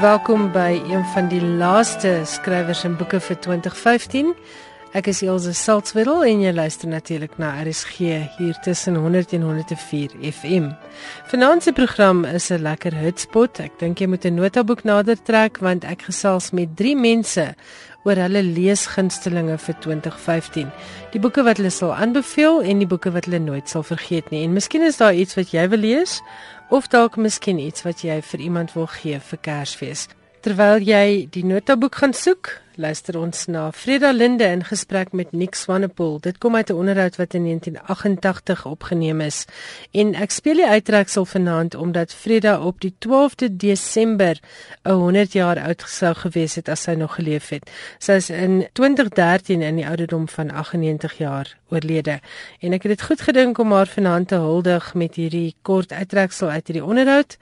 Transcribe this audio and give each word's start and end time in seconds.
Welkom 0.00 0.50
by 0.52 0.82
een 0.90 1.04
van 1.04 1.28
die 1.28 1.40
laaste 1.40 2.20
skrywers 2.28 2.82
en 2.84 2.98
boeke 3.00 3.16
vir 3.20 3.38
2015. 3.40 4.34
Ek 4.92 5.06
is 5.08 5.22
Elsje 5.24 5.54
Salzwetel 5.56 6.20
en 6.28 6.42
jy 6.44 6.52
luister 6.52 6.90
natuurlik 6.92 7.38
na 7.40 7.54
RSG 7.62 8.10
hier 8.36 8.58
tussen 8.66 8.98
100 9.00 9.32
en 9.38 9.46
104 9.48 10.18
FM. 10.20 10.68
Vanaand 11.32 11.64
se 11.64 11.72
program 11.72 12.24
is 12.24 12.50
'n 12.50 12.60
lekker 12.62 12.92
hotspot. 12.94 13.60
Ek 13.60 13.78
dink 13.78 13.98
jy 13.98 14.06
moet 14.06 14.24
'n 14.24 14.34
notaboek 14.34 14.84
nader 14.84 15.16
trek 15.22 15.58
want 15.58 15.84
ek 15.84 16.02
gesels 16.02 16.50
met 16.50 16.76
3 16.76 16.96
mense 16.96 17.54
oor 18.06 18.20
hulle 18.22 18.42
leesgunstelinge 18.46 19.58
vir 19.58 19.78
2015. 19.82 20.68
Die 21.12 21.22
boeke 21.22 21.42
wat 21.46 21.58
hulle 21.58 21.72
sal 21.74 21.94
aanbeveel 21.94 22.62
en 22.62 22.82
die 22.82 22.88
boeke 22.90 23.10
wat 23.14 23.26
hulle 23.26 23.42
nooit 23.42 23.68
sal 23.68 23.82
vergeet 23.86 24.30
nie. 24.30 24.44
En 24.46 24.54
miskien 24.54 24.86
is 24.86 25.00
daar 25.02 25.14
iets 25.14 25.34
wat 25.38 25.50
jy 25.54 25.66
wil 25.72 25.82
lees 25.82 26.20
of 26.70 26.86
dalk 26.92 27.18
miskien 27.18 27.58
iets 27.62 27.82
wat 27.86 28.06
jy 28.06 28.20
vir 28.22 28.46
iemand 28.46 28.74
wil 28.78 28.86
gee 28.98 29.18
vir 29.18 29.42
Kersfees. 29.42 30.06
Terwyl 30.46 30.78
jy 30.86 31.24
die 31.34 31.42
notaboek 31.42 31.96
gaan 31.98 32.12
soek, 32.14 32.52
luister 32.78 33.16
ons 33.18 33.48
na 33.50 33.64
Freda 33.74 34.12
Linde 34.14 34.46
in 34.46 34.60
gesprek 34.68 35.10
met 35.10 35.32
Nick 35.34 35.56
Swanepoel. 35.58 36.20
Dit 36.22 36.38
kom 36.38 36.54
uit 36.54 36.70
'n 36.70 36.78
onderhoud 36.78 37.16
wat 37.16 37.34
in 37.34 37.42
1988 37.42 38.66
opgeneem 38.66 39.20
is. 39.20 39.44
En 39.90 40.14
ek 40.14 40.30
speel 40.30 40.54
die 40.54 40.66
uittreksel 40.66 41.24
vanaand 41.24 41.74
omdat 41.74 42.14
Freda 42.14 42.60
op 42.60 42.80
die 42.80 42.94
12de 42.98 43.56
Desember 43.56 44.38
100 44.82 45.32
jaar 45.32 45.58
oud 45.58 45.82
sou 45.86 46.14
gewees 46.14 46.54
het 46.54 46.68
as 46.68 46.82
sy 46.82 46.94
nog 46.94 47.14
geleef 47.14 47.48
het. 47.48 47.70
Sy 47.98 48.12
is 48.12 48.30
in 48.30 48.68
2013 48.72 49.62
in 49.62 49.76
die 49.76 49.86
ouderdom 49.86 50.28
van 50.28 50.50
98 50.50 51.18
jaar 51.18 51.56
oorlede. 51.68 52.20
En 52.60 52.72
ek 52.72 52.82
het 52.82 52.98
dit 52.98 53.02
goed 53.02 53.20
gedink 53.20 53.58
om 53.58 53.72
haar 53.72 53.86
vanaand 53.86 54.28
te 54.28 54.34
huldig 54.34 54.94
met 54.94 55.14
hierdie 55.14 55.54
kort 55.62 55.92
uittreksel 55.92 56.48
uit 56.48 56.66
hierdie 56.66 56.84
onderhoud 56.84 57.36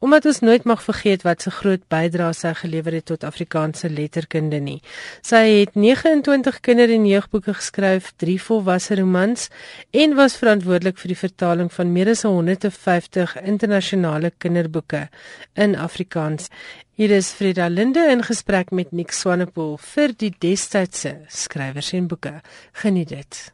omdat 0.00 0.24
ons 0.24 0.40
nooit 0.40 0.64
mag 0.64 0.80
vergeet 0.82 1.22
wat 1.26 1.44
se 1.44 1.50
groot 1.52 1.82
bydrae 1.92 2.32
sy 2.36 2.54
gelewer 2.56 2.96
het 2.96 3.06
tot 3.10 3.24
Afrikaanse 3.28 3.90
letterkunde 3.92 4.60
nie. 4.64 4.78
Sy 5.22 5.42
het 5.60 5.76
29 5.76 6.60
kinder- 6.60 6.90
en 6.90 7.06
jeugboeke 7.06 7.54
geskryf, 7.54 8.12
3 8.16 8.38
volwasse 8.42 8.96
romans 8.96 9.48
en 9.90 10.14
was 10.16 10.36
verantwoordelik 10.40 10.98
vir 10.98 11.08
die 11.08 11.20
vertaling 11.20 11.72
van 11.72 11.92
meer 11.92 12.08
as 12.08 12.22
150 12.22 13.36
internasionale 13.42 14.32
kinderboeke 14.38 15.08
in 15.54 15.76
Afrikaans. 15.76 16.48
Hier 16.96 17.10
is 17.10 17.30
Frida 17.32 17.68
Linde 17.68 18.08
in 18.10 18.22
gesprek 18.22 18.70
met 18.70 18.92
Nick 18.92 19.12
Swanepoel 19.12 19.78
vir 19.78 20.12
die 20.16 20.32
destydse 20.38 21.20
skrywers 21.28 21.92
en 21.92 22.08
boeke. 22.08 22.40
Geniet 22.72 23.08
dit. 23.08 23.52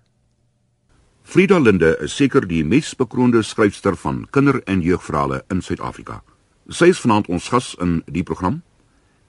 Frida 1.22 1.58
Linde 1.58 1.97
is 2.00 2.14
seker 2.14 2.47
die 2.47 2.64
mees 2.64 2.94
bekroonde 2.94 3.42
skryfster 3.42 3.97
van 3.97 4.27
kinder- 4.31 4.62
en 4.66 4.81
jeugverhale 4.81 5.44
in 5.50 5.62
Suid-Afrika. 5.62 6.22
Sy 6.69 6.89
is 6.91 7.00
vanaand 7.00 7.28
ons 7.31 7.48
gas 7.48 7.75
in 7.78 8.00
die 8.11 8.25
program. 8.27 8.62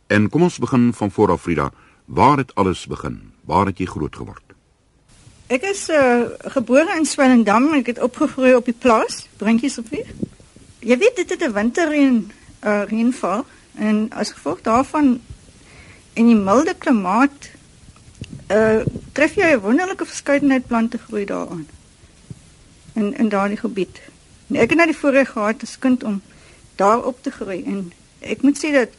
En 0.07 0.29
kom 0.29 0.47
ons 0.47 0.57
begin 0.57 0.93
van 0.93 1.11
voor 1.11 1.31
af 1.31 1.41
Frida. 1.41 1.71
Waar 2.05 2.37
het 2.37 2.55
alles 2.55 2.87
begin? 2.87 3.31
Waar 3.45 3.65
het 3.65 3.77
jy 3.77 3.85
groot 3.85 4.15
geword? 4.15 4.43
Ek 5.47 5.63
is 5.63 5.85
uh, 5.89 6.25
gebore 6.51 6.97
in 6.97 7.05
Swellendam 7.05 7.69
en 7.69 7.79
ek 7.79 7.93
het 7.93 8.01
opgegroei 8.03 8.55
op 8.55 8.65
die 8.65 8.75
plaas, 8.75 9.27
Brintjies 9.37 9.77
op 9.77 9.91
hier. 9.93 10.09
Jy 10.79 10.97
weet 10.97 11.15
dit 11.15 11.29
het 11.29 11.43
'n 11.43 11.53
winterreën 11.53 12.17
uh, 12.63 12.83
reënval 12.89 13.45
en 13.75 14.09
as 14.11 14.31
gevolg 14.31 14.61
daarvan 14.61 15.19
in 16.13 16.25
die 16.25 16.35
milde 16.35 16.73
klimaat 16.73 17.51
uh 18.51 18.81
tref 19.13 19.35
jy 19.35 19.53
'n 19.53 19.61
wonderlike 19.61 20.05
verskeidenheid 20.05 20.67
plante 20.67 20.97
groei 20.97 21.25
daaraan. 21.25 21.67
In 22.93 23.17
in 23.17 23.29
daardie 23.29 23.57
gebied. 23.57 24.01
En 24.47 24.55
ek 24.55 24.69
het 24.69 24.77
nou 24.77 24.87
die 24.87 24.97
voorreg 24.97 25.29
gehad 25.29 25.63
as 25.63 25.79
kind 25.79 26.03
om 26.03 26.21
daar 26.77 27.03
op 27.03 27.23
te 27.23 27.31
groei 27.31 27.63
en 27.65 27.91
ek 28.19 28.41
moet 28.41 28.57
sê 28.57 28.71
dat 28.75 28.89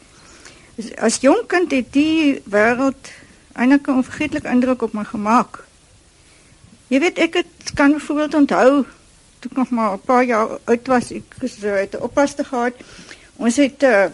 as 1.02 1.18
jong 1.24 1.46
kind 1.50 1.72
het 1.74 1.92
die 1.92 2.42
wêreld 2.44 3.10
'n 3.58 3.80
onvergeetlike 3.86 4.48
indruk 4.48 4.82
op 4.82 4.92
my 4.92 5.04
gemaak. 5.04 5.64
Jy 6.88 7.00
weet 7.00 7.18
ek 7.18 7.34
het 7.34 7.74
kan 7.74 7.92
byvoorbeeld 7.92 8.34
onthou 8.34 8.84
toe 9.38 9.50
ek 9.50 9.56
nog 9.56 9.70
maar 9.70 9.92
'n 9.92 10.00
paar 10.00 10.24
jaar 10.24 10.48
oud 10.64 10.86
was, 10.86 11.10
ek 11.10 11.34
het 11.40 11.94
'n 11.94 12.02
oppaste 12.02 12.44
gehad. 12.44 12.74
Ons 13.36 13.56
het 13.56 13.82
uh, 13.82 14.04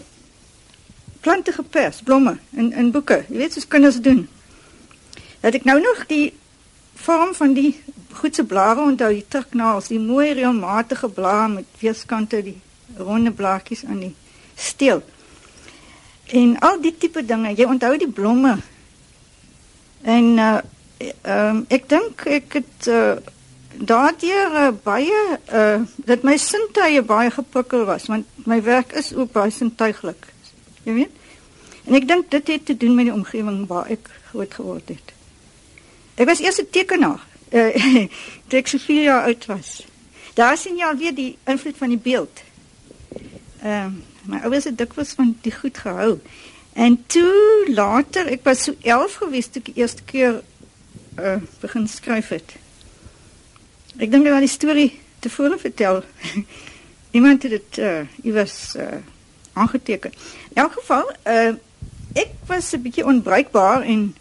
plante 1.21 1.53
gepers, 1.53 2.03
blomme 2.03 2.39
in 2.51 2.73
in 2.73 2.91
boeke. 2.91 3.25
Jy 3.29 3.37
weet 3.37 3.53
soos 3.53 3.69
kinders 3.69 4.01
doen. 4.01 4.29
Dat 5.41 5.55
ek 5.55 5.65
nou 5.65 5.81
nog 5.81 6.07
die 6.07 6.33
vorm 6.95 7.35
van 7.35 7.53
die 7.53 7.83
goedse 8.13 8.45
blare 8.45 8.81
onthou, 8.81 9.13
die 9.13 9.25
triknaels, 9.29 9.89
die 9.89 10.01
mooi 10.01 10.33
reëlmatige 10.33 11.09
blare 11.09 11.49
met 11.49 11.65
weerskante 11.79 12.43
die 12.43 12.61
ronde 12.97 13.31
blaartjies 13.31 13.85
aan 13.85 13.99
die 13.99 14.15
steel. 14.55 15.03
En 16.27 16.59
al 16.59 16.81
die 16.81 16.95
tipe 16.97 17.25
dinge, 17.25 17.53
jy 17.57 17.67
onthou 17.69 17.97
die 17.99 18.11
blomme. 18.11 18.59
En 20.03 20.25
uh 20.39 20.59
ehm 21.23 21.57
um, 21.57 21.65
ek 21.69 21.89
dink 21.89 22.23
ek 22.31 22.53
het 22.61 22.87
uh 22.89 23.17
daardeur 23.75 24.53
uh, 24.61 24.69
baie 24.85 25.21
uh 25.53 25.81
dat 25.97 26.23
my 26.23 26.37
sintuie 26.39 27.03
baie 27.03 27.31
geprikkel 27.35 27.85
was 27.85 28.07
want 28.07 28.47
my 28.47 28.63
werk 28.63 28.93
is 28.93 29.13
ook 29.15 29.33
baie 29.33 29.51
sintuiglik. 29.51 30.31
Jy 30.85 30.95
weet? 31.01 31.21
En 31.85 31.99
ek 31.99 32.09
dink 32.09 32.31
dit 32.31 32.53
het 32.55 32.67
te 32.67 32.77
doen 32.77 32.95
met 32.95 33.11
die 33.11 33.15
omgewing 33.15 33.67
waar 33.69 33.91
ek 33.91 34.09
groot 34.31 34.55
geword 34.55 34.89
het. 34.89 35.13
Ek 36.15 36.29
was 36.31 36.41
eers 36.41 36.61
'n 36.61 36.71
tekenaar. 36.71 37.23
Uh, 37.55 38.09
ek 38.51 38.67
so 38.67 38.79
4 38.83 39.03
jaar 39.03 39.25
oud 39.31 39.47
was. 39.47 39.85
Daar 40.35 40.57
sien 40.59 40.75
jy 40.77 40.85
al 40.85 40.97
weer 40.99 41.15
die 41.15 41.37
invloed 41.47 41.77
van 41.79 41.89
die 41.89 42.01
beeld. 42.03 42.41
Ehm 43.65 43.87
uh, 43.87 43.93
my 44.29 44.39
ouers 44.45 44.65
het 44.65 44.77
dikwels 44.79 45.13
van 45.17 45.37
die 45.41 45.53
goed 45.53 45.79
gehou. 45.79 46.19
En 46.73 47.05
toe 47.07 47.71
later, 47.73 48.27
ek 48.27 48.43
was 48.45 48.65
so 48.67 48.75
11 48.81 49.15
gewees 49.23 49.47
toe 49.49 49.63
ek 49.63 49.71
die 49.73 49.81
eerste 49.81 50.05
keer 50.05 50.43
uh 51.21 51.37
begin 51.63 51.87
skryf 51.89 52.29
het. 52.35 52.57
Ek 53.97 54.11
dink 54.13 54.27
ek 54.27 54.37
het 54.37 54.45
die 54.45 54.53
storie 54.53 54.91
tevore 55.25 55.57
vertel. 55.59 56.03
Iemand 57.17 57.47
het 57.47 57.55
dit 57.57 57.79
uh 57.79 58.05
iewers 58.23 58.75
uh 58.77 59.01
aangeteken. 59.55 60.13
In 60.53 60.61
elk 60.67 60.77
geval, 60.81 61.09
uh 61.25 61.55
ek 62.13 62.37
was 62.51 62.73
'n 62.75 62.83
bietjie 62.85 63.07
onbruikbaar 63.07 63.83
en 63.83 64.17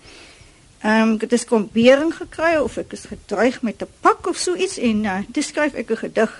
ehm 0.88 1.02
um, 1.02 1.14
ek 1.20 1.28
het 1.28 1.36
'n 1.36 1.44
skompering 1.44 2.16
gekry 2.16 2.56
of 2.64 2.78
ek 2.78 2.96
is 2.96 3.12
gedreig 3.12 3.62
met 3.62 3.84
'n 3.84 3.92
pak 4.00 4.28
of 4.28 4.38
so 4.38 4.56
iets 4.56 4.78
en 4.78 5.04
uh 5.04 5.20
toe 5.32 5.44
skryf 5.44 5.74
ek 5.74 5.92
'n 5.92 6.04
gedig 6.08 6.32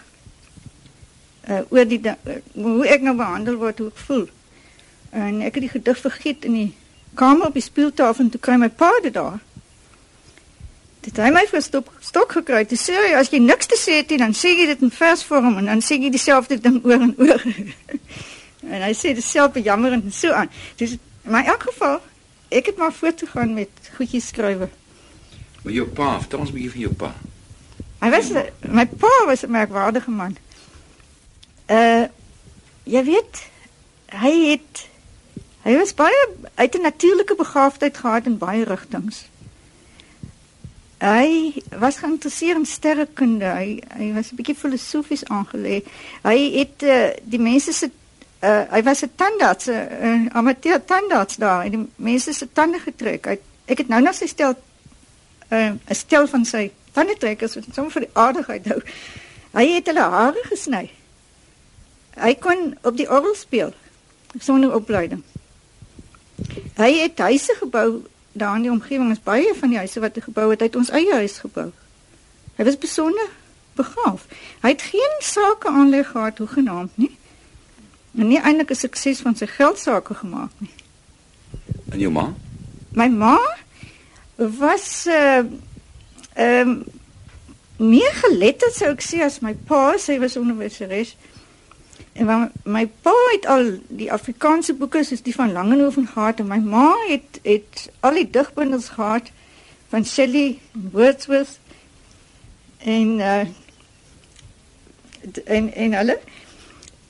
uh, 1.50 1.60
oor 1.70 1.88
die 1.88 2.00
uh, 2.04 2.38
hoe 2.54 2.88
ek 2.88 3.02
nou 3.02 3.16
behandel 3.16 3.56
word, 3.62 3.80
hoe 3.80 3.88
ek 3.88 4.04
voel. 4.08 4.28
En 5.14 5.42
ek 5.42 5.58
het 5.58 5.66
die 5.68 5.74
gedig 5.74 6.00
vergeet 6.00 6.46
in 6.46 6.54
die 6.58 6.70
kamer 7.14 7.48
op 7.52 7.58
die 7.58 7.66
speeltafel 7.66 8.26
en 8.26 8.32
toe 8.34 8.42
kry 8.42 8.56
my 8.58 8.70
pa 8.70 8.92
dit 9.04 9.14
daar. 9.14 9.40
Dit 11.04 11.20
hy 11.20 11.30
my 11.36 11.44
verstop 11.52 11.92
stok 12.02 12.38
gekry. 12.40 12.64
Dis 12.70 12.86
sê 12.88 12.96
as 13.20 13.32
jy 13.34 13.42
niks 13.44 13.68
te 13.70 13.78
sê 13.80 14.00
het 14.00 14.14
nie, 14.14 14.22
dan 14.22 14.36
sê 14.38 14.54
jy 14.56 14.70
dit 14.72 14.86
in 14.86 14.94
versvorm 14.94 15.60
en 15.60 15.68
dan 15.70 15.84
sê 15.84 16.00
jy 16.00 16.14
dieselfde 16.14 16.58
ding 16.64 16.80
oor 16.86 17.02
en 17.10 17.14
oor. 17.20 17.44
en 18.74 18.86
hy 18.88 18.94
sê 18.98 19.12
dieselfde 19.18 19.62
jammer 19.66 19.98
en 19.98 20.08
so 20.12 20.32
aan. 20.32 20.52
Dis 20.80 20.98
maar 21.24 21.46
in 21.46 21.54
elk 21.54 21.68
geval 21.70 22.00
ek 22.54 22.72
het 22.72 22.78
maar 22.78 22.94
voortgegaan 22.94 23.54
met 23.54 23.92
goedjies 23.98 24.28
skrywe. 24.32 24.70
Maar 25.64 25.74
jou 25.74 25.86
pa, 25.88 26.20
vertel 26.20 26.40
ons 26.40 26.50
'n 26.50 26.54
bietjie 26.54 26.72
van 26.72 26.82
jou 26.82 26.94
pa. 26.94 27.14
Hy 28.04 28.10
was 28.12 28.32
my 28.68 28.86
pa 28.86 29.14
was 29.26 29.44
'n 29.44 29.52
merkwaardige 29.52 30.12
man. 30.12 30.38
Uh 31.70 32.06
jy 32.84 33.04
weet 33.04 33.44
hy 34.12 34.34
het 34.52 34.88
hy 35.64 35.78
was 35.80 35.94
baie 35.96 36.24
uit 36.56 36.76
'n 36.76 36.82
natuurlike 36.82 37.36
begaafdheid 37.36 37.98
gehad 37.98 38.26
in 38.26 38.38
baie 38.38 38.64
rigtings. 38.64 39.26
Hy 41.04 41.54
was 41.80 41.98
geïnteresseerd 42.00 42.58
in 42.58 42.66
sterrekunde. 42.66 43.46
Hy 43.46 43.80
hy 43.98 44.14
was 44.14 44.32
'n 44.32 44.36
bietjie 44.36 44.56
filosofies 44.56 45.26
aangelê. 45.26 45.84
Hy 46.24 46.38
het 46.60 46.84
uh, 46.84 47.10
die 47.24 47.40
mense 47.40 47.72
se 47.72 47.92
uh, 48.40 48.64
hy 48.72 48.84
was 48.84 49.04
'n 49.04 49.12
tandarts, 49.16 49.68
'n 49.68 49.72
uh, 49.72 50.36
amateur 50.36 50.86
tandarts 50.86 51.36
daar. 51.36 51.66
En 51.66 51.72
die 51.72 51.88
mense 51.96 52.34
se 52.34 52.48
tande 52.52 52.80
getrek. 52.80 53.26
Hy, 53.26 53.40
ek 53.66 53.78
het 53.78 53.88
nou 53.88 54.02
nog 54.02 54.16
sy 54.16 54.28
stel 54.28 54.56
'n 55.50 55.80
uh, 55.90 55.96
stel 55.96 56.28
van 56.28 56.46
sy 56.46 56.72
tandetrekkers 56.92 57.56
wat 57.56 57.64
sommer 57.74 57.92
vir 57.92 58.02
die 58.02 58.14
aardigheid 58.14 58.66
hou. 58.66 58.82
Hy 59.54 59.68
het 59.74 59.88
hulle 59.88 60.02
hare 60.02 60.44
gesny. 60.44 60.90
Hy 62.20 62.34
kon 62.36 62.78
op 62.82 62.98
die 62.98 63.10
orgel 63.10 63.36
speel 63.36 63.74
sonder 64.40 64.74
opleiding. 64.74 65.24
Hy 66.76 66.92
het 66.98 67.20
huise 67.20 67.56
gebou 67.60 68.04
daar 68.34 68.56
in 68.56 68.66
die 68.66 68.72
omgewing, 68.72 69.12
is 69.12 69.22
baie 69.22 69.54
van 69.56 69.70
die 69.70 69.78
huise 69.78 70.02
wat 70.02 70.16
hy 70.18 70.22
gebou 70.26 70.50
het, 70.50 70.62
hy 70.62 70.70
het 70.72 70.78
ons 70.80 70.90
eie 70.90 71.14
huis 71.22 71.38
gebou. 71.44 71.70
Hy 72.58 72.66
was 72.66 72.78
besonder 72.78 73.30
begaaf. 73.78 74.26
Hy 74.62 74.74
het 74.74 74.82
geen 74.82 75.20
sake 75.22 75.70
aanleg 75.70 76.10
gehad 76.14 76.38
hoegenaamd 76.38 76.98
nie. 76.98 77.12
En 78.18 78.28
nie 78.28 78.42
eintlik 78.42 78.72
'n 78.72 78.76
sukses 78.76 79.22
van 79.22 79.36
sy 79.36 79.46
geld 79.46 79.80
sake 79.80 80.14
gemaak 80.14 80.52
nie. 80.58 80.74
En 81.90 82.00
jou 82.00 82.12
ma? 82.12 82.34
My 82.94 83.08
ma 83.08 83.40
was 84.36 85.06
uh 85.08 85.46
ehm 86.34 86.70
um, 86.70 86.84
meer 87.78 88.14
geletterd 88.14 88.74
sou 88.74 88.92
ek 88.92 89.02
sê 89.02 89.22
as 89.22 89.40
my 89.40 89.54
pa, 89.54 89.98
sy 89.98 90.20
was 90.20 90.38
onderwyseres. 90.38 91.16
En 92.14 92.26
my, 92.26 92.36
my 92.64 92.88
pa 93.02 93.14
het 93.32 93.46
al 93.50 93.72
die 93.90 94.12
Afrikaanse 94.12 94.76
boeke 94.78 95.02
soos 95.04 95.24
die 95.26 95.34
van 95.34 95.52
Langehoven 95.52 96.08
gehad 96.08 96.40
en 96.40 96.48
my 96.48 96.60
ma 96.62 96.92
het 97.08 97.40
het 97.42 97.88
al 98.06 98.20
die 98.20 98.30
digbundels 98.30 98.92
gehad 98.94 99.32
van 99.90 100.06
Shelley 100.06 100.60
Wordsworth 100.72 101.60
en 102.78 103.18
uh 103.20 103.42
en 105.46 105.74
en 105.74 105.94
hulle 105.94 106.20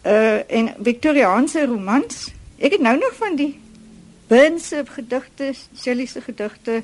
uh 0.05 0.51
en 0.59 0.73
Victoriaanse 0.83 1.65
romans. 1.65 2.29
Ek 2.57 2.71
het 2.77 2.81
nou 2.81 2.97
nog 2.97 3.15
van 3.19 3.35
die 3.35 3.59
Burns 4.27 4.67
se 4.67 4.83
gedigte, 4.85 5.51
Shelley 5.75 6.05
se 6.05 6.21
gedigte, 6.21 6.83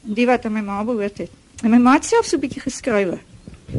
die 0.00 0.26
wat 0.26 0.44
aan 0.44 0.52
my 0.52 0.62
ma 0.64 0.84
behoort 0.84 1.18
het. 1.18 1.30
En 1.62 1.70
my 1.70 1.78
ma 1.78 1.98
het 1.98 2.08
self 2.08 2.24
so 2.24 2.36
'n 2.36 2.40
bietjie 2.40 2.62
geskrywe. 2.62 3.18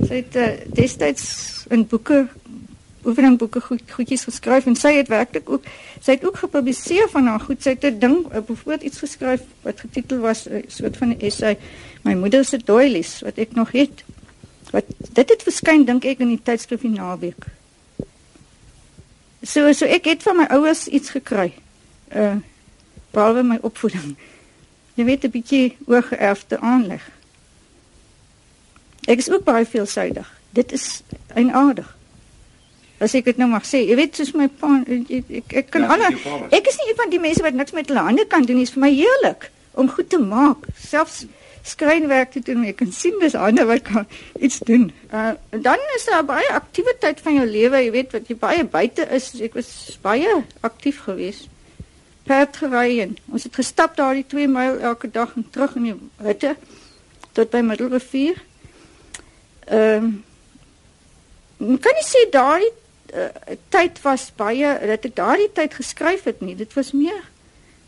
Sy 0.06 0.22
het 0.22 0.36
uh, 0.36 0.48
destyds 0.68 1.66
in 1.70 1.88
boeke 1.88 2.28
oefeningboeke 3.06 3.62
goed 3.62 3.82
goedjies 3.92 4.24
geskryf 4.24 4.66
en 4.66 4.76
sy 4.76 4.94
het 4.94 5.08
werklik 5.08 5.50
ook 5.50 5.64
sy 6.02 6.12
het 6.12 6.26
ook 6.26 6.38
gepubliseer 6.38 7.10
van 7.10 7.28
haar 7.28 7.40
goed. 7.40 7.64
Sy 7.64 7.70
het 7.70 7.86
'n 7.86 8.00
ding 8.00 8.28
bijvoorbeeld 8.28 8.82
iets 8.82 9.00
geskryf 9.00 9.42
wat 9.62 9.80
getitel 9.80 10.18
was 10.18 10.46
'n 10.46 10.54
uh, 10.54 10.64
soort 10.68 10.98
van 10.98 11.10
'n 11.10 11.20
essay 11.20 11.58
My 12.02 12.14
moeder 12.14 12.46
se 12.46 12.58
doilies 12.58 13.20
wat 13.22 13.38
ek 13.38 13.54
nog 13.54 13.72
het. 13.72 14.04
Wat 14.72 14.86
dit 15.14 15.30
het 15.30 15.44
verskyn 15.44 15.86
dink 15.86 16.06
ek 16.06 16.20
in 16.24 16.34
die 16.34 16.42
tydskrif 16.44 16.84
Naweek. 16.84 17.46
So 19.44 19.72
so 19.74 19.86
ek 19.86 20.06
het 20.06 20.24
van 20.24 20.38
my 20.38 20.48
ouers 20.50 20.88
iets 20.88 21.10
gekry. 21.10 21.54
Uh 22.10 22.36
behalwe 23.12 23.44
my 23.44 23.58
opvoeding. 23.62 24.16
Jy 24.96 25.04
weet 25.04 25.24
'n 25.24 25.30
bietjie 25.30 25.78
oorgeerfde 25.86 26.60
aanleg. 26.60 27.10
Ek 29.06 29.18
is 29.18 29.30
ook 29.30 29.44
baie 29.44 29.66
veelsidig. 29.66 30.40
Dit 30.50 30.72
is 30.72 31.02
eienaardig. 31.34 31.98
As 33.02 33.16
ek 33.18 33.32
dit 33.32 33.42
nou 33.42 33.50
mag 33.50 33.66
sê, 33.66 33.82
jy 33.88 33.98
weet 33.98 34.20
soos 34.20 34.34
my 34.38 34.48
pa 34.62 34.76
ek 34.86 35.30
ek, 35.42 35.54
ek 35.64 35.70
kan 35.74 35.88
ja, 35.88 35.96
alle 35.96 36.12
ek 36.54 36.68
is 36.70 36.80
nie 36.82 36.92
een 36.92 37.00
van 37.00 37.14
die 37.14 37.22
mense 37.24 37.46
wat 37.46 37.58
niks 37.58 37.74
met 37.74 37.90
hulle 37.90 38.06
hande 38.06 38.28
kan 38.30 38.46
doen 38.46 38.60
nie. 38.60 38.68
Dit 38.68 38.72
is 38.72 38.78
vir 38.78 38.86
my 38.86 38.92
heerlik 38.94 39.48
om 39.82 39.90
goed 39.90 40.10
te 40.12 40.20
maak. 40.22 40.68
Selfs 40.78 41.24
skrynwerk 41.66 42.32
te 42.36 42.42
doen. 42.46 42.66
Ek 42.70 42.80
kan 42.82 42.92
sien 42.94 43.18
dis 43.22 43.38
ander 43.38 43.66
wat 43.70 43.86
kan 43.88 44.06
iets 44.40 44.62
doen. 44.68 44.92
Uh 45.10 45.34
dan 45.50 45.82
is 45.96 46.06
daar 46.10 46.26
baie 46.26 46.50
aktiwiteit 46.54 47.22
van 47.26 47.40
jou 47.40 47.48
lewe, 47.50 47.82
jy 47.86 47.96
weet 47.98 48.14
wat 48.18 48.30
jy 48.30 48.38
baie 48.38 48.68
buite 48.78 49.08
is. 49.18 49.32
Ek 49.42 49.58
was 49.58 49.72
baie 50.06 50.38
aktief 50.62 51.04
geweest 51.08 51.50
perd 52.24 52.58
gery 52.62 53.00
en 53.02 53.16
ons 53.34 53.44
het 53.44 53.56
gestap 53.58 53.96
daar 53.98 54.14
die 54.14 54.26
2 54.30 54.48
myl 54.48 54.78
elke 54.80 55.10
dag 55.12 55.34
en 55.36 55.48
terug 55.50 55.74
in 55.80 55.88
die 55.90 55.96
hutte 56.22 56.56
tot 57.34 57.50
by 57.54 57.64
Middelrivier. 57.66 58.38
Ehm 59.66 60.12
um, 61.62 61.78
kan 61.82 61.98
jy 62.00 62.06
sê 62.06 62.22
daardie 62.34 62.72
uh, 63.14 63.56
tyd 63.70 64.02
was 64.02 64.32
baie 64.36 64.78
dat 64.88 65.06
ek 65.06 65.16
daardie 65.16 65.50
tyd 65.54 65.74
geskryf 65.74 66.24
het 66.24 66.42
nie. 66.42 66.56
Dit 66.56 66.74
was 66.74 66.92
meer. 66.92 67.24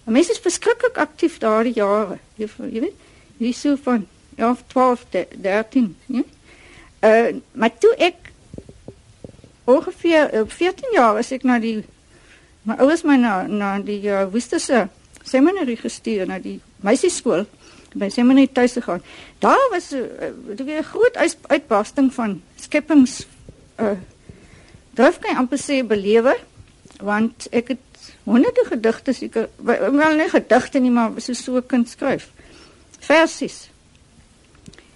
Mense 0.03 0.31
is 0.31 0.43
verskriklik 0.43 0.97
aktief 0.97 1.37
daardie 1.39 1.75
jare. 1.75 2.19
Jy, 2.35 2.49
jy 2.71 2.83
weet, 2.87 3.07
hier 3.37 3.53
so 3.53 3.75
van 3.83 4.07
ja 4.37 4.55
12 4.67 5.05
13, 5.41 5.95
ja. 6.05 6.23
Uh 7.03 7.41
maar 7.51 7.77
toe 7.77 7.95
ek 7.97 8.31
ongeveer 9.65 10.45
14 10.47 10.89
uh, 10.89 10.93
jaar 10.93 11.17
as 11.19 11.31
ek 11.31 11.43
na 11.47 11.59
die 11.59 11.83
My 12.63 12.77
ouers 12.79 13.01
my 13.03 13.17
na 13.19 13.43
na 13.43 13.75
die 13.83 13.99
uh, 14.07 14.23
Woesterse 14.31 14.85
seminary 15.27 15.75
gestuur 15.75 16.23
na 16.27 16.37
die 16.39 16.61
meisieskool 16.83 17.43
by 17.93 18.07
seminary 18.09 18.47
tuis 18.47 18.77
gegaan. 18.79 19.03
Daar 19.43 19.67
was 19.71 19.91
'n 19.91 20.07
uh, 20.59 20.77
uh, 20.77 20.83
groot 20.83 21.15
uit, 21.15 21.37
uitbarsting 21.47 22.13
van 22.13 22.41
skepings 22.55 23.27
uh 23.79 23.99
drif 24.93 25.19
kan 25.19 25.39
amper 25.41 25.61
sê 25.61 25.81
belewe 25.87 26.35
want 27.03 27.47
ek 27.51 27.73
het 27.73 28.09
honderde 28.23 28.65
gedigte 28.69 29.13
seker 29.13 29.49
wel 29.57 30.17
nie 30.17 30.29
gedigte 30.29 30.79
nie 30.79 30.93
maar 30.93 31.11
so 31.17 31.33
so 31.33 31.61
kind 31.61 31.89
skryf. 31.89 32.29
Versies 32.99 33.69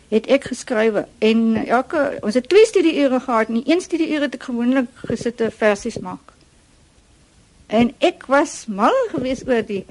het 0.08 0.28
ek 0.32 0.48
geskrywe 0.52 1.04
en 1.20 1.42
elke 1.66 2.02
ons 2.24 2.38
het 2.40 2.48
twee 2.50 2.66
studie 2.66 2.96
ure 3.04 3.20
gehad 3.20 3.52
en 3.52 3.60
die 3.60 3.74
een 3.74 3.82
studie 3.84 4.08
ure 4.14 4.30
het 4.30 4.38
ek 4.40 4.48
gewoonlik 4.48 4.88
gesitte 5.10 5.52
versies 5.52 6.00
maak. 6.00 6.34
En 7.68 7.92
ek 8.00 8.30
was 8.32 8.66
mal 8.72 8.96
geweest 9.12 9.48
oor 9.50 9.66
die 9.68 9.84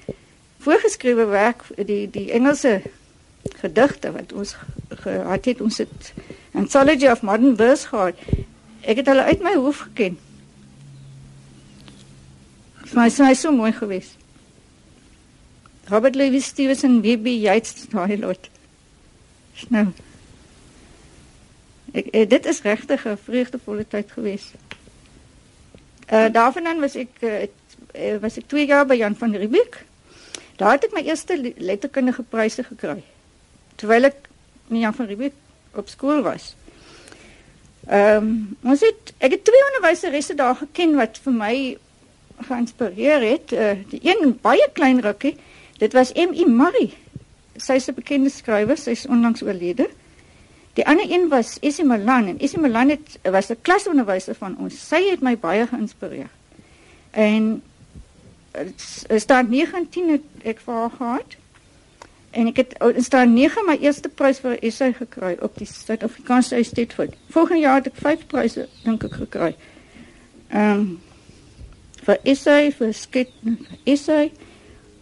voorgeskrewe 0.65 1.27
werk 1.29 1.67
die 1.77 2.07
die 2.11 2.31
Engelse 2.33 2.81
gedigte 3.61 4.13
wat 4.13 4.33
ons 4.33 4.57
gehad 5.03 5.45
het 5.45 5.61
ons 5.61 5.79
het 5.85 6.13
Anthology 6.57 7.11
of 7.13 7.23
Modern 7.23 7.57
Verse 7.57 7.89
gehad. 7.89 8.17
Ek 8.87 9.01
het 9.03 9.09
hulle 9.11 9.27
uit 9.27 9.43
my 9.43 9.55
hoof 9.59 9.83
geken. 9.89 10.19
Maar 12.95 13.11
sy 13.11 13.33
is 13.35 13.43
so 13.43 13.51
mooi 13.53 13.73
geweest. 13.75 14.15
Robert 15.91 16.15
Louis 16.15 16.45
Stevenson, 16.45 17.01
W.B. 17.03 17.27
Yeats, 17.43 17.89
daai 17.91 18.19
lot. 18.19 18.49
Nou. 19.75 19.87
Ek, 21.97 22.11
ek 22.13 22.31
dit 22.31 22.47
is 22.47 22.63
regtig 22.63 23.07
'n 23.07 23.19
vreugdevolle 23.27 23.87
tyd 23.89 24.11
geweest. 24.13 24.55
Uh 26.13 26.29
daarvandaan 26.31 26.81
was 26.81 26.95
ek 26.95 27.23
uh, 27.23 28.19
was 28.21 28.37
ek 28.39 28.47
2 28.47 28.67
jaar 28.67 28.87
by 28.87 28.95
Jan 28.95 29.17
van 29.17 29.35
Riebeeck. 29.35 29.85
Daar 30.57 30.77
het 30.79 30.85
ek 30.85 30.95
my 30.95 31.03
eerste 31.03 31.53
letterkundige 31.57 32.23
pryse 32.23 32.63
gekry. 32.63 33.03
Terwyl 33.75 34.05
ek 34.11 34.29
met 34.67 34.81
Jan 34.81 34.95
van 34.95 35.07
Riebeeck 35.07 35.35
op 35.75 35.89
skool 35.89 36.23
was. 36.23 36.55
Ehm 37.87 38.17
um, 38.17 38.57
ons 38.63 38.81
het 38.81 39.13
ek 39.19 39.31
het 39.31 39.45
twee 39.45 39.67
onderwyseresse 39.67 40.35
daar 40.35 40.57
geken 40.59 40.97
wat 40.99 41.21
vir 41.23 41.33
my 41.33 41.55
geïnspireer 42.49 43.23
het. 43.23 43.53
Uh, 43.53 43.77
die 43.91 44.01
een 44.03 44.39
baie 44.43 44.67
klein 44.73 45.01
rukkie, 45.01 45.37
dit 45.79 45.93
was 45.93 46.13
M.I. 46.13 46.45
Murray. 46.51 46.91
Sy's 47.57 47.87
'n 47.89 47.95
bekende 47.95 48.31
skrywer, 48.31 48.77
sy's 48.77 49.07
onlangs 49.07 49.43
oorlede. 49.43 49.89
Die 50.77 50.87
ander 50.87 51.11
een 51.11 51.29
was 51.29 51.59
Essie 51.61 51.85
Malan 51.85 52.27
en 52.27 52.39
Essie 52.39 52.61
Malan 52.61 52.89
het 52.89 53.19
was 53.23 53.49
'n 53.51 53.63
klasonderwyser 53.63 54.35
van 54.35 54.59
ons. 54.59 54.89
Sy 54.89 55.11
het 55.11 55.21
my 55.21 55.39
baie 55.39 55.67
geïnspireer. 55.67 56.31
En 57.11 57.63
staan 59.17 59.49
19 59.49 60.09
het 60.11 60.23
ek 60.43 60.61
vir 60.61 60.75
haar 60.75 60.91
gehad. 60.91 61.37
En 62.37 62.51
ek 62.51 62.57
het 62.61 62.75
in 62.95 63.05
staan 63.05 63.33
9 63.33 63.65
my 63.65 63.79
eerste 63.81 64.09
prys 64.09 64.39
vir 64.45 64.57
'n 64.57 64.67
essay 64.69 64.93
gekry 64.93 65.37
op 65.41 65.57
die 65.59 65.67
Suid-Afrikaanse 65.67 66.63
Stetford. 66.63 67.15
Volgende 67.33 67.63
jaar 67.63 67.75
het 67.81 67.87
ek 67.87 67.97
5 67.97 68.27
pryse 68.27 68.69
dink 68.85 69.05
ek 69.05 69.13
gekry. 69.13 69.55
Ehm 70.49 70.71
um, 70.71 71.01
vir 72.05 72.19
essay, 72.23 72.73
vir 72.73 72.93
skets, 72.93 73.33
vir 73.43 73.79
essay. 73.85 74.33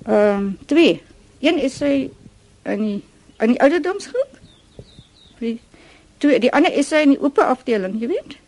Ehm 0.07 0.39
um, 0.39 0.59
2. 0.67 1.03
Een 1.41 1.59
essay 1.59 2.11
in 2.63 2.81
die 2.83 3.03
in 3.39 3.49
die 3.49 3.61
ouderdomsgroep. 3.61 4.39
Die 5.39 5.61
twee 6.19 6.39
die 6.39 6.53
ander 6.53 6.73
essay 6.73 7.03
in 7.03 7.17
die 7.17 7.21
oop 7.21 7.39
afdeling, 7.39 8.01
jy 8.01 8.09
weet 8.09 8.39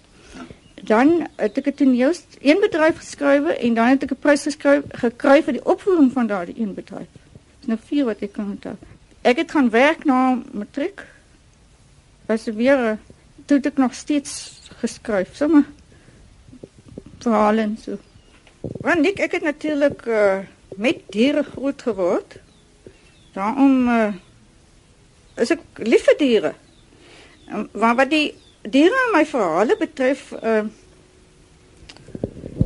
dan 0.86 1.26
het 1.36 1.58
ek 1.58 1.66
'n 1.66 1.74
toneel 1.74 2.14
een 2.40 2.60
bedryf 2.60 2.96
geskrywe 2.96 3.52
en 3.52 3.74
dan 3.74 3.86
het 3.86 4.02
ek 4.02 4.10
'n 4.10 4.18
prys 4.18 4.42
geskryf 4.42 4.82
gekry 4.88 5.42
vir 5.42 5.52
die 5.52 5.64
opvoering 5.64 6.12
van 6.12 6.26
daardie 6.26 6.60
een 6.60 6.74
bedryf. 6.74 7.10
Nou 7.66 7.78
vier 7.88 8.06
wat 8.06 8.22
ek 8.22 8.36
kan 8.36 8.52
onthou. 8.54 8.76
Ek 9.26 9.40
het 9.42 9.50
gaan 9.50 9.70
werk 9.74 10.04
na 10.06 10.38
matriek. 10.54 11.02
Was 12.26 12.46
weer 12.46 12.98
toe 13.46 13.58
ek 13.62 13.78
nog 13.78 13.94
steeds 13.94 14.60
geskryf, 14.82 15.34
sommer 15.38 15.66
verhale 17.22 17.64
en 17.66 17.74
so. 17.82 17.98
Want 18.82 19.06
ek 19.06 19.22
ek 19.26 19.38
het 19.38 19.46
natuurlik 19.46 20.06
uh, 20.06 20.44
met 20.78 21.02
diere 21.14 21.42
groot 21.46 21.82
geword. 21.82 22.38
Daarom 23.34 23.88
uh, 23.90 24.12
is 25.42 25.52
ek 25.54 25.82
lief 25.82 26.06
vir 26.06 26.18
diere. 26.22 26.52
Maar 27.74 27.94
wat 28.02 28.10
die 28.10 28.28
diere 28.66 29.08
my 29.14 29.24
verhale 29.26 29.78
betref 29.78 30.32
uh 30.40 30.66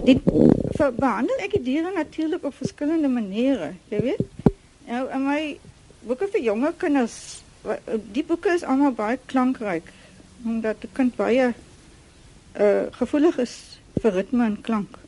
die 0.00 0.16
behandel 0.96 1.42
ek 1.44 1.58
die 1.58 1.66
diere 1.66 1.90
natuurlik 1.92 2.46
op 2.48 2.54
verskillende 2.56 3.08
maniere, 3.12 3.74
jy 3.92 3.98
weet. 4.06 4.39
Nou 4.90 5.04
in 5.14 5.22
my 5.22 5.42
boeke 6.02 6.26
vir 6.32 6.42
jonger 6.42 6.72
kinders, 6.78 7.16
die 8.10 8.24
boeke 8.26 8.50
is 8.56 8.64
almal 8.66 8.94
baie 8.96 9.18
klankryk 9.30 9.92
omdat 10.40 10.82
'n 10.84 10.94
kind 10.96 11.16
baie 11.16 11.52
uh 12.58 12.86
gevoelig 12.98 13.38
is 13.38 13.54
vir 14.02 14.12
ritme 14.12 14.44
en 14.44 14.60
klank. 14.60 14.98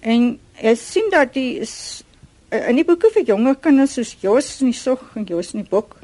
En 0.00 0.38
jy 0.62 0.74
sien 0.74 1.10
dat 1.10 1.34
die 1.34 1.58
is 1.58 2.04
uh, 2.52 2.68
in 2.68 2.76
die 2.76 2.84
boeke 2.84 3.10
vir 3.14 3.24
jonger 3.24 3.56
kinders 3.56 3.96
soos 3.98 4.16
Jos 4.20 4.60
en 4.60 4.70
die 4.70 4.78
Sog 4.78 5.16
en 5.16 5.24
Jos 5.24 5.54
en 5.54 5.62
die 5.62 5.70
Bok. 5.70 5.96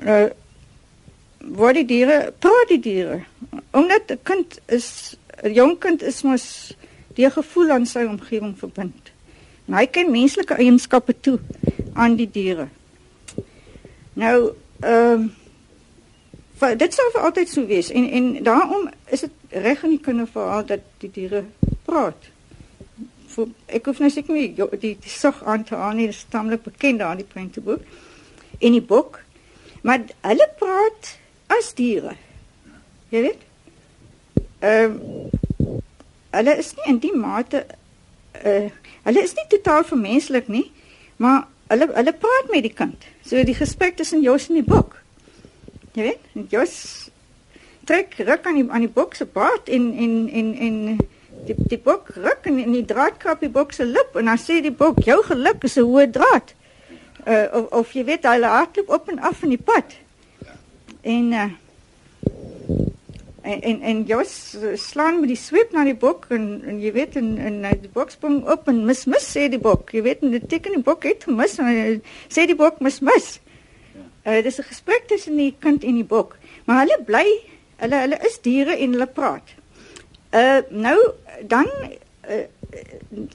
Uh 0.00 0.30
word 1.44 1.76
die 1.76 1.84
diere, 1.84 2.32
praat 2.40 2.68
die 2.68 2.80
diere. 2.80 3.24
Omdat 3.72 4.10
'n 4.10 4.18
kind 4.22 4.60
is 4.66 5.16
'n 5.42 5.52
jong 5.52 5.78
kind 5.78 6.02
is 6.02 6.22
mos 6.22 6.72
die 7.14 7.30
gevoel 7.30 7.70
aan 7.70 7.86
sy 7.86 8.04
omgewing 8.04 8.56
verbind. 8.58 9.03
En 9.66 9.78
hy 9.78 9.86
ken 9.86 10.12
menslike 10.12 10.56
eienskappe 10.60 11.14
toe 11.20 11.38
aan 11.94 12.18
die 12.20 12.30
diere. 12.30 12.68
Nou, 14.20 14.52
ehm 14.80 15.24
um, 15.24 15.32
dit 16.78 16.94
sou 16.96 17.04
vir 17.12 17.24
altyd 17.26 17.50
so 17.50 17.66
wees 17.68 17.90
en 17.92 18.06
en 18.10 18.28
daarom 18.44 18.86
is 19.12 19.20
dit 19.20 19.58
reg 19.64 19.82
in 19.84 19.90
die 19.96 20.00
kinderverhaal 20.00 20.62
dat 20.66 20.84
die 21.02 21.10
diere 21.12 21.42
praat. 21.84 22.30
Voor, 23.34 23.48
ek 23.66 23.90
hoef 23.90 23.98
nou 24.00 24.08
seker 24.10 24.32
nie 24.32 24.46
die 24.54 24.68
die, 24.78 24.94
die 24.96 25.12
sog 25.12 25.42
aan 25.44 25.64
te 25.64 25.76
aan 25.76 25.96
nie, 25.96 26.06
dit 26.08 26.16
is 26.16 26.26
tamelik 26.32 26.62
bekend 26.64 27.02
daar 27.02 27.18
in 27.18 27.24
die 27.24 27.32
prenteboek 27.32 27.82
en 28.60 28.78
die 28.78 28.82
boek. 28.94 29.20
Maar 29.82 30.06
hulle 30.24 30.48
praat 30.58 31.10
as 31.52 31.74
diere. 31.76 32.14
Jy 33.12 33.26
weet? 33.28 33.44
Ehm 34.64 35.00
um, 35.00 35.32
hulle 36.34 36.56
is 36.58 36.72
nie 36.74 36.86
in 36.90 36.98
die 36.98 37.14
mate 37.14 37.66
uh 38.44 38.70
hulle 39.04 39.22
is 39.22 39.34
nie 39.36 39.46
totaal 39.52 39.84
vermenslik 39.84 40.48
nie, 40.48 40.70
maar 41.16 41.44
hulle 41.68 41.88
hulle 41.92 42.12
praat 42.12 42.50
met 42.50 42.64
die 42.64 42.72
kind. 42.72 43.08
So 43.24 43.42
die 43.44 43.56
gesprek 43.56 43.96
tussen 43.96 44.22
Jos 44.22 44.48
en 44.48 44.60
die 44.60 44.66
bok. 44.66 44.96
Jy 45.94 46.08
weet, 46.08 46.30
Jos 46.50 46.76
trek 47.84 48.16
ruk 48.18 48.46
aan 48.46 48.58
die 48.58 48.64
aan 48.70 48.86
die 48.86 48.92
bok 48.92 49.14
se 49.14 49.26
baard 49.26 49.68
en 49.68 49.90
en 49.92 50.14
en 50.28 50.54
en 50.66 50.78
die 51.46 51.56
die 51.68 51.78
bok 51.78 52.08
ruk 52.16 52.48
en, 52.48 52.58
en 52.62 52.72
die 52.72 52.84
draad 52.84 53.18
krap 53.20 53.44
die 53.44 53.52
bok 53.52 53.72
se 53.72 53.84
lip 53.84 54.16
en 54.16 54.30
dan 54.30 54.40
sê 54.40 54.60
die 54.64 54.72
bok 54.72 55.02
jou 55.04 55.20
geluk 55.28 55.64
is 55.64 55.76
'n 55.76 55.88
hoë 55.90 56.10
draad. 56.10 56.54
Uh 57.26 57.46
of, 57.52 57.66
of 57.72 57.92
jy 57.92 58.04
weet 58.04 58.24
hulle 58.28 58.46
hardloop 58.46 58.88
op 58.88 59.08
en 59.08 59.18
af 59.18 59.42
in 59.42 59.54
die 59.56 59.64
pad. 59.70 59.96
En 61.02 61.32
uh 61.32 61.50
en 63.44 63.60
en, 63.60 63.80
en 63.82 64.02
Jos 64.08 64.56
slaan 64.74 65.20
met 65.20 65.28
die 65.28 65.38
sweep 65.38 65.72
na 65.72 65.84
die 65.84 65.96
bok 65.96 66.26
en 66.32 66.62
en 66.64 66.80
jy 66.80 66.92
weet 66.96 67.16
en 67.20 67.34
en 67.38 67.60
die 67.82 67.90
bok 67.92 68.12
spring 68.14 68.40
op 68.48 68.68
en 68.72 68.84
mis 68.88 69.04
mis 69.10 69.26
sê 69.36 69.48
die 69.52 69.60
bok. 69.60 69.92
Jy 69.92 70.02
weet 70.06 70.24
en 70.24 70.32
die 70.32 70.40
teken 70.40 70.78
die 70.78 70.84
bok 70.84 71.04
het 71.04 71.26
gemis 71.28 71.58
en 71.60 72.00
sê 72.32 72.46
die 72.48 72.56
bok 72.56 72.80
mis 72.84 73.02
mis. 73.04 73.28
Uh, 74.24 74.40
dis 74.42 74.58
'n 74.58 74.70
gesprek 74.70 75.08
tussen 75.08 75.36
die 75.36 75.52
kind 75.60 75.84
en 75.84 76.00
die 76.00 76.08
bok. 76.14 76.38
Maar 76.64 76.84
hulle 76.84 76.98
bly 77.04 77.26
hulle 77.76 78.00
hulle 78.06 78.18
is 78.24 78.40
diere 78.40 78.76
en 78.76 78.96
hulle 78.96 79.06
praat. 79.06 79.54
Uh 80.32 80.60
nou 80.70 80.98
dan 81.42 81.68
uh, 82.28 82.44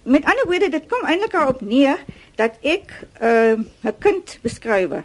met 0.04 0.26
ander 0.26 0.46
woorde 0.46 0.70
dit 0.70 0.88
kom 0.90 1.06
eintlik 1.06 1.32
daarop 1.32 1.62
neer 1.62 2.02
dat 2.36 2.58
ek 2.62 3.06
'n 3.22 3.68
uh, 3.86 3.94
kind 4.00 4.40
beskryf 4.42 5.04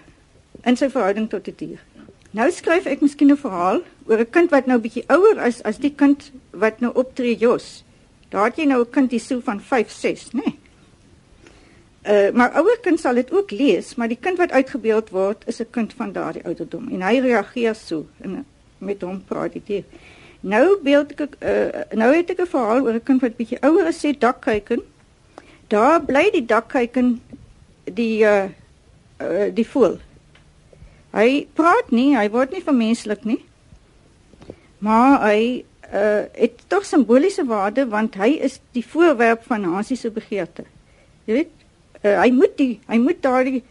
in 0.64 0.76
sy 0.76 0.88
verhouding 0.88 1.28
tot 1.28 1.46
'n 1.46 1.54
die 1.56 1.66
dier 1.66 1.93
Nou 2.34 2.48
skryf 2.50 2.88
ek 2.90 3.02
miskien 3.04 3.30
'n 3.30 3.38
verhaal 3.38 3.82
oor 4.10 4.18
'n 4.18 4.30
kind 4.30 4.50
wat 4.50 4.66
nou 4.66 4.78
bietjie 4.78 5.04
ouer 5.06 5.38
is 5.46 5.62
as 5.62 5.78
die 5.78 5.94
kind 5.94 6.32
wat 6.50 6.80
nou 6.80 6.90
optree 6.94 7.36
Jos. 7.38 7.84
Daar 8.30 8.50
het 8.50 8.56
jy 8.56 8.66
nou 8.66 8.80
'n 8.82 8.90
kind 8.90 9.10
hier 9.10 9.20
so 9.20 9.40
van 9.40 9.60
5, 9.60 9.90
6, 9.90 10.32
nê? 10.32 10.42
Nee. 10.42 10.58
Uh 12.04 12.30
maar 12.34 12.50
ouer 12.58 12.78
kind 12.82 13.00
sal 13.00 13.14
dit 13.14 13.30
ook 13.32 13.50
lees, 13.50 13.94
maar 13.94 14.08
die 14.08 14.18
kind 14.20 14.38
wat 14.38 14.50
uitgebeeld 14.50 15.10
word 15.10 15.44
is 15.46 15.60
'n 15.60 15.70
kind 15.70 15.94
van 15.94 16.12
daardie 16.12 16.44
ouderdom 16.44 16.88
en 16.88 17.02
hy 17.02 17.20
reageer 17.20 17.74
so 17.74 18.06
en 18.20 18.44
met 18.78 19.02
hom 19.02 19.24
praat 19.24 19.52
dit. 19.52 19.84
Nou 20.40 20.78
beeld 20.82 21.12
ek 21.20 21.36
uh 21.40 21.96
nou 21.96 22.14
het 22.16 22.30
ek 22.30 22.40
'n 22.40 22.46
verhaal 22.46 22.82
oor 22.82 22.94
'n 22.94 23.02
kind 23.02 23.20
wat 23.20 23.36
bietjie 23.36 23.62
ouer 23.62 23.86
is, 23.86 24.04
sê 24.04 24.18
dakkyken. 24.18 24.82
Daar 25.68 26.02
bly 26.02 26.30
die 26.30 26.46
dakkyken 26.46 27.20
die 27.84 28.24
uh, 28.24 28.48
uh 29.20 29.54
die 29.54 29.66
voel 29.66 29.98
Hy 31.14 31.46
praat 31.54 31.92
nie, 31.94 32.16
hy 32.16 32.26
word 32.32 32.50
nie 32.50 32.62
vermenslik 32.64 33.24
nie. 33.28 33.40
Maar 34.82 35.20
hy 35.28 35.64
uh 35.94 36.24
het 36.34 36.64
tog 36.68 36.84
simboliese 36.84 37.44
waarde 37.46 37.84
want 37.86 38.16
hy 38.18 38.34
is 38.42 38.58
die 38.74 38.82
voorwerp 38.82 39.44
van 39.46 39.64
Hansie 39.64 39.96
se 39.96 40.10
begeerte. 40.10 40.64
Jy 41.28 41.34
weet, 41.38 41.52
uh, 42.02 42.16
hy 42.22 42.30
moet 42.34 42.56
die 42.58 42.80
hy 42.88 42.98
moet 42.98 43.22
daardie 43.22 43.62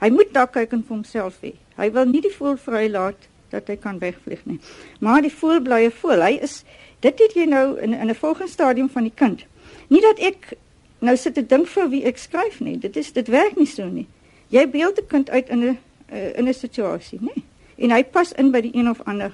hy 0.00 0.10
moet 0.10 0.32
daar 0.34 0.48
kyk 0.50 0.72
en 0.72 0.86
vir 0.86 0.96
homself 0.96 1.42
hê. 1.44 1.52
Hy 1.76 1.90
wil 1.92 2.08
nie 2.08 2.22
die 2.24 2.32
voël 2.32 2.56
vrylaat 2.56 3.28
dat 3.52 3.68
hy 3.68 3.76
kan 3.76 4.00
wegvlieg 4.00 4.40
nie. 4.48 4.58
Maar 5.04 5.22
die 5.26 5.34
voël 5.34 5.60
bly 5.60 5.84
'n 5.86 5.94
voël. 6.00 6.24
Hy 6.24 6.38
is 6.42 6.64
dit 7.00 7.18
het 7.18 7.34
jy 7.34 7.44
nou 7.44 7.78
in 7.78 7.92
in 7.92 8.08
'n 8.08 8.14
volgende 8.14 8.52
stadium 8.52 8.88
van 8.88 9.02
die 9.02 9.14
kind. 9.14 9.44
Nie 9.88 10.00
dat 10.00 10.18
ek 10.18 10.56
nou 11.00 11.16
sit 11.16 11.34
te 11.34 11.46
dink 11.46 11.66
vir 11.66 11.88
wie 11.88 12.04
ek 12.04 12.18
skryf 12.18 12.60
nie. 12.60 12.78
Dit 12.78 12.96
is 12.96 13.12
dit 13.12 13.28
werk 13.28 13.56
nie 13.56 13.66
so 13.66 13.84
nie. 13.84 14.06
Jy 14.48 14.68
beeld 14.70 14.98
'n 14.98 15.06
kind 15.06 15.30
uit 15.30 15.48
in 15.48 15.64
'n 15.64 15.78
uh, 16.12 16.38
in 16.38 16.48
'n 16.48 16.54
situasie? 16.54 17.18
Nee? 17.20 17.44
En 17.76 17.90
hy 17.90 18.04
pas 18.04 18.32
in 18.32 18.50
by 18.50 18.60
die 18.60 18.76
een 18.76 18.90
of 18.90 19.00
ander 19.04 19.32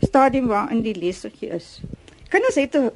stadium 0.00 0.46
waarin 0.46 0.82
die 0.82 0.94
lesertjie 0.94 1.48
is. 1.48 1.80
Kinders 2.28 2.54
het 2.54 2.76
'n 2.76 2.90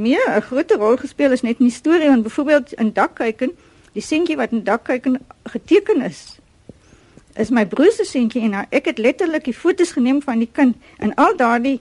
meer 0.00 0.24
'n 0.36 0.40
groter 0.40 0.78
rol 0.78 0.96
gespeel 0.96 1.30
as 1.30 1.42
net 1.42 1.58
in 1.58 1.66
die 1.66 1.74
storie, 1.74 2.08
want 2.08 2.22
byvoorbeeld 2.22 2.72
in 2.72 2.92
Dakkyken, 2.92 3.50
die 3.92 4.02
seentjie 4.02 4.36
wat 4.36 4.50
in 4.50 4.64
Dakkyken 4.64 5.26
geteken 5.44 6.02
is, 6.02 6.38
is 7.34 7.50
my 7.50 7.66
broer 7.66 7.92
se 7.92 8.04
seentjie 8.04 8.42
en 8.42 8.66
ek 8.70 8.84
het 8.84 8.98
letterlik 8.98 9.44
die 9.44 9.54
foto's 9.54 9.92
geneem 9.92 10.22
van 10.22 10.38
die 10.38 10.48
kind 10.52 10.76
en 10.98 11.14
al 11.14 11.36
daardie 11.36 11.80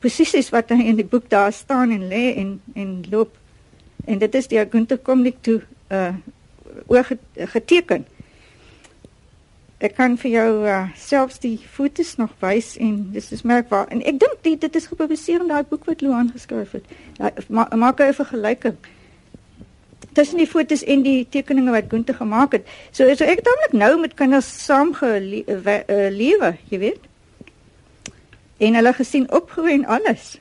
posisies 0.00 0.50
wat 0.50 0.70
in 0.70 0.96
die 0.96 1.04
boek 1.04 1.30
daar 1.30 1.52
staan 1.52 1.90
en 1.90 2.08
lê 2.08 2.34
en 2.36 2.60
en 2.74 3.04
loop. 3.10 3.36
En 4.04 4.18
dit 4.18 4.34
is 4.34 4.46
die 4.46 4.66
Gunther 4.70 4.98
Komnik 4.98 5.36
toe 5.40 5.62
uh 5.90 6.14
oorgeteken. 6.86 8.06
Ek 9.78 9.92
kan 9.94 10.16
vir 10.16 10.30
jou 10.30 10.50
uh, 10.64 10.88
selfs 10.96 11.38
die 11.38 11.58
fotos 11.58 12.14
nog 12.16 12.30
wys 12.40 12.76
en 12.80 13.10
dis 13.12 13.32
is 13.32 13.42
merkbaar. 13.44 13.90
En 13.92 14.00
ek 14.00 14.20
dink 14.20 14.38
dit 14.42 14.60
dit 14.60 14.76
is 14.76 14.86
gepubliseer 14.88 15.42
in 15.44 15.48
daai 15.52 15.68
boek 15.68 15.84
wat 15.84 16.00
Luan 16.00 16.30
geskryf 16.32 16.72
het. 16.78 16.84
Ja, 17.18 17.32
ma 17.48 17.68
maak 17.76 18.00
'n 18.00 18.12
vergelyking 18.12 18.76
tussen 20.16 20.40
die 20.40 20.48
fotos 20.48 20.84
en 20.84 21.02
die 21.04 21.26
tekeninge 21.28 21.74
wat 21.74 21.90
Gunte 21.92 22.14
gemaak 22.16 22.56
het. 22.56 22.64
So 22.90 23.04
so 23.14 23.24
ek 23.24 23.42
het 23.42 23.50
homlik 23.50 23.76
nou 23.76 23.92
met 24.00 24.14
kinders 24.16 24.48
saam 24.64 24.94
gelewe, 24.96 25.76
uh, 25.88 26.52
jy 26.70 26.78
weet. 26.78 27.00
En 28.56 28.74
hulle 28.74 28.92
gesien 28.96 29.28
opgroei 29.32 29.74
en 29.74 29.84
alles. 29.84 30.38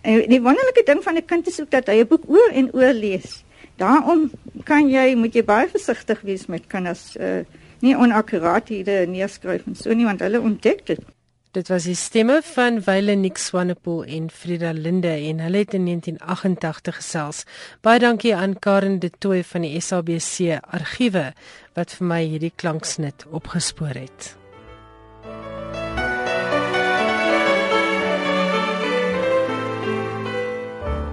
En 0.00 0.24
die 0.30 0.40
wonderlike 0.40 0.84
ding 0.86 1.02
van 1.04 1.16
'n 1.16 1.24
kind 1.24 1.46
is 1.46 1.60
ook 1.60 1.70
dat 1.70 1.86
hy 1.86 2.00
'n 2.00 2.08
boek 2.08 2.24
oor 2.26 2.50
en 2.52 2.72
oor 2.72 2.92
lees. 2.92 3.44
Daarom 3.78 4.30
kan 4.66 4.90
jy 4.90 5.14
moet 5.14 5.36
jy 5.38 5.44
baie 5.46 5.68
versigtig 5.70 6.20
wees 6.26 6.48
met 6.50 6.66
kinders 6.66 7.14
uh 7.16 7.44
nie 7.78 7.94
onakkurathede 7.94 9.04
neerskryf 9.06 9.68
en 9.70 9.76
so 9.78 9.94
nie 9.94 10.06
want 10.08 10.24
hulle 10.24 10.40
ontdek 10.42 10.80
dit. 10.88 11.04
Dit 11.54 11.70
was 11.70 11.86
die 11.88 11.96
stemme 11.96 12.40
van 12.44 12.80
Wile 12.84 13.14
Nick 13.16 13.38
Swanepoel 13.38 14.04
en 14.04 14.26
Frida 14.30 14.72
Linde 14.74 15.14
en 15.30 15.40
hulle 15.40 15.62
het 15.62 15.74
in 15.78 15.86
1988 15.86 16.98
gesels. 17.00 17.44
Baie 17.80 18.02
dankie 18.02 18.34
aan 18.36 18.58
Karen 18.58 18.98
de 18.98 19.10
Tooy 19.18 19.44
van 19.44 19.64
die 19.64 19.80
SABC 19.80 20.58
argiewe 20.60 21.30
wat 21.78 21.94
vir 21.98 22.12
my 22.14 22.20
hierdie 22.26 22.52
klanksnit 22.54 23.26
opgespoor 23.30 23.96
het. 23.96 24.37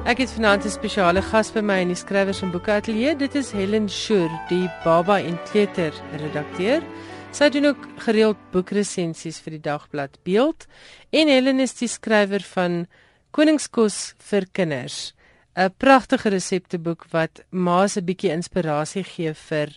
Ek 0.05 0.19
het 0.21 0.29
vanaand 0.29 0.65
'n 0.65 0.69
spesiale 0.69 1.21
gas 1.21 1.49
by 1.49 1.61
my 1.65 1.79
in 1.81 1.87
die 1.87 1.97
skrywers 1.97 2.41
en 2.45 2.51
boeke 2.51 2.71
ateljee. 2.71 3.15
Dit 3.15 3.35
is 3.35 3.51
Helen 3.51 3.89
Schur, 3.89 4.29
die 4.49 4.69
Baba 4.83 5.17
en 5.19 5.39
Kleuter 5.49 5.93
redakteur. 6.13 6.83
Sy 7.31 7.49
doen 7.49 7.65
ook 7.65 7.87
gereeld 7.97 8.37
boekresensies 8.51 9.39
vir 9.39 9.51
die 9.51 9.61
dagblad 9.61 10.19
Beeld 10.23 10.67
en 11.09 11.27
Helen 11.27 11.59
is 11.59 11.73
die 11.73 11.87
skrywer 11.87 12.45
van 12.53 12.85
Koningskos 13.31 14.13
vir 14.19 14.45
kinders. 14.51 15.15
'n 15.55 15.73
Pragtige 15.77 16.29
resepteboek 16.29 17.05
wat 17.11 17.43
ma's 17.49 17.95
'n 17.97 18.05
bietjie 18.05 18.31
inspirasie 18.31 19.03
gee 19.03 19.33
vir 19.33 19.69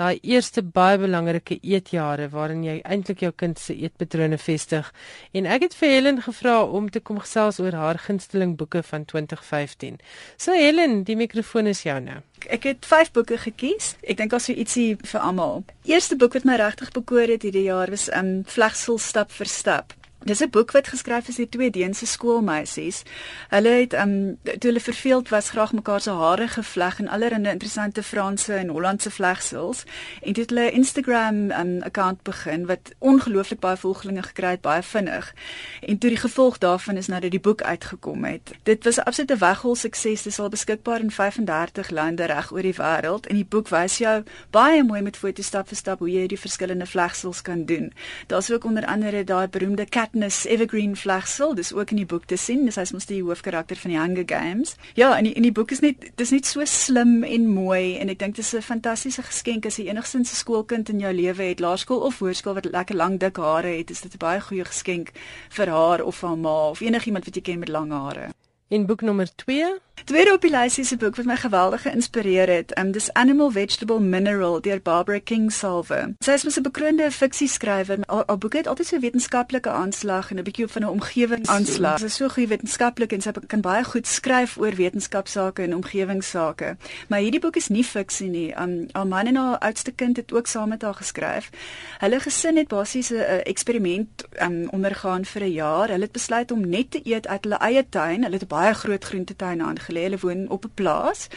daai 0.00 0.18
eerste 0.22 0.62
baie 0.62 0.98
belangrike 0.98 1.58
eetjare 1.62 2.28
waarin 2.32 2.62
jy 2.64 2.78
eintlik 2.84 3.20
jou 3.24 3.32
kind 3.36 3.58
se 3.58 3.74
eetpatrone 3.74 4.38
vestig. 4.38 4.88
En 5.36 5.46
ek 5.46 5.66
het 5.66 5.74
vir 5.74 5.88
Helen 5.88 6.22
gevra 6.22 6.62
om 6.64 6.88
te 6.90 7.00
kom 7.00 7.20
gesels 7.20 7.60
oor 7.60 7.76
haar 7.76 7.98
gunsteling 7.98 8.56
boeke 8.56 8.82
van 8.82 9.04
2015. 9.04 10.00
So 10.36 10.56
Helen, 10.56 11.02
die 11.04 11.16
mikrofoon 11.16 11.66
is 11.66 11.82
jou 11.82 12.00
nou. 12.00 12.20
Ek 12.48 12.64
het 12.64 12.86
5 12.86 13.12
boeke 13.12 13.38
gekies. 13.38 13.94
Ek 14.02 14.16
dink 14.16 14.30
daar's 14.30 14.48
so 14.48 14.56
ietsie 14.56 14.96
vir 14.96 15.20
almal. 15.20 15.64
Eerste 15.84 16.16
boek 16.16 16.38
wat 16.38 16.48
my 16.48 16.56
regtig 16.56 16.92
bekoor 16.96 17.28
het 17.28 17.42
hierdie 17.42 17.68
jaar 17.68 17.90
was 17.90 18.08
'n 18.08 18.18
um, 18.18 18.44
Vlegsel 18.44 18.98
stap 18.98 19.30
vir 19.30 19.46
stap. 19.46 19.99
Dis 20.24 20.40
'n 20.40 20.50
boek 20.50 20.70
wat 20.70 20.88
geskryf 20.88 21.28
is 21.28 21.36
deur 21.36 21.48
twee 21.48 21.70
Deense 21.70 22.06
skoolmeisies. 22.06 23.02
Hulle 23.48 23.68
het 23.68 23.92
um 23.92 24.38
toe 24.42 24.70
hulle 24.70 24.80
verveeld 24.80 25.28
was 25.28 25.50
graag 25.50 25.72
mekaar 25.72 26.00
se 26.00 26.10
hare 26.10 26.48
gevleg 26.48 26.98
en 26.98 27.08
allerlei 27.08 27.52
interessante 27.52 28.02
Franse 28.02 28.54
en 28.54 28.68
Hollandse 28.68 29.10
vlegsels 29.10 29.84
en 30.22 30.32
dit 30.32 30.50
hulle 30.50 30.70
Instagram 30.70 31.50
um 31.50 31.82
account 31.82 32.22
begin 32.22 32.66
wat 32.66 32.92
ongelooflik 32.98 33.60
baie 33.60 33.76
volgelinge 33.76 34.22
gekry 34.22 34.50
het 34.50 34.60
baie 34.60 34.82
vinnig. 34.82 35.34
En 35.80 35.98
toe 35.98 36.10
die 36.10 36.18
gevolg 36.18 36.58
daarvan 36.58 36.96
is 36.96 37.06
nou 37.06 37.20
dat 37.20 37.30
die 37.30 37.40
boek 37.40 37.62
uitgekom 37.62 38.24
het. 38.24 38.50
Dit 38.62 38.84
was 38.84 38.96
'n 38.96 39.02
absolute 39.02 39.36
weghol 39.36 39.74
sukses. 39.74 40.22
Dit 40.22 40.32
is 40.32 40.38
al 40.38 40.48
beskikbaar 40.48 41.00
in 41.00 41.10
35 41.10 41.90
lande 41.90 42.24
reg 42.24 42.52
oor 42.52 42.62
die 42.62 42.74
wêreld 42.74 43.26
en 43.26 43.34
die 43.34 43.48
boek 43.48 43.68
wys 43.68 43.98
jou 43.98 44.22
baie 44.50 44.84
mooi 44.84 45.02
met 45.02 45.16
foto's 45.16 45.46
stap 45.46 45.68
vir 45.68 45.76
stap 45.76 45.98
hoe 45.98 46.10
jy 46.10 46.26
die 46.26 46.40
verskillende 46.40 46.86
vlegsels 46.86 47.42
kan 47.42 47.64
doen. 47.64 47.92
Daar's 48.26 48.50
ook 48.50 48.64
onder 48.64 48.86
andere 48.86 49.24
daai 49.24 49.48
beroemde 49.48 49.84
cat 49.84 50.09
Katniss 50.10 50.44
Evergreen 50.44 50.96
Vlegsel, 50.96 51.54
dis 51.54 51.72
ook 51.72 51.90
in 51.90 52.00
die 52.00 52.06
boek 52.06 52.24
te 52.26 52.34
sien. 52.36 52.64
Dis 52.66 52.74
hy's 52.80 52.90
mos 52.90 53.06
die 53.06 53.20
hoofkarakter 53.22 53.78
van 53.78 53.92
die 53.92 53.98
Hunger 53.98 54.24
Games. 54.26 54.72
Ja, 54.98 55.12
en 55.16 55.28
die, 55.28 55.34
en 55.38 55.44
die 55.46 55.52
boek 55.54 55.70
is 55.70 55.84
net 55.84 56.08
dis 56.18 56.32
net 56.34 56.48
so 56.50 56.66
slim 56.66 57.22
en 57.22 57.46
mooi 57.46 57.94
en 58.02 58.10
ek 58.10 58.18
dink 58.18 58.34
dit 58.34 58.44
is 58.44 58.50
'n 58.56 58.66
fantastiese 58.66 59.22
geskenk 59.22 59.66
as 59.66 59.78
jy 59.78 59.86
enigstens 59.86 60.32
'n 60.32 60.40
skoolkind 60.42 60.88
in 60.88 60.98
jou 60.98 61.12
lewe 61.14 61.42
het, 61.42 61.60
laerskool 61.60 62.02
of 62.02 62.18
hoërskool 62.18 62.54
wat 62.54 62.64
lekker 62.64 62.96
lang 62.96 63.20
dik 63.20 63.36
hare 63.36 63.70
het, 63.78 63.90
is 63.90 64.00
dit 64.00 64.14
'n 64.14 64.18
baie 64.18 64.40
goeie 64.40 64.64
geskenk 64.64 65.12
vir 65.48 65.68
haar 65.68 66.02
of 66.02 66.20
haar 66.20 66.38
ma 66.38 66.70
of 66.70 66.80
enigiemand 66.80 67.24
wat 67.24 67.34
jy 67.34 67.42
ken 67.42 67.58
met 67.58 67.68
lang 67.68 67.92
hare. 67.92 68.34
En 68.68 68.86
boek 68.86 69.02
nommer 69.02 69.28
2 69.36 69.78
Tweede 70.04 70.32
op 70.32 70.40
die 70.40 70.50
lysie 70.50 70.84
se 70.84 70.96
boek 70.96 71.16
wat 71.16 71.26
my 71.28 71.36
geweldig 71.36 71.82
geïnspireer 71.84 72.48
het, 72.48 72.72
um 72.80 72.90
dis 72.92 73.12
Animal 73.12 73.50
Vegetable 73.52 74.00
Mineral 74.00 74.60
deur 74.64 74.80
Barbara 74.82 75.20
Kingsolver. 75.20 76.14
Sy 76.24 76.30
is 76.30 76.56
'n 76.58 76.62
bekroonde 76.62 77.10
fiksieskrywer. 77.10 77.98
Haar, 78.06 78.38
boeke 78.38 78.56
het 78.56 78.66
altyd 78.66 78.86
so 78.86 78.98
wetenskaplike 78.98 79.68
aanslag 79.70 80.30
en 80.30 80.38
'n 80.38 80.42
bietjie 80.42 80.66
van 80.68 80.82
'n 80.82 80.88
omgewingsaanslag. 80.88 81.98
Sy 81.98 82.04
is 82.04 82.14
so 82.14 82.28
goed 82.28 82.48
wetenskaplik 82.48 83.12
en 83.12 83.20
sy 83.20 83.32
kan 83.46 83.60
baie 83.60 83.84
goed 83.84 84.06
skryf 84.06 84.56
oor 84.58 84.74
wetenskapsake 84.74 85.62
en 85.62 85.74
omgewingsake. 85.74 86.76
Maar 87.08 87.18
hierdie 87.18 87.40
boek 87.40 87.56
is 87.56 87.68
nie 87.68 87.84
fiksie 87.84 88.28
nie. 88.28 88.54
Um 88.60 88.86
haar 88.92 89.06
man 89.06 89.26
en 89.26 89.36
haar 89.36 89.58
oudste 89.58 89.92
kind 89.92 90.16
het 90.16 90.32
ook 90.32 90.46
saam 90.46 90.68
met 90.68 90.82
haar 90.82 90.94
geskryf. 90.94 91.50
Hulle 91.98 92.20
gesin 92.20 92.56
het 92.56 92.68
basies 92.68 93.10
'n 93.10 93.42
eksperiment 93.44 94.24
um 94.42 94.68
ondergaan 94.70 95.24
vir 95.24 95.42
'n 95.42 95.52
jaar. 95.52 95.88
Hulle 95.88 96.02
het 96.02 96.12
besluit 96.12 96.50
om 96.50 96.68
net 96.68 96.90
te 96.90 97.00
eet 97.04 97.26
uit 97.26 97.44
hulle 97.44 97.58
eie 97.58 97.88
tuin. 97.88 98.22
Hulle 98.22 98.34
het 98.34 98.42
'n 98.42 98.46
baie 98.46 98.74
groot 98.74 99.04
groentetuin 99.04 99.62
aangelê 99.62 99.89
gelê. 99.90 100.06
Hulle 100.08 100.22
woon 100.22 100.48
op 100.48 100.64
'n 100.64 100.74
plaas 100.74 101.28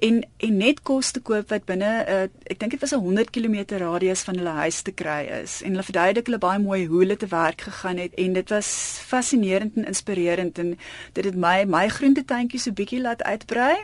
en 0.00 0.22
en 0.38 0.56
net 0.56 0.82
kos 0.82 1.10
te 1.10 1.20
koop 1.20 1.48
wat 1.50 1.64
binne 1.64 1.90
'n 2.04 2.12
uh, 2.14 2.28
ek 2.52 2.58
dink 2.60 2.70
dit 2.70 2.80
was 2.80 2.92
'n 2.92 3.00
100 3.00 3.30
km 3.30 3.78
radius 3.78 4.22
van 4.22 4.36
hulle 4.36 4.54
huis 4.64 4.82
te 4.82 4.92
kry 4.92 5.22
is. 5.42 5.62
En 5.62 5.70
hulle 5.70 5.82
verduidelik 5.82 6.26
hulle 6.26 6.38
baie 6.38 6.58
mooi 6.58 6.86
hoe 6.86 6.98
hulle 6.98 7.16
te 7.16 7.26
werk 7.26 7.60
gegaan 7.60 7.96
het 7.96 8.14
en 8.14 8.32
dit 8.32 8.48
was 8.48 9.00
fascinerend 9.06 9.76
en 9.76 9.86
inspirerend 9.86 10.58
en 10.58 10.78
dit 11.12 11.24
het 11.24 11.36
my 11.36 11.64
my 11.64 11.88
groentetuintjie 11.88 12.60
so 12.60 12.72
bietjie 12.72 13.00
laat 13.00 13.22
uitbrei 13.22 13.76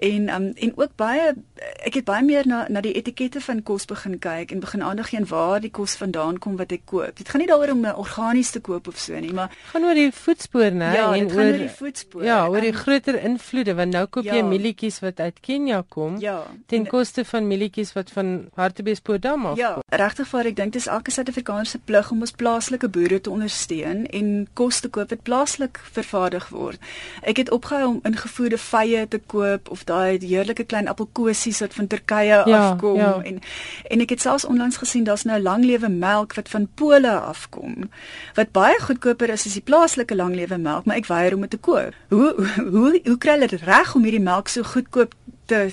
en 0.00 0.28
um, 0.28 0.52
en 0.54 0.72
ook 0.76 0.96
baie 0.96 1.34
ek 1.86 1.94
het 1.94 2.04
baie 2.04 2.24
meer 2.24 2.46
na 2.46 2.66
na 2.68 2.80
die 2.80 2.92
etikette 2.92 3.40
van 3.40 3.62
kos 3.62 3.86
begin 3.86 4.18
kyk 4.18 4.52
en 4.52 4.60
begin 4.60 4.82
aandag 4.82 5.08
gee 5.08 5.18
aan 5.18 5.28
waar 5.28 5.60
die 5.60 5.70
kos 5.70 5.94
vandaan 5.96 6.38
kom 6.38 6.56
wat 6.56 6.72
ek 6.72 6.84
koop. 6.90 7.16
Dit 7.16 7.28
gaan 7.28 7.42
nie 7.42 7.48
daaroor 7.50 7.74
om 7.74 7.84
organies 7.84 8.50
te 8.54 8.60
koop 8.60 8.88
of 8.88 8.98
so 8.98 9.18
nie, 9.20 9.32
maar 9.32 9.52
gaan 9.72 9.86
oor 9.86 9.98
die 9.98 10.10
voetspoor, 10.12 10.70
né? 10.72 10.92
Ja, 10.96 11.08
en 11.16 11.30
oor 11.32 11.58
die 11.58 11.70
voetspoor. 11.70 12.24
Ja, 12.26 12.38
oor 12.48 12.64
die 12.64 12.74
groter 12.76 13.18
invloed 13.22 13.61
invloede 13.62 13.74
want 13.74 13.92
nou 13.92 14.06
koop 14.06 14.24
ja. 14.24 14.36
jy 14.36 14.42
mielietjies 14.46 15.00
wat 15.02 15.20
uit 15.20 15.38
Kenia 15.40 15.82
kom 15.88 16.18
ja. 16.20 16.42
ten 16.66 16.86
koste 16.86 17.24
van 17.24 17.46
mielietjies 17.46 17.92
wat 17.94 18.10
van 18.10 18.48
Hartbeespoortdam 18.54 19.46
af 19.46 19.56
ja. 19.56 19.74
kom. 19.74 19.82
Ja, 19.90 19.98
regtig 19.98 20.28
vir 20.28 20.50
ek 20.50 20.56
dink 20.56 20.72
dis 20.72 20.86
elke 20.86 21.10
Suid-Afrikaner 21.10 21.66
se 21.66 21.78
plig 21.78 22.10
om 22.10 22.20
ons 22.20 22.32
plaaslike 22.32 22.88
boere 22.92 23.20
te 23.20 23.30
ondersteun 23.30 24.06
en 24.10 24.32
kos 24.54 24.80
te 24.80 24.88
koop 24.88 25.12
wat 25.12 25.22
plaaslik 25.22 25.80
vervaardig 25.92 26.48
word. 26.52 26.80
Ek 27.22 27.38
het 27.38 27.50
opgehou 27.50 27.96
om 27.96 28.00
ingevoerde 28.08 28.58
vye 28.58 29.06
te 29.08 29.20
koop 29.32 29.70
of 29.70 29.84
daai 29.88 30.18
heerlike 30.22 30.66
klein 30.70 30.88
appelkosies 30.90 31.62
wat 31.64 31.76
van 31.76 31.90
Turkye 31.90 32.30
ja, 32.32 32.42
afkom 32.44 33.00
ja. 33.00 33.14
en 33.22 33.40
en 33.90 34.04
ek 34.04 34.16
het 34.16 34.24
selfs 34.24 34.46
onlangs 34.48 34.80
gesien 34.80 35.04
daar's 35.06 35.26
nou 35.28 35.38
langlewe 35.42 35.90
melk 35.92 36.36
wat 36.38 36.50
van 36.52 36.68
Pole 36.78 37.12
afkom 37.18 37.88
wat 38.36 38.52
baie 38.56 38.78
goedkoper 38.80 39.32
is 39.34 39.46
as 39.46 39.56
die 39.58 39.64
plaaslike 39.64 40.16
langlewe 40.16 40.56
melk, 40.58 40.86
maar 40.88 40.98
ek 41.00 41.08
weier 41.10 41.34
om 41.36 41.44
dit 41.44 41.52
te 41.52 41.60
koop. 41.60 41.96
Hoe 42.12 42.32
hoe 42.72 43.00
hoe 43.04 43.18
kry 43.20 43.36
hulle 43.36 43.48
dit 43.52 43.62
reg 43.68 43.94
om 43.94 44.04
hierdie 44.06 44.22
melk 44.22 44.50
so 44.52 44.66
goedkoop 44.74 45.14
te 45.50 45.70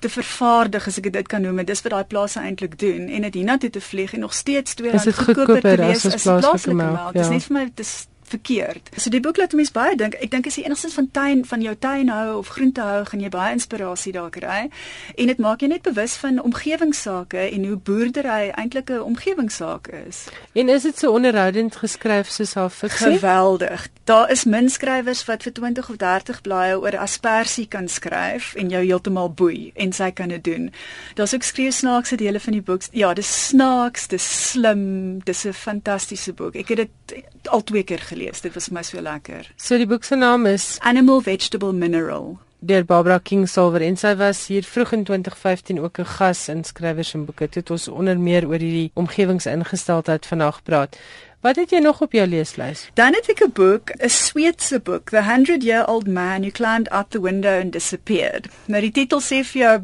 te 0.00 0.10
vervaardig 0.12 0.86
as 0.90 0.98
ek 1.00 1.06
dit 1.12 1.28
kan 1.30 1.40
noem. 1.42 1.62
Dis 1.64 1.80
wat 1.84 1.94
daai 1.94 2.08
plase 2.10 2.42
eintlik 2.44 2.74
doen 2.80 3.08
en 3.08 3.24
dit 3.26 3.38
hiernatoe 3.40 3.70
te 3.72 3.80
vlieg 3.80 4.12
en 4.12 4.26
nog 4.26 4.34
steeds 4.36 4.76
R2 4.76 5.14
goedkoper 5.22 5.62
te 5.64 5.76
wees 5.80 6.04
as 6.10 6.26
plaaslike 6.26 6.76
melk. 6.76 7.16
Dis 7.16 7.30
ja. 7.30 7.32
net 7.32 7.46
vir 7.48 7.56
my 7.56 7.64
dis 7.80 7.94
verkeerd. 8.28 8.90
So 8.96 9.10
die 9.10 9.20
boek 9.20 9.36
laat 9.36 9.52
mense 9.52 9.72
baie 9.72 9.96
dink. 9.96 10.14
Ek 10.14 10.30
dink 10.30 10.46
as 10.46 10.56
jy 10.58 10.64
enigstens 10.66 10.94
van 10.94 11.10
tuin 11.10 11.44
van 11.46 11.62
jou 11.62 11.74
tuin 11.78 12.08
hou 12.12 12.38
of 12.38 12.48
groente 12.48 12.80
hou, 12.80 13.04
gaan 13.04 13.20
jy 13.20 13.30
baie 13.32 13.52
inspirasie 13.56 14.12
daar 14.12 14.30
kry. 14.30 14.68
En 15.14 15.32
dit 15.32 15.38
maak 15.42 15.60
jou 15.60 15.70
net 15.70 15.82
bewus 15.86 16.16
van 16.22 16.42
omgewingsake 16.42 17.48
en 17.50 17.64
hoe 17.64 17.76
boerdery 17.76 18.50
eintlik 18.54 18.90
'n 18.90 19.02
omgewingssaak 19.02 19.88
is. 20.06 20.26
En 20.52 20.68
is 20.68 20.82
dit 20.82 20.98
so 20.98 21.12
onderhoudend 21.12 21.76
geskryf 21.76 22.28
soos 22.30 22.54
haar 22.54 22.70
fiksie? 22.70 23.18
Geweldig. 23.18 23.88
Daar 24.04 24.30
is 24.30 24.44
min 24.44 24.68
skrywers 24.70 25.24
wat 25.24 25.42
vir 25.42 25.52
20 25.52 25.90
of 25.90 25.96
30 25.96 26.40
blaaie 26.40 26.80
oor 26.80 26.98
aspersie 26.98 27.66
kan 27.66 27.88
skryf 27.88 28.54
en 28.54 28.68
jou 28.68 28.84
heeltemal 28.84 29.32
boei 29.34 29.72
en 29.74 29.92
sy 29.92 30.10
kan 30.10 30.28
dit 30.28 30.44
doen. 30.44 30.72
Daar's 31.14 31.34
ook 31.34 31.42
skreeu 31.42 31.70
snaakse 31.70 32.16
dele 32.16 32.40
van 32.40 32.52
die 32.52 32.62
boek. 32.62 32.82
Ja, 32.90 33.14
dis 33.14 33.48
snaaks, 33.48 34.06
dis 34.08 34.50
slim, 34.50 35.18
dis 35.24 35.44
'n 35.44 35.52
fantastiese 35.52 36.32
boek. 36.32 36.54
Ek 36.54 36.68
het 36.68 36.76
dit 36.76 37.24
al 37.44 37.64
twee 37.64 37.82
keer 37.82 37.98
gelees. 37.98 38.15
Dit 38.16 38.54
was 38.54 38.68
vir 38.68 38.74
my 38.74 38.82
so 38.82 39.00
lekker. 39.00 39.52
So 39.56 39.76
die 39.76 39.86
boek 39.86 40.04
se 40.04 40.16
naam 40.16 40.46
is 40.46 40.78
Animal 40.80 41.20
Vegetable 41.20 41.72
Mineral 41.72 42.38
deur 42.66 42.84
Barbara 42.84 43.18
Kingsolver 43.18 43.82
en 43.84 43.96
sy 44.00 44.14
was 44.18 44.46
hier 44.50 44.64
vroeg 44.66 44.92
in 44.96 45.04
2015 45.04 45.80
ook 45.80 45.98
'n 45.98 46.04
gas 46.16 46.48
in 46.48 46.64
skrywers 46.64 47.14
en 47.14 47.24
boeke. 47.24 47.46
Dit 47.46 47.54
het 47.54 47.70
ons 47.70 47.88
onder 47.88 48.18
meer 48.18 48.46
oor 48.46 48.58
hierdie 48.58 48.90
omgewingsingesteldheid 48.94 50.26
vandag 50.26 50.56
gepraat. 50.56 50.96
Wat 51.40 51.56
het 51.56 51.70
jy 51.70 51.78
nog 51.78 52.00
op 52.02 52.12
jou 52.12 52.26
leeslys? 52.26 52.88
Dan 52.94 53.14
het 53.14 53.28
ek 53.28 53.40
'n 53.40 53.52
boek, 53.52 53.90
'n 53.90 54.08
Sweedse 54.08 54.80
boek, 54.80 55.10
The 55.10 55.22
100 55.22 55.62
Year 55.62 55.86
Old 55.86 56.06
Man 56.06 56.40
Who 56.40 56.50
Climbed 56.50 56.90
Out 56.90 57.10
the 57.10 57.20
Window 57.20 57.60
and 57.60 57.72
Disappeared. 57.72 58.48
Nou 58.64 58.80
die 58.80 58.92
titel 58.92 59.20
sê 59.20 59.44
vir 59.44 59.62
jou 59.62 59.80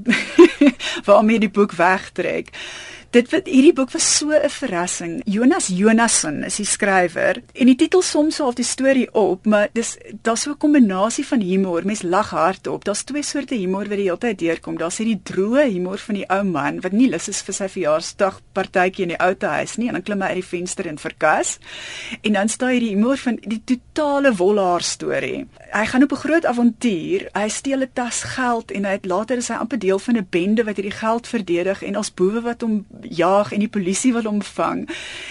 waarmee 1.07 1.39
die 1.39 1.51
boek 1.51 1.73
wegtrek. 1.73 2.51
Dit 3.13 3.29
wat 3.29 3.45
hierdie 3.45 3.75
boek 3.77 3.91
was 3.93 4.07
so 4.09 4.33
'n 4.33 4.49
verrassing. 4.49 5.21
Jonas 5.29 5.67
Jonasson 5.69 6.45
is 6.45 6.57
die 6.57 6.65
skrywer 6.65 7.43
en 7.53 7.67
die 7.67 7.77
titel 7.77 8.01
som 8.03 8.31
so 8.31 8.45
half 8.45 8.55
die 8.55 8.65
storie 8.65 9.15
op, 9.15 9.45
maar 9.45 9.69
dis 9.73 9.99
daar's 10.23 10.43
so 10.43 10.51
'n 10.51 10.57
kombinasie 10.57 11.27
van 11.27 11.41
humor. 11.41 11.85
Mens 11.85 12.03
lag 12.03 12.31
hardop. 12.31 12.85
Daar's 12.85 13.03
twee 13.05 13.23
soorte 13.23 13.55
humor 13.55 13.89
wat 13.89 13.99
die 13.99 14.09
hele 14.09 14.19
tyd 14.19 14.39
deurkom. 14.39 14.79
Daar's 14.79 14.97
hierdie 14.97 15.21
droë 15.23 15.71
humor 15.71 15.99
van 15.99 16.15
die 16.15 16.29
ou 16.31 16.43
man 16.45 16.81
wat 16.81 16.93
nie 16.93 17.09
lus 17.09 17.29
is 17.29 17.43
vir 17.43 17.55
sy 17.55 17.69
verjaarsdag 17.69 18.41
partytjie 18.53 19.03
in 19.03 19.09
die 19.09 19.21
ou 19.21 19.35
huis 19.39 19.77
nie 19.77 19.89
en 19.89 19.93
dan 19.93 20.03
klim 20.03 20.23
hy 20.23 20.29
uit 20.29 20.41
die 20.41 20.57
venster 20.57 20.87
en 20.87 20.99
verkas. 20.99 21.59
En 22.23 22.33
dan 22.33 22.49
staan 22.49 22.71
hierdie 22.71 22.95
humor 22.95 23.17
van 23.17 23.39
die 23.43 23.63
totale 23.65 24.35
wollaar 24.35 24.83
storie. 24.83 25.47
Hy 25.73 25.87
gaan 25.87 26.03
op 26.03 26.13
'n 26.13 26.17
groot 26.17 26.47
avontuur. 26.47 27.29
Hy 27.33 27.49
steel 27.49 27.83
'n 27.83 27.91
tas 27.93 28.23
geld 28.23 28.71
en 28.71 28.85
hy 28.85 28.93
het 28.93 29.05
later 29.05 29.37
is 29.37 29.49
hy 29.49 29.55
amper 29.55 29.79
deel 29.79 29.99
van 29.99 30.17
'n 30.17 30.27
bende 30.31 30.65
wat 30.65 30.77
hierdie 30.77 30.99
geld 30.99 31.27
verdedig 31.27 31.83
en 31.83 31.97
as 31.97 32.15
boewe 32.15 32.41
wat 32.41 32.61
hom 32.61 32.87
jag 33.09 33.53
en 33.53 33.59
die 33.59 33.69
polisie 33.69 34.13
wil 34.13 34.23
hom 34.23 34.43
vang. 34.43 34.89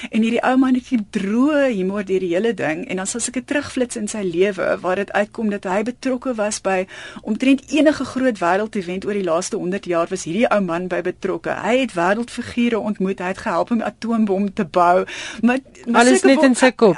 En 0.10 0.21
hierdie 0.21 0.41
ou 0.43 0.57
man 0.57 0.75
het 0.75 0.88
hier 0.88 1.03
droë 1.10 1.71
humor 1.75 2.05
deur 2.05 2.19
die 2.19 2.34
hele 2.34 2.53
ding 2.53 2.86
en 2.88 3.01
dan 3.01 3.07
ek 3.27 3.34
dit 3.34 3.47
terugflits 3.47 3.95
in 3.95 4.07
sy 4.07 4.23
lewe 4.25 4.77
waar 4.81 4.95
dit 4.95 5.12
uitkom 5.12 5.49
dat 5.49 5.63
hy 5.69 5.81
betrokke 5.88 6.34
was 6.36 6.62
by 6.62 6.86
omtrent 7.21 7.62
enige 7.71 8.05
groot 8.05 8.39
wêreldevent 8.41 9.05
oor 9.05 9.17
die 9.17 9.25
laaste 9.25 9.57
100 9.57 9.86
jaar 9.86 10.07
was 10.10 10.25
hierdie 10.27 10.47
ou 10.51 10.62
man 10.62 10.88
by 10.91 11.01
betrokke. 11.05 11.53
Hy 11.63 11.77
het 11.84 11.95
wêreldfigure 11.95 12.79
ontmoet, 12.79 13.19
hy 13.19 13.31
het 13.34 13.43
gehelp 13.45 13.71
om 13.71 13.77
'n 13.77 13.88
atoombom 13.88 14.53
te 14.53 14.65
bou. 14.65 15.05
Maar, 15.41 15.60
maar 15.86 16.01
alles 16.01 16.23
net 16.23 16.43
in 16.43 16.55
sy 16.55 16.71
kop. 16.71 16.97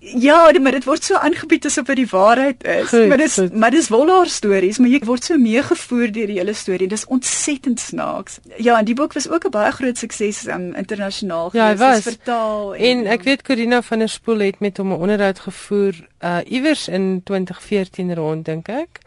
Ja, 0.00 0.50
maar 0.60 0.72
dit 0.72 0.84
word 0.84 1.04
so 1.04 1.14
aangebied 1.16 1.66
asof 1.66 1.86
dit 1.86 1.96
die 1.96 2.08
waarheid 2.10 2.64
is. 2.64 2.88
Goed, 2.88 3.08
maar 3.08 3.16
dis 3.16 3.34
goed. 3.34 3.54
maar 3.54 3.70
dis 3.70 3.88
wolhaar 3.88 4.26
stories, 4.26 4.78
maar 4.78 4.88
jy 4.88 5.00
word 5.04 5.24
so 5.24 5.38
meegevoer 5.38 6.12
deur 6.12 6.26
die 6.26 6.38
hele 6.38 6.54
storie. 6.54 6.88
Dis 6.88 7.06
ontsettend 7.06 7.80
snaaks. 7.80 8.38
Ja, 8.56 8.78
en 8.78 8.84
die 8.84 8.94
boek 8.94 9.12
was 9.12 9.28
ook 9.28 9.46
'n 9.46 9.50
baie 9.50 9.72
groot 9.72 9.98
sukses 10.02 10.44
um, 10.50 10.70
internasionaal 10.78 11.50
gewees. 11.54 11.78
Ja, 11.78 11.80
was 11.82 12.06
vertaal 12.06 12.74
en, 12.76 13.04
en 13.04 13.12
ek 13.16 13.26
weet 13.28 13.42
Corina 13.46 13.82
van 13.86 14.04
der 14.04 14.12
Spool 14.12 14.44
het 14.44 14.60
met 14.64 14.80
hom 14.82 14.92
'n 14.92 15.02
onderhoud 15.06 15.44
gevoer 15.48 15.94
uh 16.20 16.40
iewers 16.44 16.88
in 16.88 17.22
2014 17.24 18.14
rond 18.14 18.44
dink 18.44 18.68
ek. 18.68 19.02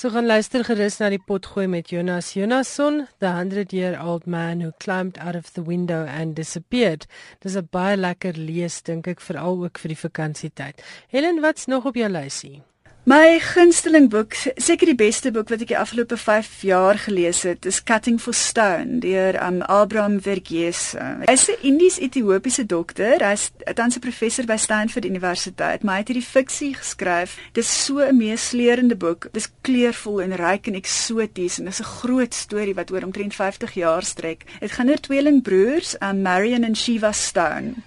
So 0.00 0.08
gaan 0.08 0.26
luister 0.26 0.62
gerus 0.64 0.94
na 0.96 1.10
die 1.12 1.20
potgooi 1.20 1.66
met 1.68 1.90
Jonas 1.92 2.30
Jonasson, 2.32 3.02
the 3.18 3.26
100 3.26 3.72
year 3.72 3.98
old 4.00 4.24
man 4.26 4.62
who 4.62 4.72
climbed 4.78 5.18
out 5.18 5.36
of 5.36 5.52
the 5.52 5.62
window 5.62 6.06
and 6.06 6.34
disappeared. 6.34 7.06
Dis 7.40 7.56
'n 7.56 7.68
baie 7.70 7.96
lekker 7.96 8.32
lees 8.36 8.82
dink 8.82 9.06
ek 9.06 9.20
veral 9.20 9.64
ook 9.64 9.78
vir 9.78 9.88
die 9.88 10.02
vakansietyd. 10.08 10.82
Helen, 11.08 11.40
wat's 11.40 11.66
nog 11.66 11.84
op 11.84 11.94
jou 11.94 12.08
lysie? 12.08 12.62
My 13.08 13.38
gunsteling 13.40 14.10
boek, 14.12 14.34
seker 14.60 14.90
die 14.90 14.98
beste 14.98 15.30
boek 15.32 15.48
wat 15.48 15.62
ek 15.64 15.70
die 15.70 15.78
afgelope 15.80 16.18
5 16.20 16.58
jaar 16.68 16.98
gelees 17.00 17.38
het, 17.48 17.64
is 17.64 17.78
Cutting 17.88 18.18
for 18.20 18.36
Stone 18.36 18.98
deur 19.00 19.38
um, 19.40 19.62
Abraham 19.72 20.18
Verghese. 20.20 21.00
Hy's 21.24 21.48
'n 21.48 21.64
Indies-Ethiopiese 21.64 22.66
dokter. 22.68 23.24
Hy's 23.24 23.48
tans 23.74 23.96
'n 23.96 24.04
professor 24.04 24.44
by 24.44 24.58
Stanford 24.60 25.08
Universiteit, 25.08 25.82
maar 25.82 25.96
hy 25.96 26.00
het 26.04 26.12
hierdie 26.12 26.28
fiksie 26.28 26.74
geskryf. 26.76 27.38
Dis 27.56 27.72
so 27.72 28.04
'n 28.04 28.16
meesleurende 28.20 28.96
boek. 28.96 29.32
Dis 29.32 29.48
kleurvol 29.62 30.20
en 30.20 30.36
ryk 30.36 30.66
en 30.66 30.76
eksoties 30.76 31.58
en 31.58 31.64
dis 31.72 31.80
'n 31.80 31.92
groot 32.04 32.34
storie 32.34 32.74
wat 32.74 32.92
oor 32.92 33.02
omtrent 33.02 33.34
50 33.34 33.74
jaar 33.74 34.04
strek. 34.04 34.44
Dit 34.60 34.72
gaan 34.72 34.90
oor 34.90 35.00
tweelingbroers, 35.00 35.96
um, 36.02 36.20
Marion 36.20 36.64
en 36.64 36.76
Shiva 36.76 37.12
Stone. 37.12 37.80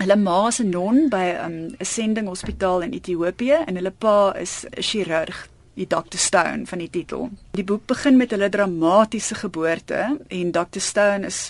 Hulle 0.00 0.16
ma 0.16 0.48
is 0.48 0.60
'n 0.60 0.70
non 0.70 1.08
by 1.08 1.36
um, 1.44 1.52
'n 1.52 1.76
um, 1.78 1.84
sending 1.84 2.28
hospitaal 2.28 2.82
in 2.82 2.94
Ethiopië 2.94 3.64
en 3.66 3.76
hulle 3.76 3.90
pa 3.90 4.32
is 4.32 4.64
'n 4.64 4.82
chirurg. 4.82 5.48
die 5.74 5.86
Dr 5.86 6.18
Stone 6.18 6.66
van 6.66 6.78
die 6.78 6.90
titel. 6.90 7.30
Die 7.52 7.64
boek 7.68 7.82
begin 7.84 8.16
met 8.16 8.30
hulle 8.32 8.48
dramatiese 8.48 9.34
geboorte 9.34 9.98
en 10.28 10.50
Dr 10.56 10.80
Stone 10.80 11.26
is 11.28 11.40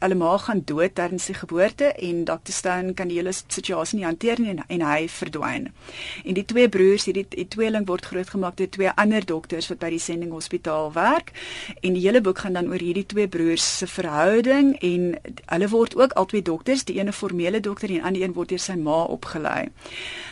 hulle 0.00 0.16
ma 0.16 0.30
gaan 0.40 0.62
dood 0.64 0.94
tydens 0.96 1.26
die 1.28 1.34
geboorte 1.36 1.90
en 1.92 2.22
Dr 2.24 2.54
Stone 2.56 2.94
kan 2.96 3.10
die 3.12 3.18
hele 3.18 3.34
situasie 3.36 3.98
nie 3.98 4.06
hanteer 4.06 4.40
nie 4.40 4.48
en, 4.54 4.62
en 4.64 4.84
hy 4.88 5.10
verdwyn. 5.12 5.66
En 6.24 6.38
die 6.38 6.44
twee 6.48 6.70
broers, 6.72 7.04
hierdie 7.04 7.26
die 7.34 7.44
tweeling 7.52 7.84
word 7.90 8.08
grootgemaak 8.08 8.56
deur 8.56 8.70
twee 8.72 8.94
ander 8.96 9.26
dokters 9.28 9.68
wat 9.68 9.82
by 9.82 9.90
die 9.92 10.00
sending 10.00 10.32
hospitaal 10.32 10.88
werk 10.96 11.34
en 11.82 12.00
die 12.00 12.06
hele 12.06 12.24
boek 12.24 12.40
gaan 12.46 12.56
dan 12.56 12.72
oor 12.72 12.80
hierdie 12.80 13.04
twee 13.12 13.28
broers 13.28 13.68
se 13.82 13.90
verhouding 13.92 14.72
en 14.80 15.06
hulle 15.52 15.70
word 15.74 15.98
ook 16.00 16.16
albei 16.16 16.40
dokters, 16.48 16.86
die 16.88 16.96
ene 16.96 17.12
formele 17.12 17.60
dokter 17.60 17.90
en 17.92 17.98
die 17.98 18.06
ander 18.08 18.24
een 18.24 18.38
word 18.40 18.56
deur 18.56 18.64
sy 18.70 18.78
ma 18.80 19.02
opgelei. 19.04 19.68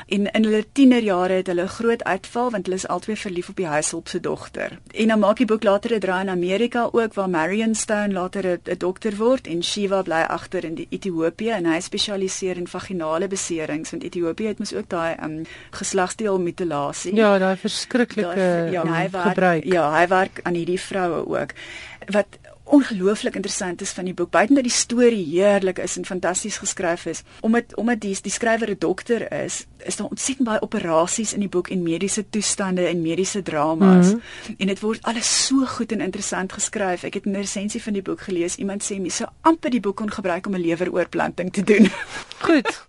En 0.09 0.33
in 0.33 0.49
hulle 0.49 0.65
tienerjare 0.73 1.43
het 1.43 1.53
hulle 1.53 1.69
groot 1.77 2.09
uitval 2.09 2.57
want 2.57 2.73
hulle 2.73 2.81
is 2.81 2.89
albei 2.89 3.21
verlief 3.21 3.53
op 3.53 3.61
die 3.61 3.69
huishulp 3.69 4.09
se 4.09 4.25
dogter. 4.25 4.81
En 4.97 5.10
dan 5.11 5.19
maak 5.19 5.41
die 5.43 5.47
boek 5.47 5.65
later 5.67 5.95
'n 5.95 6.01
draai 6.01 6.23
in 6.23 6.29
Amerika 6.31 6.89
ook 6.93 7.15
waar 7.15 7.31
Marion 7.31 7.75
Stone 7.75 8.13
later 8.13 8.45
'n 8.47 8.79
dokter 8.79 9.17
word 9.17 9.47
en 9.47 9.63
Shiva 9.63 10.03
bly 10.03 10.23
agter 10.29 10.65
in 10.65 10.75
die 10.75 10.87
Ethiopië 10.91 11.51
en 11.51 11.67
hy 11.67 11.81
spesialiseer 11.81 12.57
in 12.57 12.67
vaginale 12.67 13.29
beserings 13.29 13.91
want 13.91 14.03
Ethiopië 14.03 14.47
het 14.47 14.59
mos 14.59 14.75
ook 14.75 14.89
daai 14.89 15.17
um, 15.25 15.45
geslagsdeel 15.71 16.39
mutilasie. 16.41 17.15
Ja, 17.15 17.39
daai 17.39 17.57
verskriklike 17.57 18.69
ja, 18.71 18.85
hy 18.87 19.11
werk, 19.11 19.29
gebruik. 19.29 19.65
Ja, 19.65 19.91
hy 19.99 20.07
werk 20.09 20.41
aan 20.43 20.55
hierdie 20.55 20.81
vroue 20.81 21.27
ook. 21.27 21.51
Wat 22.07 22.39
ongelooflik 22.71 23.35
interessant 23.35 23.81
is 23.81 23.91
van 23.91 24.05
die 24.05 24.15
boek, 24.15 24.31
buiten 24.31 24.55
dat 24.55 24.65
die 24.65 24.73
storie 24.73 25.25
heerlik 25.27 25.79
is 25.79 25.97
en 25.97 26.05
fantasties 26.05 26.57
geskryf 26.63 27.07
is, 27.07 27.23
omdat 27.41 27.75
omdat 27.75 28.01
die 28.01 28.17
die 28.23 28.33
skrywer 28.33 28.71
'n 28.71 28.79
dokter 28.79 29.33
is, 29.45 29.67
is 29.85 29.97
daar 29.97 30.07
ontsettend 30.07 30.49
baie 30.49 30.63
operasies 30.63 31.33
in 31.33 31.41
die 31.41 31.49
boek 31.49 31.69
en 31.69 31.83
mediese 31.83 32.25
toestande 32.31 32.87
en 32.87 33.03
mediese 33.03 33.43
dramas. 33.43 34.07
Mm 34.07 34.13
-hmm. 34.13 34.55
En 34.59 34.67
dit 34.67 34.81
word 34.81 35.03
alles 35.03 35.47
so 35.47 35.67
goed 35.67 35.93
en 35.93 36.01
interessant 36.01 36.53
geskryf. 36.53 37.03
Ek 37.03 37.15
het 37.15 37.25
'n 37.27 37.35
resensie 37.35 37.83
van 37.83 37.93
die 37.93 38.03
boek 38.03 38.21
gelees. 38.21 38.57
Iemand 38.57 38.83
sê 38.83 39.01
mense 39.01 39.17
sou 39.17 39.29
amper 39.41 39.71
die 39.71 39.81
boek 39.81 39.97
kon 39.97 40.11
gebruik 40.11 40.47
om 40.47 40.55
'n 40.55 40.61
leweroorplanting 40.61 41.53
te 41.53 41.63
doen. 41.63 41.91
Goed. 42.47 42.87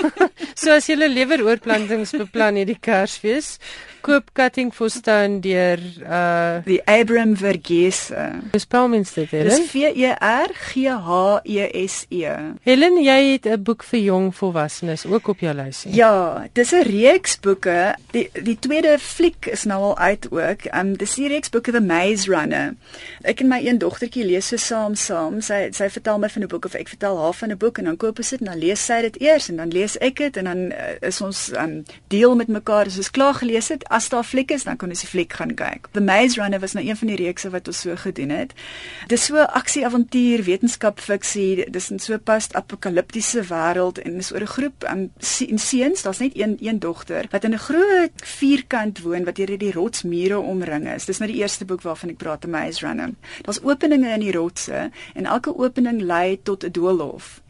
so 0.60 0.70
as 0.70 0.86
jy 0.86 0.94
'n 0.94 1.12
leweroorplantings 1.12 2.10
beplan 2.10 2.54
hierdie 2.54 2.78
Kersfees, 2.80 3.58
koop 4.00 4.32
Cutting 4.32 4.74
for 4.74 4.90
Stone 4.90 5.40
deur 5.40 5.78
uh 6.02 6.64
die 6.64 6.80
Abram 6.84 7.36
Verghese. 7.36 8.40
Hoe 8.50 8.60
spel 8.60 8.88
mens 8.88 9.12
dit? 9.30 9.44
Dis 9.44 9.70
V 9.70 9.74
E 9.94 10.10
R 10.18 10.50
G 10.54 10.88
H 10.88 11.40
E 11.44 11.86
S 11.86 12.06
E. 12.08 12.32
Helen, 12.62 13.02
jy 13.02 13.32
het 13.32 13.46
'n 13.46 13.62
boek 13.62 13.84
vir 13.84 14.00
jong 14.00 14.34
volwassenes 14.36 15.06
ook 15.06 15.28
op 15.28 15.40
jou 15.40 15.54
lysie. 15.54 15.94
Ja, 15.94 16.46
dis 16.52 16.72
'n 16.72 16.82
reeks 16.82 17.40
boeke. 17.40 17.94
Die 18.10 18.30
die 18.32 18.58
tweede 18.58 18.98
fliek 18.98 19.46
is 19.46 19.64
nou 19.64 19.82
al 19.82 19.98
uit 19.98 20.26
ook. 20.30 20.60
Um 20.74 20.96
dis 20.96 21.14
die 21.14 21.28
reeks 21.28 21.48
boeke 21.48 21.72
The 21.72 21.80
Maze 21.80 22.30
Runner. 22.30 22.74
Ek 23.22 23.40
en 23.40 23.48
my 23.48 23.60
een 23.66 23.78
dogtertjie 23.78 24.24
lees 24.24 24.48
so 24.48 24.56
saam 24.56 24.94
saam. 24.94 25.40
Sy 25.40 25.68
sy 25.70 25.90
vertel 25.90 26.18
my 26.18 26.28
van 26.28 26.42
'n 26.42 26.48
boek 26.48 26.64
of 26.64 26.74
ek 26.74 26.88
vertel 26.88 27.18
haar 27.18 27.34
van 27.34 27.50
'n 27.50 27.56
boek 27.56 27.78
en 27.78 27.84
dan 27.84 27.96
koop 27.96 28.18
ons 28.18 28.30
dit 28.30 28.40
en 28.40 28.46
dan 28.46 28.58
lees 28.58 28.84
sy 28.84 29.00
dit 29.00 29.20
eers 29.20 29.48
en 29.48 29.56
dan 29.56 29.68
lees 29.68 29.98
ek 29.98 30.16
dit 30.16 30.36
en 30.36 30.44
dan 30.44 30.58
uh, 30.72 31.08
is 31.08 31.20
ons 31.20 31.50
um 31.52 31.84
deel 32.08 32.36
met 32.36 32.48
mekaar. 32.48 32.86
As 32.86 32.96
ons 32.96 33.10
klaar 33.10 33.34
gelees 33.34 33.68
het, 33.68 33.88
as 33.88 34.08
daar 34.08 34.24
fliek 34.24 34.50
is, 34.50 34.64
dan 34.64 34.76
kan 34.76 34.88
ons 34.88 35.00
die 35.00 35.08
fliek 35.08 35.32
gaan 35.32 35.54
kyk. 35.54 35.88
The 35.92 36.00
Maze 36.00 36.40
Runner 36.40 36.60
was 36.60 36.72
nou 36.72 36.86
een 36.86 36.96
van 36.96 37.08
die 37.08 37.16
reekse 37.16 37.50
wat 37.50 37.68
ons 37.68 37.80
so 37.80 37.96
gedoen 37.96 38.30
het. 38.30 38.52
Dis 39.14 39.28
so 39.28 39.38
aksie-avontuur, 39.38 40.40
wetenskap-fiksie. 40.42 41.68
Dis 41.70 41.84
in 41.92 42.00
so 42.02 42.14
'n 42.14 42.22
post-apokaliptiese 42.26 43.44
wêreld 43.46 44.00
en 44.02 44.16
dis 44.18 44.32
oor 44.32 44.42
'n 44.42 44.54
groep 44.56 44.84
um 44.90 45.12
seuns, 45.20 46.02
daar's 46.02 46.18
net 46.18 46.32
een 46.34 46.56
een 46.60 46.78
dogter 46.78 47.28
wat 47.30 47.44
in 47.44 47.54
'n 47.54 47.66
groot 47.68 48.16
vierkant 48.16 49.02
woon 49.02 49.24
wat 49.24 49.36
deur 49.36 49.58
die 49.58 49.72
rotsmure 49.72 50.38
omring 50.38 50.88
is. 50.94 51.04
Dis 51.04 51.18
nou 51.18 51.30
die 51.30 51.40
eerste 51.40 51.64
boek 51.64 51.82
waarvan 51.82 52.10
ek 52.10 52.16
praat, 52.16 52.40
The 52.40 52.48
Maze 52.48 52.86
Runner. 52.86 53.10
Daar's 53.42 53.62
openinge 53.62 54.12
in 54.14 54.20
die 54.20 54.32
rotse 54.32 54.90
en 55.14 55.26
elke 55.26 55.58
opening 55.58 56.00
lei 56.00 56.42
tot 56.42 56.64
'n 56.64 56.72
doolhof. 56.72 57.43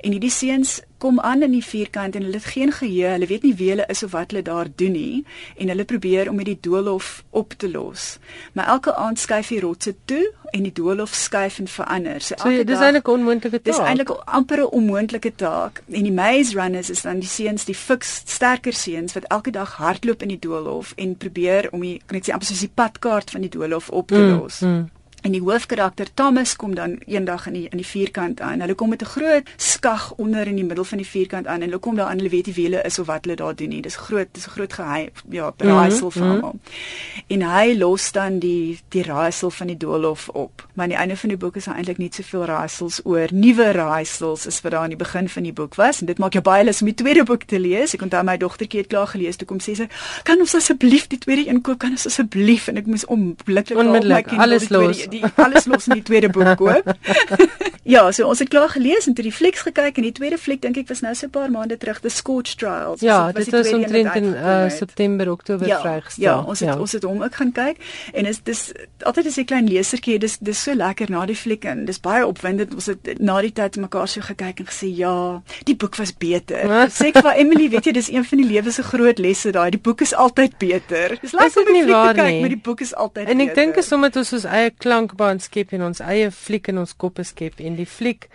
En 0.00 0.12
hierdie 0.14 0.30
seuns 0.30 0.80
kom 0.98 1.20
aan 1.20 1.42
in 1.42 1.54
die 1.54 1.64
vierkant 1.64 2.16
en 2.18 2.22
hulle 2.26 2.40
het 2.40 2.50
geen 2.54 2.72
geheue, 2.74 3.12
hulle 3.14 3.26
weet 3.30 3.44
nie 3.46 3.54
wie 3.58 3.68
hulle 3.70 3.86
is 3.92 4.02
of 4.02 4.10
wat 4.16 4.32
hulle 4.32 4.42
daar 4.42 4.66
doen 4.74 4.92
nie 4.92 5.24
en 5.56 5.70
hulle 5.70 5.84
probeer 5.86 6.30
om 6.30 6.40
hierdie 6.42 6.58
doolhof 6.60 7.22
op 7.30 7.54
te 7.56 7.70
los. 7.70 8.18
Maar 8.52 8.66
elke 8.74 8.94
aand 8.94 9.18
skuif 9.18 9.52
die 9.54 9.60
rotse 9.62 9.94
toe 10.10 10.24
en 10.50 10.66
die 10.66 10.72
doolhof 10.74 11.14
skuif 11.14 11.58
en 11.62 11.70
verander. 11.70 12.20
So, 12.20 12.34
so 12.42 12.64
dis 12.64 12.82
eintlik 12.82 13.08
'n 13.08 13.10
onmoontlike 13.10 13.62
taak. 13.62 13.64
Dis 13.64 13.78
eintlik 13.78 14.10
amper 14.10 14.60
'n 14.64 14.70
onmoontlike 14.80 15.34
taak. 15.34 15.82
En 15.90 16.02
die 16.02 16.12
maze 16.12 16.58
runners 16.58 16.90
is 16.90 17.02
dan 17.02 17.18
die 17.18 17.28
seuns, 17.28 17.64
die 17.64 17.74
fiks 17.74 18.22
sterker 18.26 18.72
seuns 18.72 19.12
wat 19.12 19.24
elke 19.24 19.50
dag 19.50 19.76
hardloop 19.76 20.22
in 20.22 20.28
die 20.28 20.38
doolhof 20.38 20.92
en 20.96 21.16
probeer 21.16 21.68
om 21.70 21.80
die 21.80 22.02
kan 22.06 22.16
ek 22.16 22.26
sê 22.26 22.32
amper 22.32 22.46
soos 22.46 22.66
die 22.66 22.74
padkaart 22.74 23.30
van 23.30 23.40
die 23.40 23.50
doolhof 23.50 23.90
op 23.90 24.08
te 24.08 24.18
mm, 24.18 24.38
los. 24.38 24.60
Mm. 24.60 24.88
En 25.22 25.32
die 25.34 25.40
hoofkarakter 25.42 26.06
Thomas 26.14 26.56
kom 26.56 26.74
dan 26.74 26.98
eendag 27.06 27.46
in 27.46 27.52
die 27.52 27.66
in 27.68 27.76
die 27.76 27.86
vierkant 27.86 28.40
aan. 28.40 28.60
Hulle 28.60 28.74
kom 28.74 28.88
met 28.88 29.02
'n 29.02 29.04
groot 29.04 29.42
skag 29.56 30.12
onder 30.16 30.46
in 30.46 30.56
die 30.56 30.64
middel 30.64 30.84
van 30.84 30.98
die 30.98 31.06
vierkant 31.06 31.46
aan 31.46 31.54
en 31.54 31.68
hulle 31.68 31.78
kom 31.78 31.96
daar 31.96 32.06
aan, 32.06 32.16
hulle 32.16 32.28
weet 32.28 32.46
nie 32.46 32.54
wie 32.54 32.64
hulle 32.64 32.82
is 32.82 32.98
of 32.98 33.06
wat 33.06 33.24
hulle 33.24 33.36
daar 33.36 33.54
doen 33.54 33.68
nie. 33.68 33.82
Dis 33.82 33.96
groot, 33.96 34.28
dis 34.32 34.46
'n 34.46 34.50
groot 34.50 34.72
geheim, 34.72 35.10
ja, 35.30 35.52
raaisel 35.56 36.10
vir 36.10 36.22
almal. 36.22 36.52
Mm 36.52 36.60
-hmm. 36.62 37.24
En 37.26 37.42
hy 37.52 37.78
los 37.78 38.12
dan 38.12 38.38
die 38.38 38.78
die 38.88 39.02
raaisel 39.02 39.50
van 39.50 39.66
die 39.66 39.76
doolhof 39.76 40.28
op. 40.28 40.68
Maar 40.74 40.84
aan 40.84 40.90
die 40.90 40.98
einde 40.98 41.16
van 41.16 41.28
die 41.28 41.38
boek 41.38 41.56
is 41.56 41.64
daar 41.64 41.74
eintlik 41.74 41.98
nie 41.98 42.10
soveel 42.12 42.44
raaisels 42.44 43.00
oor 43.04 43.28
nuwe 43.32 43.72
raaisels 43.72 44.46
as 44.46 44.60
wat 44.60 44.72
daar 44.72 44.82
aan 44.82 44.88
die 44.88 44.96
begin 44.96 45.28
van 45.28 45.42
die 45.42 45.52
boek 45.52 45.74
was. 45.74 46.00
En 46.00 46.06
dit 46.06 46.18
maak 46.18 46.32
jou 46.32 46.44
baie 46.44 46.64
lus 46.64 46.80
om 46.80 46.86
die 46.86 46.94
tweede 46.94 47.22
boek 47.24 47.42
te 47.42 47.60
lees. 47.60 47.94
Ek 47.94 48.02
onthou 48.02 48.22
my 48.24 48.36
dogtertjie 48.36 48.80
het 48.80 48.88
klaar 48.88 49.06
gelees. 49.06 49.36
Toe 49.36 49.46
kom 49.46 49.58
sê 49.58 49.74
sy, 49.74 49.88
"Kan 50.22 50.38
ons 50.38 50.54
asseblief 50.54 51.06
die 51.06 51.18
tweede 51.18 51.48
een 51.48 51.60
koop? 51.60 51.78
Kan 51.78 51.90
ons 51.90 52.06
asseblief?" 52.06 52.68
En 52.68 52.76
ek 52.76 52.86
moes 52.86 53.06
onmiddellik 53.06 53.70
al 53.70 54.04
my 54.08 54.22
kind 54.22 54.40
alles 54.40 54.68
los 54.68 55.07
die 55.10 55.24
alles 55.36 55.66
los 55.66 55.88
in 55.88 55.98
die 55.98 56.02
tweede 56.02 56.28
boek 56.28 56.56
koop. 56.56 56.94
ja, 57.94 58.04
so 58.12 58.26
ons 58.28 58.42
het 58.42 58.50
klaar 58.52 58.68
gelees 58.68 59.06
en 59.08 59.14
toe 59.16 59.24
die 59.24 59.32
flieks 59.32 59.64
gekyk 59.66 60.00
en 60.00 60.06
die 60.08 60.14
tweede 60.16 60.38
fliek 60.38 60.62
dink 60.62 60.76
ek 60.80 60.88
was 60.88 61.00
nou 61.04 61.14
so 61.14 61.26
'n 61.26 61.30
paar 61.30 61.50
maande 61.50 61.76
terug, 61.76 62.00
The 62.00 62.12
Scorch 62.12 62.56
Trials. 62.60 63.00
Ja, 63.00 63.32
dit 63.32 63.50
was 63.50 63.72
omtrent 63.72 64.14
in 64.14 64.34
uh, 64.34 64.68
September, 64.70 65.30
Oktober 65.30 65.66
ja, 65.66 65.80
vrygestel. 65.80 66.24
Ja, 66.24 66.40
ons 66.42 66.60
het 66.60 66.68
ja. 66.68 66.78
ons 66.78 66.92
het 66.92 67.02
hom 67.02 67.22
ook 67.22 67.34
gaan 67.34 67.52
kyk 67.52 67.76
en 68.12 68.26
is 68.26 68.42
dis 68.42 68.72
altyd 69.02 69.26
as 69.26 69.38
'n 69.38 69.44
klein 69.44 69.68
lesertjie, 69.68 70.18
dis 70.18 70.38
dis 70.38 70.62
so 70.62 70.74
lekker 70.74 71.10
na 71.10 71.26
die 71.26 71.36
fliek 71.36 71.64
en 71.64 71.84
dis 71.84 72.00
baie 72.00 72.26
opwindend. 72.26 72.74
Ons 72.74 72.86
het 72.86 73.18
na 73.20 73.40
die 73.40 73.52
tyd 73.52 73.76
mekaar 73.76 74.08
so 74.08 74.20
gekyk 74.20 74.60
en 74.60 74.66
gesê 74.66 74.88
ja, 74.96 75.42
die 75.64 75.76
boek 75.76 75.96
was 75.96 76.12
beter. 76.12 76.68
Sê 77.00 77.12
vir 77.12 77.34
Emily, 77.36 77.68
weet 77.70 77.84
jy, 77.84 77.92
dis 77.92 78.10
een 78.10 78.24
van 78.24 78.38
die 78.38 78.48
lewe 78.48 78.70
se 78.70 78.82
groot 78.82 79.18
lesse 79.18 79.52
daai. 79.52 79.70
Die 79.70 79.80
boek 79.80 80.00
is 80.00 80.14
altyd 80.14 80.58
beter. 80.58 81.18
Dis 81.20 81.32
lekker 81.32 81.66
om 81.66 81.72
die 81.72 81.82
fliek 81.82 82.04
te 82.08 82.14
kyk, 82.20 82.32
nie. 82.32 82.40
maar 82.40 82.54
die 82.54 82.62
boek 82.62 82.80
is 82.80 82.94
altyd 82.94 83.28
en 83.28 83.36
beter. 83.36 83.40
En 83.40 83.48
ek 83.48 83.54
dink 83.54 83.76
is 83.76 83.92
omdat 83.92 84.16
ons 84.16 84.32
ons 84.32 84.44
eie 84.44 84.70
klankbaan 84.98 85.38
skep 85.38 85.72
en 85.76 85.84
ons 85.86 86.00
eie 86.02 86.30
fliek 86.34 86.72
in 86.72 86.80
ons 86.82 86.94
koppe 86.98 87.22
skep. 87.26 87.60
En 87.62 87.76
die 87.78 87.86
fliek 87.86 88.26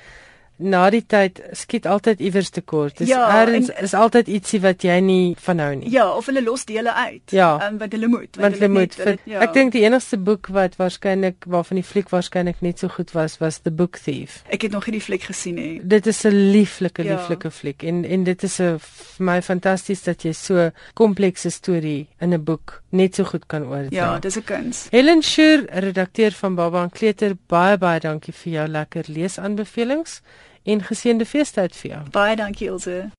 na 0.57 0.83
die 0.93 1.01
tyd 1.09 1.41
skiet 1.57 1.87
altyd 1.89 2.21
iewers 2.21 2.51
te 2.53 2.61
kort. 2.61 2.97
Dis 3.01 3.09
ja, 3.09 3.25
erns 3.41 3.71
en, 3.71 3.87
is 3.87 3.93
altyd 3.97 4.29
ietsie 4.31 4.59
wat 4.63 4.83
jy 4.85 4.99
nie 5.01 5.33
vanhou 5.41 5.71
nie. 5.79 5.89
Ja, 5.93 6.05
of 6.13 6.29
hulle 6.29 6.43
los 6.45 6.65
dele 6.69 6.93
uit. 6.93 7.33
Ja, 7.33 7.55
um, 7.67 7.79
want 7.81 7.95
hulle 7.95 8.07
moet, 8.07 8.37
want, 8.37 8.57
hulle, 8.57 8.61
hulle 8.61 8.69
moet. 8.73 8.97
Vir, 8.99 9.17
ja. 9.29 9.41
Ek 9.47 9.55
dink 9.57 9.73
die 9.73 9.83
enigste 9.87 10.19
boek 10.21 10.51
wat 10.53 10.77
waarskynlik 10.79 11.47
waarvan 11.49 11.81
die 11.81 11.85
fliek 11.87 12.11
waarskynlik 12.13 12.61
net 12.65 12.83
so 12.83 12.91
goed 12.93 13.15
was, 13.17 13.39
was 13.41 13.59
The 13.65 13.73
Book 13.73 13.97
Thief. 13.97 14.41
Ek 14.53 14.67
het 14.67 14.75
nog 14.75 14.87
nie 14.87 14.99
die 14.99 15.03
fliek 15.03 15.25
gesien 15.25 15.57
nie. 15.57 15.81
Dit 15.81 16.07
is 16.07 16.23
'n 16.25 16.35
lieflike 16.53 17.03
ja. 17.03 17.17
lieflike 17.17 17.51
fliek 17.51 17.83
en 17.83 18.05
en 18.05 18.23
dit 18.23 18.43
is 18.43 18.59
'n 18.61 18.77
vir 18.79 19.25
my 19.25 19.41
fantasties 19.41 20.03
dat 20.03 20.23
jy 20.23 20.33
so 20.33 20.69
komplekse 20.93 21.49
storie 21.49 22.07
in 22.21 22.33
'n 22.33 22.43
boek 22.43 22.81
net 22.91 23.15
so 23.15 23.23
goed 23.23 23.47
kan 23.47 23.65
oordra. 23.65 23.89
Ja, 23.91 24.19
dis 24.19 24.37
'n 24.37 24.43
kuns. 24.43 24.87
Helen 24.91 25.21
Schur, 25.21 25.65
redakteur 25.69 26.31
van 26.31 26.55
Baba 26.55 26.83
en 26.83 26.89
Kleuter, 26.89 27.35
baie 27.47 27.77
baie 27.77 27.99
dankie 27.99 28.33
vir 28.33 28.53
jou 28.53 28.67
lekker 28.67 29.03
leesaanbevelings 29.07 30.21
en 30.63 30.83
geseënde 30.83 31.25
feestyd 31.25 31.75
vir 31.75 31.91
jou. 31.91 32.01
Baie 32.11 32.35
dankie 32.35 32.67
Ilse. 32.67 33.11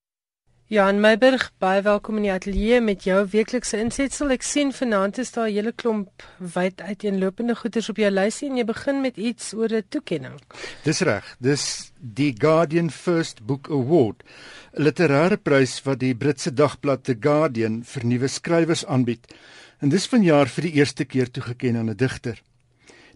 Jan 0.73 0.97
Meiburg, 1.01 1.51
baie 1.61 1.83
welkom 1.85 2.17
in 2.17 2.25
die 2.25 2.31
ateljee 2.33 2.79
met 2.81 3.03
jou 3.05 3.19
weeklikse 3.29 3.77
insetsel. 3.79 4.33
Ek 4.33 4.43
sien 4.43 4.71
vanaand 4.73 5.19
is 5.21 5.31
daar 5.35 5.51
'n 5.51 5.53
hele 5.53 5.73
klomp 5.73 6.25
wyd 6.39 6.81
uiteenlopende 6.81 7.55
goeders 7.55 7.89
op 7.89 7.97
jou 7.97 8.11
lysie 8.11 8.49
en 8.49 8.57
jy 8.57 8.65
begin 8.65 9.01
met 9.01 9.17
iets 9.17 9.53
oor 9.53 9.69
'n 9.69 9.85
toekenning. 9.89 10.41
Dis 10.85 11.01
reg. 11.01 11.37
Dis 11.39 11.93
die 12.01 12.35
Guardian 12.39 12.91
First 12.91 13.45
Book 13.47 13.69
Award, 13.71 14.25
'n 14.73 14.83
literêre 14.83 15.37
prys 15.37 15.83
wat 15.83 15.99
die 15.99 16.15
Britse 16.15 16.55
dagblad 16.55 17.05
The 17.05 17.17
Guardian 17.21 17.85
vir 17.85 18.05
nuwe 18.07 18.29
skrywers 18.29 18.87
aanbied. 18.87 19.35
En 19.81 19.89
dis 19.89 20.07
vanjaar 20.07 20.49
vir 20.49 20.63
die 20.63 20.73
eerste 20.73 21.05
keer 21.05 21.31
toegeken 21.31 21.77
aan 21.77 21.91
'n 21.91 21.97
digter. 21.97 22.43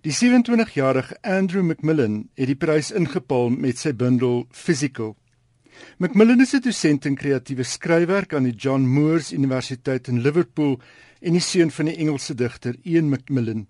Die 0.05 0.13
27-jarige 0.13 1.17
Andrew 1.23 1.65
Macmillan 1.67 2.29
het 2.39 2.47
die 2.47 2.55
prys 2.55 2.93
ingepalm 2.95 3.57
met 3.59 3.81
sy 3.83 3.91
bundel 3.99 4.45
Physical. 4.55 5.17
Macmillan 5.99 6.39
is 6.45 6.55
'n 6.55 6.63
dosent 6.63 7.05
in 7.05 7.17
kreatiewe 7.19 7.65
skryfwerk 7.65 8.35
aan 8.35 8.47
die 8.47 8.55
John 8.55 8.87
Moores 8.87 9.33
Universiteit 9.33 10.07
in 10.07 10.21
Liverpool 10.23 10.79
en 11.21 11.33
die 11.33 11.43
seun 11.43 11.71
van 11.71 11.91
die 11.91 11.97
Engelse 11.97 12.35
digter 12.35 12.77
Ian 12.85 13.09
Macmillan. 13.09 13.67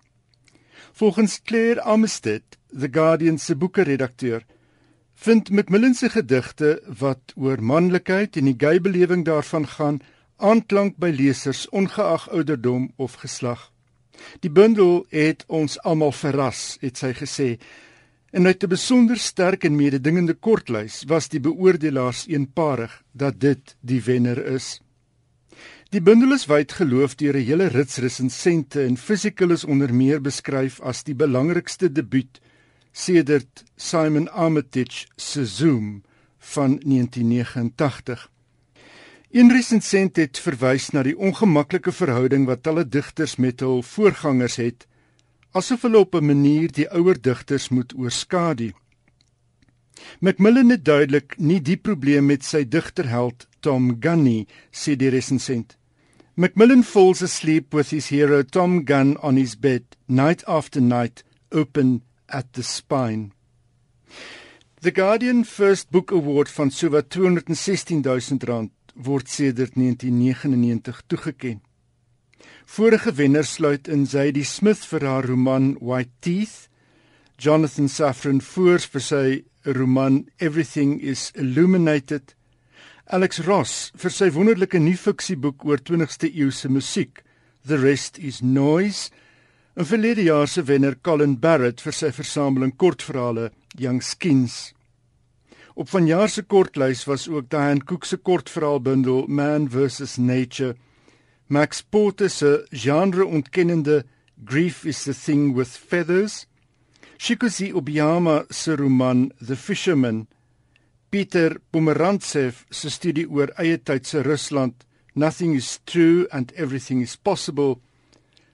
Volgens 0.93 1.41
Claire 1.41 1.81
Armistead, 1.81 2.43
The 2.77 2.89
Guardian 2.91 3.39
se 3.39 3.55
boeke-redakteur, 3.55 4.45
vind 5.15 5.49
Macmillan 5.49 5.95
se 5.95 6.09
gedigte 6.09 6.81
wat 6.99 7.33
oor 7.35 7.57
manlikheid 7.61 8.37
en 8.37 8.45
die 8.45 8.57
gay 8.57 8.79
belewing 8.79 9.25
daarvan 9.25 9.67
gaan 9.67 9.99
aanklank 10.37 10.97
by 10.97 11.09
lesers 11.09 11.69
ongeag 11.69 12.29
ouderdom 12.29 12.93
of 12.97 13.13
geslag. 13.13 13.71
Die 14.39 14.51
bundel 14.51 15.05
het 15.09 15.43
ons 15.47 15.79
almal 15.81 16.11
verras, 16.11 16.77
het 16.81 16.97
sy 16.97 17.13
gesê. 17.13 17.57
En 18.31 18.45
uit 18.45 18.63
'n 18.63 18.69
besonder 18.69 19.17
sterk 19.17 19.63
en 19.63 19.75
mededingende 19.75 20.33
kortlys 20.33 21.03
was 21.07 21.29
die 21.29 21.39
beoordelaars 21.39 22.27
eenparig 22.27 23.03
dat 23.11 23.39
dit 23.39 23.75
die 23.81 24.01
wenner 24.03 24.45
is. 24.45 24.81
Die 25.89 26.01
bundel 26.01 26.33
is 26.33 26.45
wyd 26.45 26.71
geloof 26.71 27.15
deur 27.15 27.35
'n 27.37 27.45
hele 27.45 27.67
rits 27.67 27.97
resensente 27.97 28.83
en 28.83 28.97
Physical 28.97 29.51
is 29.51 29.65
onder 29.65 29.93
meer 29.93 30.21
beskryf 30.21 30.79
as 30.81 31.03
die 31.03 31.15
belangrikste 31.15 31.91
debuut 31.91 32.39
sedert 32.91 33.63
Simon 33.75 34.29
Armitage 34.31 35.07
se 35.15 35.45
Zoom 35.45 36.03
van 36.37 36.79
1989. 36.85 38.29
Een 39.29 39.51
resensent 39.53 40.15
het 40.17 40.39
verwys 40.41 40.87
na 40.89 41.03
die 41.05 41.13
ongemaklike 41.13 41.91
verhouding 41.93 42.47
wat 42.49 42.63
talle 42.65 42.81
digters 42.81 43.35
met 43.37 43.61
hul 43.61 43.83
voorgangers 43.85 44.55
het, 44.57 44.87
asof 45.53 45.83
hulle 45.85 45.99
op 46.01 46.15
'n 46.15 46.25
manier 46.25 46.71
die 46.71 46.87
ouer 46.89 47.21
digters 47.21 47.69
moet 47.69 47.93
oorskadu. 47.93 48.71
Macmillan 50.19 50.69
het 50.69 50.85
duidelik 50.85 51.37
nie 51.37 51.61
die 51.61 51.77
probleem 51.77 52.25
met 52.25 52.43
sy 52.43 52.63
digterheld 52.63 53.47
Tom 53.59 53.97
Gunny, 53.99 54.47
sê 54.71 54.95
die 54.95 55.09
resensent. 55.09 55.77
Macmillan 56.33 56.83
falls 56.83 57.21
asleep 57.21 57.73
with 57.73 57.89
his 57.89 58.07
hero 58.09 58.41
Tom 58.43 58.83
Gunn 58.85 59.17
on 59.17 59.35
his 59.35 59.59
bed 59.59 59.83
night 60.07 60.43
after 60.47 60.81
night, 60.81 61.23
open 61.51 62.01
at 62.27 62.53
the 62.53 62.63
spine. 62.63 63.31
The 64.81 64.91
Guardian 64.91 65.43
First 65.43 65.91
Book 65.91 66.11
Award 66.11 66.49
van 66.49 66.71
sowat 66.71 67.09
216 67.09 68.01
000 68.01 68.39
rand 68.39 68.71
word 68.99 69.29
sedert 69.31 69.75
1999 69.79 71.03
toegeken. 71.07 71.61
Vorige 72.65 73.13
wenners 73.15 73.53
sluit 73.53 73.87
in 73.87 74.05
Zadie 74.05 74.45
Smith 74.45 74.83
vir 74.91 75.05
haar 75.07 75.25
roman 75.25 75.73
White 75.79 76.11
Teeth, 76.19 76.67
Jonathan 77.39 77.87
Safran 77.89 78.41
Foers 78.41 78.85
vir 78.91 79.03
sy 79.03 79.23
roman 79.63 80.25
Everything 80.39 80.99
is 80.99 81.31
Illuminated, 81.35 82.35
Alex 83.09 83.39
Ross 83.47 83.89
vir 83.97 84.13
sy 84.13 84.29
wonderlike 84.35 84.77
nuwe-fiksieboek 84.77 85.65
oor 85.65 85.81
20ste 85.81 86.29
eeuse 86.29 86.69
musiek, 86.69 87.23
The 87.65 87.79
Rest 87.81 88.19
is 88.19 88.43
Noise, 88.43 89.09
en 89.79 89.87
verlede 89.87 90.27
jaar 90.27 90.47
se 90.47 90.61
wenner 90.67 90.99
Colin 91.01 91.37
Barrett 91.39 91.81
vir 91.81 91.95
sy 91.95 92.11
versameling 92.13 92.75
kortverhale 92.77 93.49
Young 93.79 94.03
Skins. 94.03 94.75
Op 95.75 95.89
vanjaar 95.89 96.29
se 96.29 96.41
kortlys 96.41 97.05
was 97.05 97.27
ook 97.29 97.49
Diane 97.49 97.83
Cook 97.83 98.05
se 98.05 98.17
kortverhaalbundel 98.17 99.27
Man 99.27 99.69
vs 99.69 100.17
Nature, 100.17 100.75
Max 101.47 101.81
Porter 101.81 102.29
se 102.29 102.65
genre-ontkennende 102.71 104.03
Grief 104.45 104.85
is 104.85 105.03
the 105.03 105.13
Thing 105.13 105.55
with 105.55 105.69
Feathers, 105.69 106.45
Shikosi 107.17 107.73
Obiyama 107.73 108.45
se 108.49 108.75
roman 108.75 109.31
The 109.45 109.55
Fisherman, 109.55 110.27
Peter 111.09 111.59
Pomerantsev 111.71 112.65
se 112.69 112.89
studie 112.89 113.27
oor 113.27 113.51
eie 113.57 113.77
tydse 113.77 114.23
Rusland, 114.23 114.85
Nothing 115.15 115.55
is 115.55 115.79
True 115.85 116.27
and 116.31 116.53
Everything 116.55 117.01
is 117.01 117.15
Possible, 117.15 117.81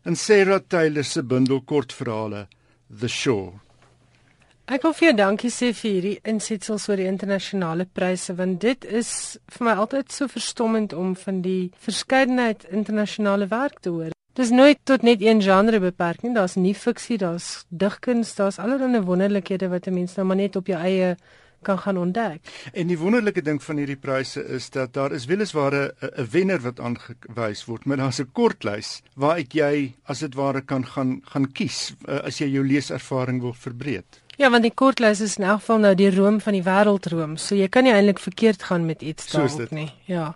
en 0.05 0.15
Sarah 0.15 0.59
Taylor 0.59 1.03
se 1.03 1.21
bundel 1.21 1.61
kortverhale 1.61 2.47
The 2.89 3.07
Shore. 3.07 3.64
Ek 4.65 4.81
wil 4.81 4.95
vir 4.97 5.05
jou 5.05 5.13
dankie 5.13 5.49
sê 5.53 5.67
vir 5.77 5.91
hierdie 5.93 6.15
insetsels 6.25 6.87
oor 6.89 6.97
die 6.97 7.05
internasionale 7.05 7.85
pryse 7.85 8.33
want 8.33 8.63
dit 8.63 8.87
is 8.89 9.11
vir 9.53 9.67
my 9.67 9.75
altyd 9.83 10.09
so 10.09 10.25
verstommend 10.25 10.95
om 10.97 11.11
van 11.21 11.43
die 11.45 11.69
verskeidenheid 11.85 12.65
internasionale 12.73 13.45
werk 13.51 13.77
te 13.85 13.93
hoor. 13.93 14.15
Dis 14.33 14.49
nooit 14.49 14.81
tot 14.89 15.05
net 15.05 15.21
een 15.21 15.43
genre 15.45 15.77
beperk 15.83 16.25
nie. 16.25 16.33
Daar's 16.33 16.57
nie 16.57 16.73
fiksie, 16.73 17.19
daar's 17.21 17.67
digkuns, 17.69 18.33
daar's 18.39 18.57
allerlei 18.57 19.03
wonderlikhede 19.05 19.69
wat 19.69 19.85
'n 19.85 19.93
mens 19.93 20.17
nou 20.17 20.25
maar 20.25 20.41
net 20.41 20.55
op 20.55 20.65
jou 20.65 20.81
eie 20.81 21.15
kan 21.61 21.79
gaan 21.79 21.97
ontdek. 21.97 22.41
En 22.73 22.87
die 22.87 22.97
wonderlike 22.97 23.41
ding 23.41 23.63
van 23.63 23.77
hierdie 23.77 23.99
pryse 24.01 24.41
is 24.57 24.69
dat 24.69 24.93
daar 24.93 25.11
is 25.11 25.25
weliswaar 25.25 25.73
'n 25.73 26.27
wenner 26.31 26.61
wat 26.61 26.79
aangewys 26.79 27.65
word, 27.65 27.85
maar 27.85 27.97
daar's 27.97 28.19
'n 28.19 28.31
kortlys 28.31 29.01
waar 29.15 29.37
ek 29.37 29.53
jy 29.53 29.93
as 30.05 30.19
dit 30.19 30.33
ware 30.33 30.61
kan 30.61 30.85
gaan 30.85 31.21
gaan 31.23 31.51
kies 31.51 31.93
uh, 32.07 32.25
as 32.25 32.37
jy 32.37 32.47
jou 32.47 32.65
leeservaring 32.67 33.41
wil 33.41 33.53
verbreek. 33.53 34.24
Ja, 34.37 34.49
want 34.51 34.63
die 34.67 34.73
kortlys 34.73 35.21
is 35.23 35.37
in 35.39 35.45
elk 35.47 35.61
geval 35.63 35.79
nou 35.79 35.93
die 35.95 36.09
room 36.11 36.41
van 36.43 36.53
die 36.57 36.63
wêreldroom. 36.63 37.37
So 37.39 37.55
jy 37.55 37.67
kan 37.71 37.87
nie 37.87 37.93
eintlik 37.95 38.19
verkeerd 38.19 38.63
gaan 38.67 38.85
met 38.85 39.01
iets 39.01 39.31
daarop 39.31 39.71
nie. 39.71 39.91
Ja. 40.05 40.33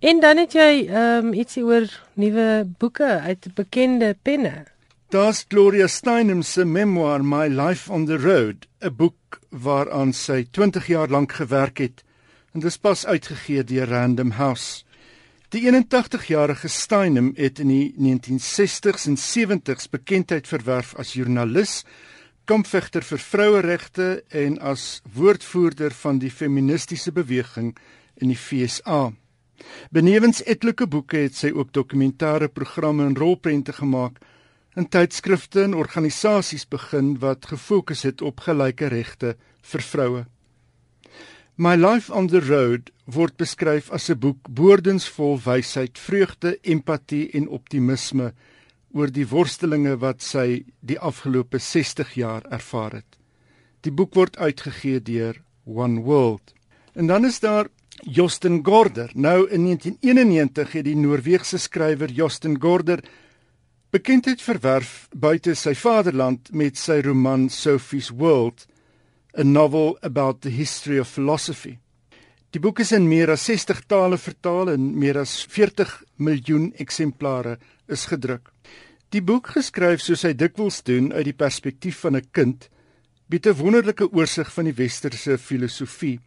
En 0.00 0.20
dan 0.20 0.40
het 0.40 0.56
jy 0.56 0.86
ehm 0.88 1.26
um, 1.26 1.32
ietsie 1.32 1.64
oor 1.64 1.88
nuwe 2.14 2.64
boeke 2.78 3.20
uit 3.20 3.48
bekende 3.54 4.16
penne. 4.22 4.64
Daar's 5.12 5.44
Gloria 5.48 5.86
Steinem 5.86 6.42
se 6.42 6.64
memoir 6.64 7.24
My 7.24 7.48
Life 7.48 7.92
on 7.92 8.06
the 8.06 8.16
Road, 8.16 8.66
'n 8.80 8.96
boek 8.96 9.40
waaraan 9.50 10.12
sy 10.12 10.46
20 10.50 10.86
jaar 10.86 11.08
lank 11.08 11.32
gewerk 11.32 11.78
het 11.78 12.04
en 12.54 12.60
dit 12.60 12.68
is 12.70 12.78
pas 12.78 13.06
uitgegee 13.06 13.64
deur 13.64 13.88
Random 13.88 14.30
House. 14.30 14.84
Die 15.52 15.64
81-jarige 15.68 16.68
Steinem 16.68 17.32
het 17.36 17.58
in 17.58 17.68
die 17.68 17.94
1960s 17.98 19.06
en 19.08 19.16
70s 19.20 19.88
bekendheid 19.90 20.48
verwerf 20.48 20.94
as 20.96 21.12
joernalis 21.12 21.82
kampvegter 22.44 23.04
vir 23.06 23.18
vroueregte 23.18 24.08
en 24.28 24.58
as 24.58 25.00
woordvoerder 25.14 25.94
van 25.94 26.18
die 26.18 26.30
feministiese 26.30 27.12
beweging 27.12 27.76
in 28.20 28.32
die 28.32 28.38
FSA. 28.38 29.12
Benewens 29.90 30.42
etlike 30.50 30.86
boeke 30.90 31.22
het 31.22 31.38
sy 31.38 31.52
ook 31.54 31.72
dokumentêre 31.76 32.48
programme 32.48 33.06
en 33.06 33.16
rolprente 33.16 33.72
gemaak 33.72 34.18
en 34.74 34.88
tydskrifte 34.88 35.62
en 35.62 35.74
organisasies 35.78 36.64
begin 36.68 37.14
wat 37.22 37.46
gefokus 37.46 38.02
het 38.08 38.22
op 38.22 38.40
gelyke 38.46 38.88
regte 38.88 39.36
vir 39.72 39.84
vroue. 39.92 40.24
My 41.56 41.76
Life 41.76 42.12
on 42.12 42.28
the 42.32 42.40
Road 42.40 42.90
word 43.04 43.36
beskryf 43.36 43.90
as 43.92 44.08
'n 44.10 44.18
boek 44.18 44.48
boordensvol 44.48 45.38
wysheid, 45.44 45.98
vreugde, 45.98 46.58
empatie 46.62 47.30
en 47.30 47.48
optimisme 47.48 48.32
oor 48.92 49.10
die 49.12 49.26
worstelinge 49.28 49.96
wat 50.00 50.22
sy 50.22 50.64
die 50.80 50.98
afgelope 51.00 51.58
60 51.58 52.14
jaar 52.20 52.46
ervaar 52.50 53.00
het. 53.00 53.18
Die 53.82 53.92
boek 53.92 54.14
word 54.14 54.36
uitgegee 54.38 55.00
deur 55.00 55.40
One 55.64 56.02
World. 56.04 56.54
En 56.94 57.06
dan 57.06 57.24
is 57.24 57.40
daar 57.40 57.68
Justin 58.02 58.64
Gorder. 58.64 59.10
Nou 59.14 59.48
in 59.48 59.64
1991 59.64 60.72
het 60.72 60.84
die 60.84 60.96
Noorse 60.96 61.58
skrywer 61.58 62.10
Justin 62.10 62.60
Gorder 62.60 63.02
bekendheid 63.92 64.42
verwerf 64.42 65.08
buite 65.12 65.54
sy 65.54 65.74
vaderland 65.76 66.52
met 66.56 66.78
sy 66.80 67.00
roman 67.04 67.48
Sophie's 67.52 68.10
World, 68.10 68.66
a 69.36 69.44
novel 69.44 69.96
about 70.02 70.40
the 70.42 70.50
history 70.50 70.98
of 70.98 71.08
philosophy. 71.08 71.78
Die 72.52 72.60
boek 72.60 72.82
is 72.84 72.92
in 72.92 73.06
meer 73.08 73.30
as 73.32 73.44
60 73.48 73.86
tale 73.88 74.18
vertaal 74.20 74.74
en 74.74 74.90
meer 75.00 75.22
as 75.22 75.38
40 75.48 75.92
miljoen 76.20 76.72
eksemplare 76.80 77.58
is 77.92 78.08
gedruk. 78.10 78.50
Die 79.12 79.20
boek 79.20 79.52
geskryf 79.54 80.00
soos 80.00 80.24
hy 80.24 80.32
dikwels 80.32 80.80
doen 80.88 81.10
uit 81.12 81.26
die 81.28 81.36
perspektief 81.36 82.00
van 82.04 82.16
'n 82.16 82.28
kind, 82.32 82.68
bied 83.28 83.46
'n 83.46 83.58
wonderlike 83.60 84.08
oorsig 84.12 84.52
van 84.52 84.64
die 84.64 84.78
westerse 84.78 85.38
filosofie, 85.38 86.18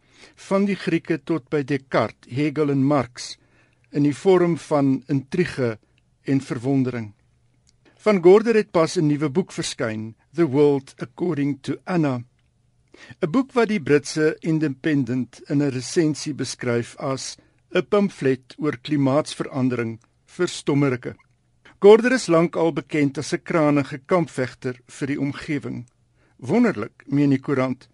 van 0.49 0.65
die 0.65 0.75
Grieke 0.75 1.17
tot 1.17 1.49
by 1.49 1.63
Descartes, 1.63 2.30
Hegel 2.30 2.69
en 2.69 2.84
Marx 2.84 3.38
in 3.91 4.04
die 4.04 4.13
vorm 4.13 4.58
van 4.58 5.04
intrige 5.08 5.78
en 6.23 6.41
verwondering. 6.41 7.13
Van 8.06 8.21
Gorder 8.21 8.56
het 8.56 8.71
pas 8.71 8.97
'n 8.97 9.08
nuwe 9.08 9.30
boek 9.30 9.51
verskyn, 9.51 10.15
The 10.34 10.45
World 10.45 10.93
According 10.97 11.62
to 11.62 11.75
Anna. 11.86 12.23
'n 13.21 13.32
Boek 13.32 13.51
wat 13.54 13.67
die 13.67 13.82
Britse 13.82 14.38
Independent 14.39 15.41
in 15.49 15.62
'n 15.62 15.71
resensie 15.71 16.34
beskryf 16.34 16.95
as 16.97 17.38
'n 17.73 17.88
pamflet 17.89 18.56
oor 18.58 18.78
klimaatsverandering 18.78 19.99
vir 20.25 20.47
stommerike. 20.47 21.15
Gorder 21.86 22.15
is 22.15 22.26
lankal 22.34 22.71
bekend 22.74 23.19
as 23.21 23.32
'n 23.34 23.43
krangige 23.45 24.00
kampvegter 24.12 24.76
vir 24.89 25.08
die 25.08 25.19
omgewing. 25.21 25.86
Wonderlik, 26.41 27.04
meen 27.06 27.30
die 27.30 27.39
koerant. 27.39 27.89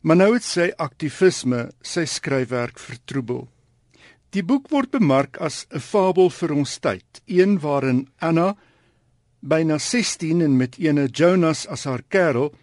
Maar 0.00 0.16
nou 0.16 0.32
het 0.32 0.42
sy 0.42 0.70
aktivisme 0.76 1.68
sy 1.82 2.06
skryfwerk 2.06 2.78
vertroebel. 2.78 3.48
Die 4.30 4.42
boek 4.42 4.70
word 4.70 4.90
bemark 4.90 5.36
as 5.36 5.66
'n 5.68 5.80
fabel 5.80 6.30
vir 6.30 6.52
ons 6.52 6.78
tyd, 6.78 7.20
een 7.26 7.60
waarin 7.60 8.08
Anna 8.20 8.56
byna 9.42 9.78
16 9.78 10.40
en 10.40 10.56
met 10.56 10.78
ene 10.78 11.06
Jonas 11.12 11.66
as 11.66 11.84
haar 11.84 12.02
kerel 12.08 12.54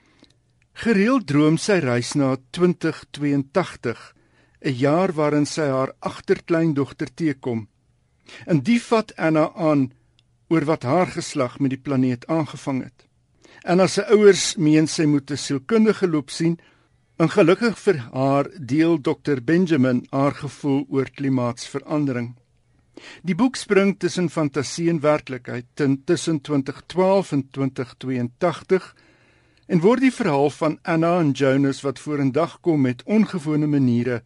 gereeld 0.74 1.28
droom 1.28 1.58
sy 1.58 1.78
reis 1.80 2.16
na 2.16 2.36
2082, 2.52 4.16
'n 4.62 4.74
jaar 4.74 5.14
waarin 5.14 5.46
sy 5.46 5.70
haar 5.70 5.94
agterkleindogter 6.00 7.14
teekom. 7.14 7.68
En 8.48 8.60
die 8.64 8.82
vat 8.82 9.16
Anna 9.18 9.54
aan 9.54 9.92
oor 10.50 10.66
wat 10.66 10.84
haar 10.84 11.08
geslag 11.08 11.60
met 11.60 11.70
die 11.70 11.82
planeet 11.82 12.28
aangevang 12.28 12.84
het. 12.84 13.06
En 13.64 13.80
as 13.80 13.98
sy 13.98 14.06
ouers 14.14 14.56
meen 14.56 14.88
sy 14.88 15.06
moet 15.06 15.32
'n 15.32 15.38
sielkundige 15.38 16.08
loop 16.08 16.30
sien, 16.30 16.58
en 17.18 17.30
gelukkig 17.34 17.78
vir 17.82 17.98
haar 18.14 18.48
deel 18.62 19.00
Dr 19.02 19.40
Benjamin 19.42 20.04
haar 20.14 20.36
gevoel 20.38 20.86
oor 20.94 21.10
klimaatsverandering. 21.10 22.36
Die 23.26 23.36
boek 23.38 23.58
spring 23.58 23.96
tussen 24.02 24.30
fantasie 24.30 24.90
en 24.90 25.02
werklikheid 25.02 25.66
tussen 26.06 26.42
2012 26.42 27.32
en 27.32 27.44
2082 27.52 28.96
en 29.68 29.82
word 29.84 30.06
die 30.06 30.14
verhaal 30.14 30.50
van 30.54 30.78
Anna 30.84 31.18
en 31.20 31.32
Jonas 31.32 31.82
wat 31.86 32.00
vorendag 32.00 32.60
kom 32.62 32.86
met 32.86 33.04
ongewone 33.06 33.68
maniere 33.68 34.22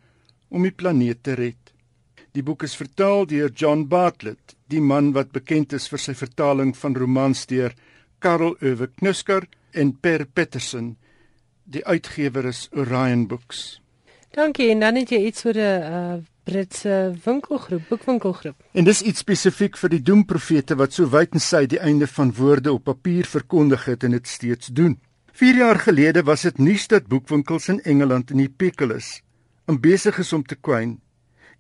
om 0.49 0.67
die 0.67 0.75
planeet 0.75 1.23
te 1.23 1.35
red. 1.39 1.60
Die 2.31 2.43
boek 2.47 2.63
is 2.63 2.77
vertaal 2.79 3.25
deur 3.27 3.49
John 3.51 3.89
Bartlett, 3.91 4.53
die 4.71 4.79
man 4.79 5.09
wat 5.11 5.33
bekend 5.35 5.73
is 5.75 5.89
vir 5.91 5.99
sy 5.99 6.13
vertaling 6.15 6.69
van 6.79 6.95
romans 6.95 7.43
deur 7.49 7.73
Karel 8.23 8.53
Ove 8.63 8.87
Knusker 8.87 9.49
en 9.75 9.91
Per 9.99 10.23
Petersen. 10.31 10.93
Die 11.67 11.83
uitgewer 11.83 12.47
is 12.47 12.69
Orion 12.71 13.25
Books. 13.27 13.81
Dankie 14.31 14.69
en 14.71 14.79
dan 14.79 15.01
het 15.01 15.11
jy 15.11 15.19
iets 15.27 15.43
oor 15.45 15.59
'n 15.59 15.91
uh, 15.91 16.15
Britse 16.47 17.11
winkelgroep, 17.25 17.83
boekwinkelgroep. 17.89 18.55
En 18.71 18.83
dis 18.87 19.01
iets 19.01 19.19
spesifiek 19.19 19.75
vir 19.77 19.89
die 19.89 20.01
doemprofete 20.01 20.75
wat 20.75 20.93
so 20.93 21.11
wyd 21.11 21.35
en 21.35 21.43
sy 21.43 21.65
die 21.67 21.83
einde 21.83 22.07
van 22.07 22.31
woorde 22.31 22.71
op 22.71 22.83
papier 22.83 23.25
verkondig 23.27 23.85
het 23.85 24.03
en 24.03 24.11
dit 24.11 24.27
steeds 24.27 24.67
doen. 24.67 24.99
4 25.33 25.55
jaar 25.55 25.79
gelede 25.79 26.23
was 26.23 26.41
dit 26.41 26.57
nuus 26.57 26.87
dat 26.87 27.07
boekwinkels 27.07 27.67
in 27.67 27.83
Engeland 27.83 28.31
in 28.31 28.37
die 28.37 28.49
pikkel 28.49 28.91
is, 28.91 29.21
en 29.67 29.79
besig 29.79 30.17
is 30.19 30.33
om 30.33 30.43
te 30.43 30.55
kwyn 30.55 31.01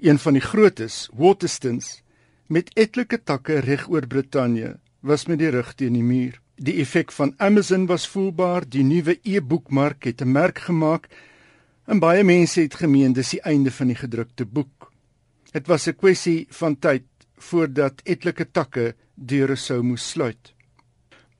een 0.01 0.17
van 0.19 0.33
die 0.33 0.41
grootes, 0.41 1.09
Waterstones, 1.13 2.01
met 2.49 2.71
etlike 2.73 3.21
takke 3.23 3.59
reg 3.61 3.87
oor 3.89 4.07
Brittanje, 4.07 4.79
was 4.99 5.27
met 5.29 5.39
die 5.39 5.49
rug 5.53 5.73
teen 5.77 5.93
die 5.93 6.05
muur. 6.05 6.39
Die 6.61 6.79
effek 6.81 7.13
van 7.13 7.33
Amazon 7.37 7.85
was 7.89 8.07
voelbaar, 8.09 8.65
die 8.65 8.83
nuwe 8.83 9.19
e-boekmark 9.21 10.03
het 10.09 10.21
'n 10.21 10.31
merk 10.31 10.59
gemaak 10.59 11.07
en 11.85 11.99
baie 11.99 12.23
mense 12.23 12.61
het 12.61 12.75
gemeen 12.75 13.13
dis 13.13 13.29
die 13.29 13.41
einde 13.41 13.71
van 13.71 13.87
die 13.87 13.95
gedrukte 13.95 14.45
boek. 14.45 14.91
Dit 15.51 15.67
was 15.67 15.87
'n 15.87 15.95
kwessie 15.95 16.47
van 16.49 16.79
tyd 16.79 17.05
voordat 17.37 18.01
etlike 18.03 18.51
takke 18.51 18.95
deure 19.15 19.55
sou 19.55 19.81
moes 19.83 20.09
sluit. 20.09 20.53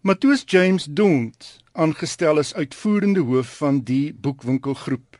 Matthias 0.01 0.43
James 0.45 0.85
Daunt, 0.85 1.63
aangestel 1.71 2.37
as 2.37 2.55
uitvoerende 2.55 3.19
hoof 3.19 3.57
van 3.57 3.79
die 3.79 4.13
boekwinkelgroep, 4.13 5.10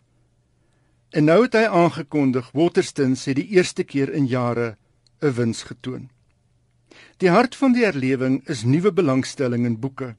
En 1.12 1.28
nou 1.28 1.42
het 1.44 1.56
hy 1.60 1.66
aangekondig 1.68 2.54
Waterstones 2.56 3.26
het 3.28 3.36
die 3.36 3.50
eerste 3.58 3.84
keer 3.84 4.14
in 4.16 4.30
jare 4.32 4.78
'n 5.20 5.34
wins 5.36 5.64
getoon. 5.64 6.10
Die 7.18 7.30
hart 7.30 7.56
van 7.56 7.74
die 7.74 7.84
herlewing 7.84 8.48
is 8.48 8.64
nuwe 8.64 8.94
belangstelling 8.94 9.66
in 9.66 9.80
boeke. 9.80 10.16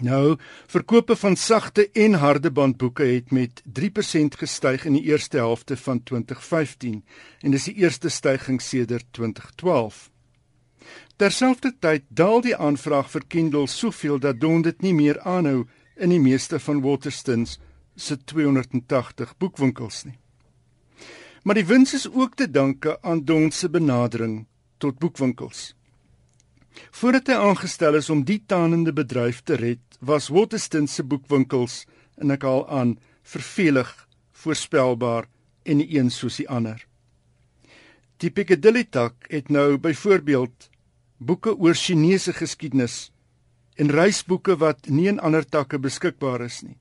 Nou, 0.00 0.36
verkope 0.66 1.16
van 1.16 1.36
sagte 1.36 1.90
en 1.92 2.12
harde 2.12 2.50
bandboeke 2.50 3.04
het 3.04 3.30
met 3.30 3.62
3% 3.64 4.36
gestyg 4.36 4.84
in 4.84 4.92
die 4.92 5.02
eerste 5.02 5.36
helfte 5.36 5.76
van 5.76 6.02
2015 6.02 7.04
en 7.40 7.50
dis 7.50 7.64
die 7.64 7.74
eerste 7.74 8.08
stygings 8.08 8.68
sedert 8.68 9.06
2012. 9.10 10.10
Terselfdertyd 11.16 12.02
daal 12.08 12.40
die 12.40 12.56
aanvraag 12.56 13.10
vir 13.10 13.24
Kindle 13.28 13.66
soveel 13.66 14.18
dat 14.18 14.40
Don 14.40 14.62
dit 14.62 14.80
nie 14.82 14.94
meer 14.94 15.20
aanhou 15.20 15.66
in 15.96 16.08
die 16.08 16.20
meeste 16.20 16.58
van 16.60 16.80
Waterstones 16.80 17.58
se 18.02 18.18
280 18.18 19.36
boekwinkels 19.38 20.04
nie. 20.08 20.18
Maar 21.42 21.58
die 21.58 21.66
wins 21.66 21.94
is 21.94 22.08
ook 22.10 22.36
te 22.38 22.50
danke 22.50 22.98
aan 23.02 23.24
Don 23.24 23.50
se 23.50 23.70
benadering 23.70 24.46
tot 24.78 24.98
boekwinkels. 24.98 25.72
Voordat 26.90 27.28
hy 27.28 27.38
aangestel 27.38 27.98
is 27.98 28.10
om 28.10 28.22
die 28.24 28.40
tanende 28.46 28.92
bedryf 28.94 29.42
te 29.42 29.58
red, 29.60 29.82
was 30.00 30.30
Waterston 30.32 30.86
se 30.88 31.04
boekwinkels 31.04 31.82
en 32.18 32.32
ek 32.34 32.46
haal 32.46 32.64
aan 32.70 32.96
vervelig, 33.22 33.90
voorspelbaar 34.42 35.28
en 35.62 35.78
nie 35.78 35.90
een 35.94 36.10
soos 36.10 36.40
die 36.40 36.48
ander. 36.48 36.80
Die 38.22 38.30
Piccadilly 38.30 38.84
tak 38.84 39.26
het 39.30 39.50
nou 39.50 39.78
byvoorbeeld 39.82 40.70
boeke 41.18 41.54
oor 41.58 41.74
Chinese 41.74 42.34
geskiedenis 42.34 43.10
en 43.74 43.90
reisboeke 43.90 44.56
wat 44.58 44.88
nie 44.90 45.08
in 45.10 45.20
ander 45.20 45.46
takke 45.46 45.78
beskikbaar 45.82 46.46
is 46.46 46.62
nie. 46.62 46.78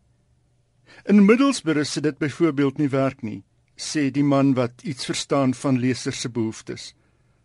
In 1.05 1.25
Middlesbrough 1.25 1.87
sit 1.87 2.03
dit 2.03 2.17
byvoorbeeld 2.17 2.77
nie 2.77 2.89
werk 2.89 3.21
nie, 3.21 3.43
sê 3.75 4.09
die 4.11 4.23
man 4.23 4.53
wat 4.53 4.83
iets 4.83 5.05
verstaan 5.05 5.53
van 5.53 5.79
lesers 5.79 6.21
se 6.21 6.29
behoeftes. 6.29 6.93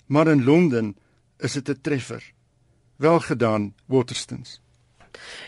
Maar 0.06 0.28
in 0.28 0.44
Londen 0.44 0.96
is 1.38 1.52
dit 1.52 1.68
'n 1.68 1.80
treffer. 1.80 2.32
Welgedaan, 2.96 3.74
Waterstones. 3.86 4.60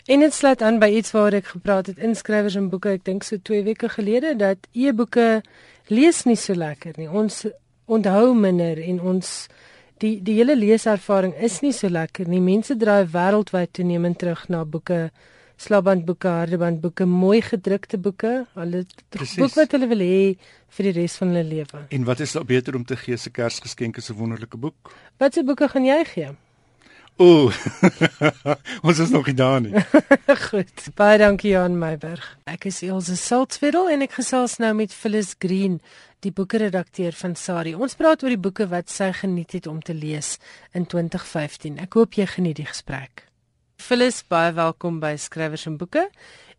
En 0.05 0.19
dit 0.19 0.33
sluit 0.33 0.61
aan 0.61 0.79
by 0.79 0.89
iets 0.97 1.11
waar 1.11 1.33
ek 1.33 1.45
gepraat 1.45 1.85
het 1.85 1.97
inskrywers 1.97 2.55
en 2.55 2.69
boeke, 2.69 2.89
ek 2.89 3.05
dink 3.05 3.23
so 3.23 3.37
2 3.37 3.63
weke 3.63 3.89
gelede 3.89 4.35
dat 4.35 4.67
e-boeke 4.71 5.41
lees 5.87 6.23
nie 6.23 6.35
so 6.35 6.53
lekker 6.53 6.93
nie. 6.97 7.09
Ons 7.09 7.45
onthou 7.85 8.33
minder 8.35 8.81
en 8.81 9.01
ons 9.01 9.47
die 9.97 10.21
die 10.23 10.35
hele 10.39 10.55
leeservaring 10.55 11.33
is 11.35 11.59
nie 11.61 11.73
so 11.73 11.89
lekker 11.89 12.27
nie. 12.27 12.41
Mense 12.41 12.77
draai 12.77 13.05
wêreldwyd 13.05 13.73
toenemend 13.73 14.19
terug 14.19 14.47
na 14.49 14.63
boeke 14.65 15.09
slabandboeke, 15.59 16.31
hardebandboeke, 16.41 17.05
mooi 17.05 17.41
gedrukte 17.43 17.99
boeke, 17.99 18.33
hulle 18.55 18.85
boek 19.11 19.55
wat 19.59 19.73
hulle 19.75 19.89
wil 19.91 20.03
hê 20.03 20.19
vir 20.77 20.89
die 20.89 20.95
res 21.01 21.17
van 21.19 21.33
hulle 21.33 21.47
lewe. 21.47 21.85
En 21.95 22.05
wat 22.07 22.23
is 22.23 22.35
daar 22.37 22.47
beter 22.47 22.77
om 22.79 22.85
te 22.85 22.95
gee 22.99 23.17
se 23.17 23.29
Kersgeskenk 23.29 23.97
as 23.97 24.09
'n 24.09 24.15
wonderlike 24.15 24.57
boek? 24.57 24.93
Watse 25.19 25.43
boeke 25.43 25.67
gaan 25.67 25.85
jy 25.85 26.03
gee? 26.05 26.29
Ooh. 27.19 27.51
Ons 28.87 28.99
is 28.99 29.09
nog 29.09 29.25
nie 29.27 29.35
daar 29.35 29.59
nie. 29.61 29.73
Goed. 30.49 30.85
Baie 30.95 31.17
dankie 31.19 31.51
Jan 31.51 31.75
Meiberg. 31.77 32.37
Ek 32.47 32.69
is 32.69 32.79
Elsje 32.81 33.17
Saltzwedel 33.19 33.89
en 33.91 34.05
ek 34.07 34.15
gesels 34.21 34.55
nou 34.63 34.71
met 34.73 34.95
Phyllis 34.95 35.35
Green, 35.37 35.81
die 36.23 36.31
boekredakteur 36.31 37.11
van 37.11 37.35
Sari. 37.35 37.75
Ons 37.75 37.99
praat 37.99 38.23
oor 38.23 38.31
die 38.31 38.39
boeke 38.39 38.69
wat 38.71 38.87
sy 38.89 39.11
geniet 39.11 39.51
het 39.51 39.67
om 39.67 39.81
te 39.83 39.93
lees 39.93 40.37
in 40.71 40.87
2015. 40.87 41.81
Ek 41.83 41.99
hoop 41.99 42.15
jy 42.15 42.25
geniet 42.37 42.63
die 42.63 42.69
gesprek. 42.71 43.28
Phyllis, 43.79 44.19
baie 44.27 44.51
welkom 44.53 44.97
by 44.99 45.13
Skrywers 45.17 45.63
en 45.69 45.77
Boeke. 45.79 46.03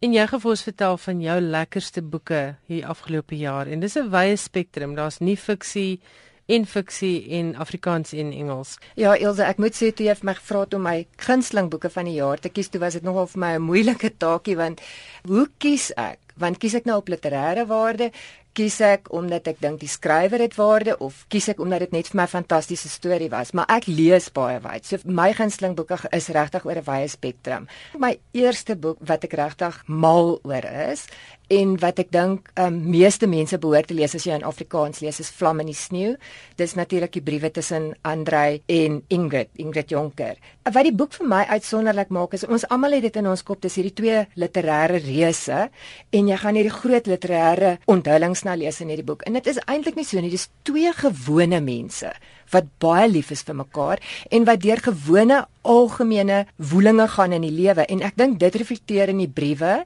En 0.01 0.15
jy 0.17 0.23
gaan 0.27 0.41
vir 0.41 0.51
ons 0.55 0.63
vertel 0.65 0.97
van 1.03 1.19
jou 1.21 1.37
lekkerste 1.45 2.03
boeke 2.03 2.41
hier 2.71 2.87
afgelope 2.89 3.37
jaar. 3.37 3.69
En 3.69 3.81
dis 3.81 3.97
'n 3.97 4.09
wye 4.11 4.37
spektrum. 4.37 4.95
Daar's 4.97 5.21
nie 5.21 5.37
fiksie 5.37 6.01
en 6.49 6.67
fiksie 6.67 7.29
en 7.39 7.55
Afrikaans 7.57 8.13
en 8.13 8.33
Engels. 8.33 8.79
Ja, 8.95 9.15
Elsje, 9.17 9.45
ek 9.45 9.59
moet 9.59 9.77
sê 9.77 9.93
toe 9.95 10.07
jy 10.07 10.15
vir 10.15 10.27
my 10.27 10.35
gevra 10.35 10.61
het 10.61 10.75
om 10.75 10.83
my 10.83 11.07
gunsteling 11.17 11.71
boeke 11.71 11.91
van 11.91 12.05
die 12.05 12.15
jaar 12.15 12.39
te 12.39 12.49
kies, 12.49 12.69
toe 12.69 12.81
was 12.81 12.97
dit 12.99 13.03
nogal 13.03 13.27
vir 13.27 13.41
my 13.41 13.53
'n 13.55 13.63
moeilike 13.63 14.11
taakie 14.19 14.57
want 14.57 14.81
hoe 15.29 15.47
kies 15.59 15.93
ek? 15.97 16.19
Want 16.37 16.59
kies 16.59 16.75
ek 16.75 16.85
nou 16.85 16.97
op 16.97 17.09
literêre 17.09 17.67
waarde? 17.67 18.11
Kies 18.53 18.81
ek 18.81 19.11
omdat 19.15 19.49
ek 19.53 19.61
dink 19.63 19.81
die 19.81 19.91
skrywer 19.91 20.43
het 20.43 20.57
waarde 20.59 20.97
of 20.99 21.25
kies 21.33 21.49
ek 21.53 21.61
omdat 21.63 21.87
dit 21.87 21.93
net 21.93 22.11
vir 22.11 22.21
my 22.23 22.27
fantastiese 22.31 22.89
storie 22.89 23.31
was. 23.31 23.53
Maar 23.55 23.71
ek 23.79 23.87
lees 23.87 24.31
baie 24.35 24.61
wyd. 24.61 24.87
So 24.87 24.99
my 25.05 25.31
gunsteling 25.37 25.77
boeke 25.79 26.01
is 26.17 26.29
regtig 26.29 26.67
oor 26.67 26.79
'n 26.81 26.87
wye 26.87 27.09
spektrum. 27.09 27.69
My 27.99 28.19
eerste 28.33 28.77
boek 28.77 28.99
wat 29.01 29.25
ek 29.25 29.35
regtig 29.35 29.83
mal 29.87 30.41
oor 30.43 30.65
is 30.65 31.07
en 31.51 31.75
wat 31.83 31.99
ek 32.03 32.13
dink 32.15 32.51
um, 32.63 32.77
meeste 32.93 33.27
mense 33.31 33.59
behoort 33.61 33.91
te 33.91 33.97
lees 33.99 34.15
as 34.15 34.27
jy 34.27 34.37
in 34.39 34.47
Afrikaans 34.47 35.03
lees 35.03 35.19
is 35.23 35.33
Vlam 35.35 35.63
in 35.65 35.71
die 35.73 35.77
sneeu. 35.77 36.15
Dis 36.61 36.77
natuurlik 36.79 37.17
die 37.17 37.25
briewe 37.27 37.51
tussen 37.51 37.91
Andrei 38.07 38.61
en 38.71 39.01
Ingrid, 39.11 39.51
Ingrid 39.59 39.91
Jonker. 39.91 40.39
Wat 40.71 40.87
die 40.87 40.95
boek 40.95 41.17
vir 41.19 41.31
my 41.31 41.43
uitsonderlik 41.51 42.13
maak 42.15 42.37
is 42.39 42.47
ons 42.47 42.67
almal 42.71 42.95
het 42.99 43.09
dit 43.09 43.19
in 43.19 43.31
ons 43.31 43.43
kop, 43.43 43.59
dis 43.65 43.81
hierdie 43.81 43.97
twee 43.99 44.21
literêre 44.39 45.01
reuse 45.03 45.67
en 46.15 46.31
jy 46.31 46.39
gaan 46.39 46.59
hierdie 46.59 46.77
groot 46.77 47.11
literêre 47.11 47.77
onthullings 47.91 48.45
na 48.47 48.55
lees 48.61 48.79
in 48.85 48.93
hierdie 48.93 49.09
boek. 49.09 49.27
En 49.27 49.39
dit 49.41 49.51
is 49.51 49.59
eintlik 49.67 49.99
nie 49.99 50.07
so 50.07 50.23
nie, 50.23 50.31
dis 50.31 50.51
twee 50.69 50.93
gewone 51.03 51.59
mense 51.65 52.15
wat 52.51 52.71
baie 52.83 53.09
lief 53.11 53.31
is 53.35 53.45
vir 53.47 53.59
mekaar 53.59 54.01
en 54.31 54.47
wat 54.47 54.63
deur 54.63 54.83
gewone 54.83 55.45
algemene 55.67 56.45
woelinge 56.71 57.07
gaan 57.15 57.37
in 57.37 57.45
die 57.47 57.55
lewe 57.55 57.87
en 57.87 58.03
ek 58.07 58.17
dink 58.19 58.41
dit 58.41 58.57
reflekteer 58.63 59.13
in 59.13 59.23
die 59.23 59.31
briewe 59.31 59.81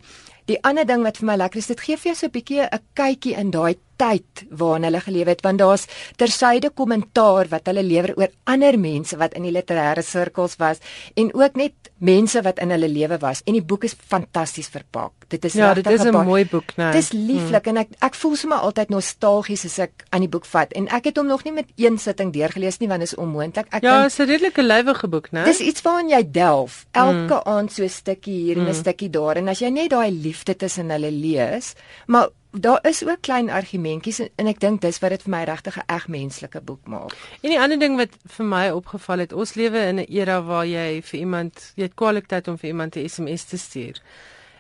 Die 0.51 0.59
ander 0.65 0.85
ding 0.85 1.03
wat 1.07 1.17
vir 1.21 1.27
my 1.31 1.37
lekker 1.41 1.63
is, 1.63 1.71
dit 1.73 1.81
gee 1.81 1.97
vir 1.97 2.11
jou 2.11 2.17
so 2.19 2.27
'n 2.27 2.35
bietjie 2.37 2.65
'n 2.67 2.81
kykie 2.95 3.37
in 3.41 3.51
daai 3.51 3.77
tyd 3.97 4.45
waarin 4.51 4.85
hulle 4.89 5.01
geleef 5.01 5.27
het, 5.27 5.43
want 5.43 5.59
daar's 5.59 5.87
tersyde 6.17 6.71
kommentaar 6.71 7.49
wat 7.53 7.67
hulle 7.71 7.83
lewer 7.83 8.15
oor 8.17 8.31
ander 8.45 8.79
mense 8.79 9.17
wat 9.21 9.35
in 9.35 9.47
die 9.47 9.55
literêre 9.55 10.03
sirkels 10.03 10.57
was 10.59 10.83
en 11.15 11.33
ook 11.35 11.57
net 11.57 11.91
mense 12.05 12.43
wat 12.45 12.61
in 12.63 12.73
hulle 12.75 12.89
lewe 12.89 13.19
was 13.23 13.43
en 13.47 13.57
die 13.57 13.65
boek 13.65 13.85
is 13.89 13.95
fantasties 13.95 14.69
verpak. 14.73 15.13
Dit 15.29 15.45
is 15.45 15.55
Ja, 15.55 15.75
dit 15.75 15.87
is 15.87 16.05
'n 16.05 16.25
mooi 16.25 16.45
boek, 16.47 16.77
né? 16.77 16.93
Dit 16.93 17.03
is 17.03 17.13
lieflik 17.13 17.65
hmm. 17.65 17.77
en 17.77 17.83
ek 17.83 17.89
ek 18.01 18.15
voel 18.15 18.37
sommer 18.37 18.59
altyd 18.59 18.89
nostalgies 18.89 19.65
as 19.65 19.79
ek 19.79 20.05
aan 20.11 20.21
die 20.21 20.29
boek 20.29 20.45
vat 20.45 20.73
en 20.73 20.89
ek 20.89 21.05
het 21.05 21.17
hom 21.17 21.27
nog 21.27 21.45
nie 21.45 21.53
met 21.53 21.67
een 21.77 21.99
sitting 21.99 22.33
deurgelees 22.33 22.79
nie 22.79 22.89
want 22.89 23.01
dit 23.01 23.13
is 23.13 23.17
onmoontlik. 23.17 23.67
Ek 23.71 23.83
Ja, 23.83 24.03
dit 24.03 24.13
is 24.13 24.19
'n 24.19 24.29
redelike 24.29 24.63
lywige 24.63 25.09
boek, 25.09 25.29
né? 25.33 25.45
Dis 25.45 25.61
iets 25.61 25.83
waarin 25.83 26.09
jy 26.09 26.31
delf 26.31 26.87
elke 26.93 27.41
hmm. 27.41 27.53
aand 27.53 27.73
so 27.73 27.83
'n 27.83 27.89
stukkie 27.89 28.39
hier 28.45 28.57
en 28.57 28.65
'n 28.65 28.67
hmm. 28.67 28.83
stukkie 28.83 29.11
daar 29.11 29.37
en 29.37 29.49
as 29.49 29.59
jy 29.59 29.69
net 29.71 29.91
daai 29.91 30.11
liefde 30.11 30.57
tussen 30.57 30.91
hulle 30.91 31.11
lees, 31.11 31.75
maar 32.07 32.29
daar 32.61 32.79
is 32.87 33.05
ook 33.05 33.21
klein 33.21 33.51
argumentjies 33.51 34.19
en, 34.19 34.29
en 34.37 34.47
ek 34.47 34.61
dink 34.61 34.81
dis 34.81 34.99
wat 35.03 35.11
dit 35.11 35.23
vir 35.23 35.31
my 35.31 35.43
regtig 35.45 35.79
'n 35.79 35.87
eg 35.87 36.09
menslike 36.09 36.61
boek 36.61 36.87
maak. 36.87 37.15
En 37.43 37.51
die 37.51 37.61
ander 37.61 37.79
ding 37.79 37.97
wat 37.97 38.15
vir 38.37 38.47
my 38.47 38.69
opgeval 38.71 39.19
het, 39.19 39.33
ons 39.33 39.55
lewe 39.55 39.79
in 39.79 39.99
'n 40.01 40.07
era 40.09 40.43
waar 40.43 40.67
jy 40.67 41.03
vir 41.03 41.21
iemand, 41.21 41.73
jy 41.75 41.83
het 41.83 41.95
kwaliteit 41.95 42.49
om 42.49 42.59
vir 42.59 42.69
iemand 42.69 42.97
'n 42.97 43.09
SMS 43.09 43.45
te 43.45 43.59
stuur. 43.59 44.01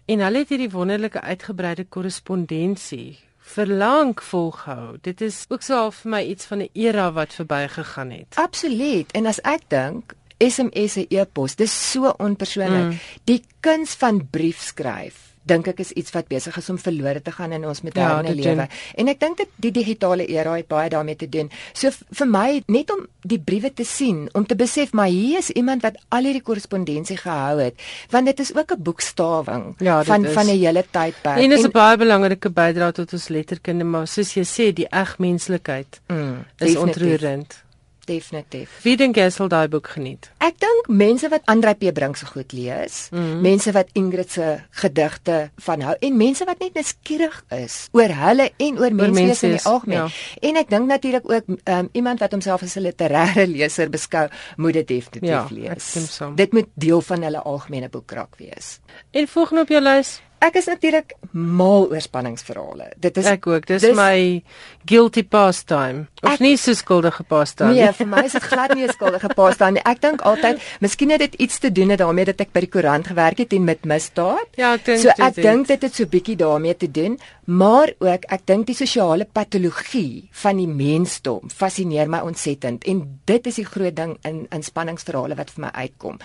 En 0.06 0.20
hulle 0.20 0.38
het 0.38 0.48
hierdie 0.48 0.70
wonderlike 0.70 1.20
uitgebreide 1.20 1.84
korrespondensie 1.84 3.18
verlang 3.38 4.22
volgehou. 4.22 4.96
Dit 5.00 5.20
is 5.20 5.44
ook 5.48 5.62
so 5.62 5.74
half 5.74 5.96
vir 5.96 6.10
my 6.10 6.22
iets 6.22 6.44
van 6.44 6.58
'n 6.58 6.68
era 6.72 7.12
wat 7.12 7.32
verbygegaan 7.32 8.10
het. 8.10 8.34
Absoluut. 8.34 9.12
En 9.12 9.26
as 9.26 9.40
ek 9.40 9.60
dink 9.68 10.14
SMS 10.38 10.96
en 10.96 11.06
e-pos, 11.08 11.54
dis 11.54 11.90
so 11.90 12.14
onpersoonlik. 12.18 12.82
Mm. 12.82 12.98
Die 13.24 13.44
kuns 13.60 13.94
van 13.94 14.28
brief 14.30 14.60
skryf 14.60 15.33
dink 15.46 15.68
ek 15.68 15.80
is 15.80 15.92
iets 15.92 16.10
wat 16.14 16.28
besig 16.28 16.56
is 16.56 16.70
om 16.70 16.78
verlore 16.78 17.22
te 17.22 17.32
gaan 17.32 17.52
in 17.52 17.64
ons 17.68 17.82
moderne 17.82 18.28
Ja, 18.28 18.34
dit 18.34 18.44
lewe. 18.44 18.68
En 18.96 19.08
ek 19.08 19.20
dink 19.20 19.36
dit 19.36 19.48
die 19.56 19.70
digitale 19.70 20.26
era 20.26 20.54
het 20.56 20.68
baie 20.68 20.88
daarmee 20.90 21.16
te 21.16 21.28
doen. 21.28 21.50
So 21.72 21.90
vir 21.90 22.26
my 22.26 22.62
net 22.66 22.90
om 22.90 23.06
die 23.22 23.38
briewe 23.38 23.72
te 23.72 23.84
sien, 23.84 24.28
om 24.32 24.46
te 24.46 24.56
besef 24.56 24.92
maar 24.92 25.08
hier 25.08 25.38
is 25.38 25.50
iemand 25.50 25.82
wat 25.82 25.96
al 26.08 26.24
hierdie 26.24 26.42
korrespondensie 26.42 27.16
gehou 27.16 27.60
het, 27.60 27.74
want 28.10 28.26
dit 28.26 28.40
is 28.40 28.54
ook 28.56 28.72
'n 28.72 28.82
boekstawing 28.82 29.74
Ja, 29.78 29.98
dit 29.98 30.06
van 30.06 30.24
is. 30.24 30.32
van 30.32 30.46
'n 30.46 30.58
hele 30.58 30.84
tydperk. 30.90 31.38
En 31.38 31.48
dis 31.50 31.64
'n 31.64 31.70
baie 31.70 31.96
belangrike 31.96 32.50
bydrae 32.50 32.92
tot 32.92 33.12
ons 33.12 33.28
letterkunde, 33.28 33.84
maar 33.84 34.06
soos 34.06 34.34
jy 34.34 34.44
sê, 34.44 34.72
die 34.72 34.88
eg 34.90 35.18
menslikheid 35.18 36.00
mm, 36.08 36.38
is 36.58 36.72
definitief, 36.74 36.82
ontroerend. 36.82 37.63
Definitief. 38.04 38.82
Wie 38.82 38.96
dink 38.96 39.16
jy 39.16 39.28
sal 39.30 39.48
daai 39.48 39.68
boek 39.68 39.88
geniet? 39.96 40.30
Ek 40.44 40.58
dink 40.60 40.88
mense 40.88 41.28
wat 41.32 41.42
Andrei 41.50 41.74
P 41.74 41.92
Brink 41.92 42.16
se 42.16 42.26
goed 42.26 42.52
lees, 42.52 43.08
mm. 43.10 43.18
-hmm. 43.18 43.40
mense 43.40 43.72
wat 43.72 43.88
Ingrid 43.92 44.30
se 44.30 44.60
gedigte 44.70 45.50
van 45.56 45.80
hou 45.80 45.96
en 46.00 46.16
mense 46.16 46.44
wat 46.44 46.58
net 46.58 46.74
nuuskierig 46.74 47.44
is 47.48 47.88
oor 47.92 48.08
hulle 48.08 48.50
en 48.56 48.78
oor 48.78 48.94
menswees 48.94 49.42
in 49.42 49.50
die 49.50 49.64
algemeen. 49.64 49.98
ja. 49.98 50.48
En 50.48 50.56
ek 50.56 50.70
dink 50.70 50.86
natuurlik 50.86 51.30
ook 51.30 51.44
um, 51.64 51.88
iemand 51.92 52.20
wat 52.20 52.30
homself 52.30 52.62
as 52.62 52.76
'n 52.76 52.82
literêre 52.82 53.46
leser 53.46 53.90
beskou, 53.90 54.28
moet 54.56 54.72
dit 54.72 54.88
definitief 54.88 55.30
Ja, 55.30 55.46
lees. 55.50 56.20
Dit 56.34 56.52
moet 56.52 56.68
deel 56.74 57.00
van 57.00 57.22
hulle 57.22 57.42
algemene 57.42 57.88
boekrak 57.88 58.36
wees. 58.36 58.80
En 59.10 59.28
volgende 59.28 59.62
op 59.62 59.68
jou 59.68 59.82
lys? 59.82 60.20
Ek 60.44 60.58
is 60.60 60.66
natuurlik 60.68 61.14
mal 61.32 61.86
oor 61.88 62.02
spanningsverhale. 62.04 62.90
Dit 63.00 63.16
is 63.16 63.24
Ek 63.30 63.46
ook. 63.48 63.64
Dis, 63.66 63.80
dis- 63.82 63.96
my 63.96 64.42
guilty 64.84 65.22
pastime. 65.24 66.06
Of 66.22 66.34
Ek- 66.34 66.40
nie 66.44 66.56
so 66.60 66.74
skuldige 66.76 67.24
pastime. 67.28 67.72
Nee, 67.72 67.92
vir 67.92 68.06
my 68.06 68.24
is 68.28 68.32
dit 68.36 68.42
glad 68.42 68.74
nie 68.74 68.84
'n 68.84 68.92
skuldige 68.92 69.28
pasta 69.34 69.70
nie. 69.70 69.80
Ek 69.84 70.00
dink 70.00 70.20
altyd, 70.20 70.60
miskien 70.80 71.10
het 71.10 71.20
dit 71.20 71.34
iets 71.34 71.58
te 71.58 71.72
doen 71.72 71.88
het 71.88 71.98
daarmee 71.98 72.24
dat 72.24 72.40
ek 72.40 72.52
by 72.52 72.60
die 72.60 72.68
koerant 72.68 73.06
gewerk 73.06 73.38
het 73.38 73.52
en 73.52 73.64
met 73.64 73.84
misdaad. 73.84 74.46
Ja, 74.56 74.74
ek 74.74 74.84
dink 74.84 75.00
So 75.00 75.08
ek 75.08 75.34
dink 75.34 75.66
dit 75.66 75.82
het 75.82 75.94
so 75.94 76.04
bietjie 76.06 76.36
daarmee 76.36 76.76
te 76.76 76.90
doen, 76.90 77.18
maar 77.44 77.92
ook 77.98 78.24
ek 78.32 78.46
dink 78.48 78.66
die 78.66 78.76
sosiale 78.76 79.26
patologie 79.26 80.28
van 80.42 80.56
die 80.56 80.68
mensdom 80.68 81.50
fascineer 81.52 82.08
my 82.08 82.22
ontsettend 82.24 82.84
en 82.88 83.02
dit 83.28 83.46
is 83.46 83.60
die 83.60 83.66
groot 83.68 83.96
ding 83.96 84.16
in 84.24 84.46
in 84.54 84.62
spanningsverhale 84.64 85.36
wat 85.36 85.50
vir 85.50 85.66
my 85.66 85.72
uitkom. 85.74 86.18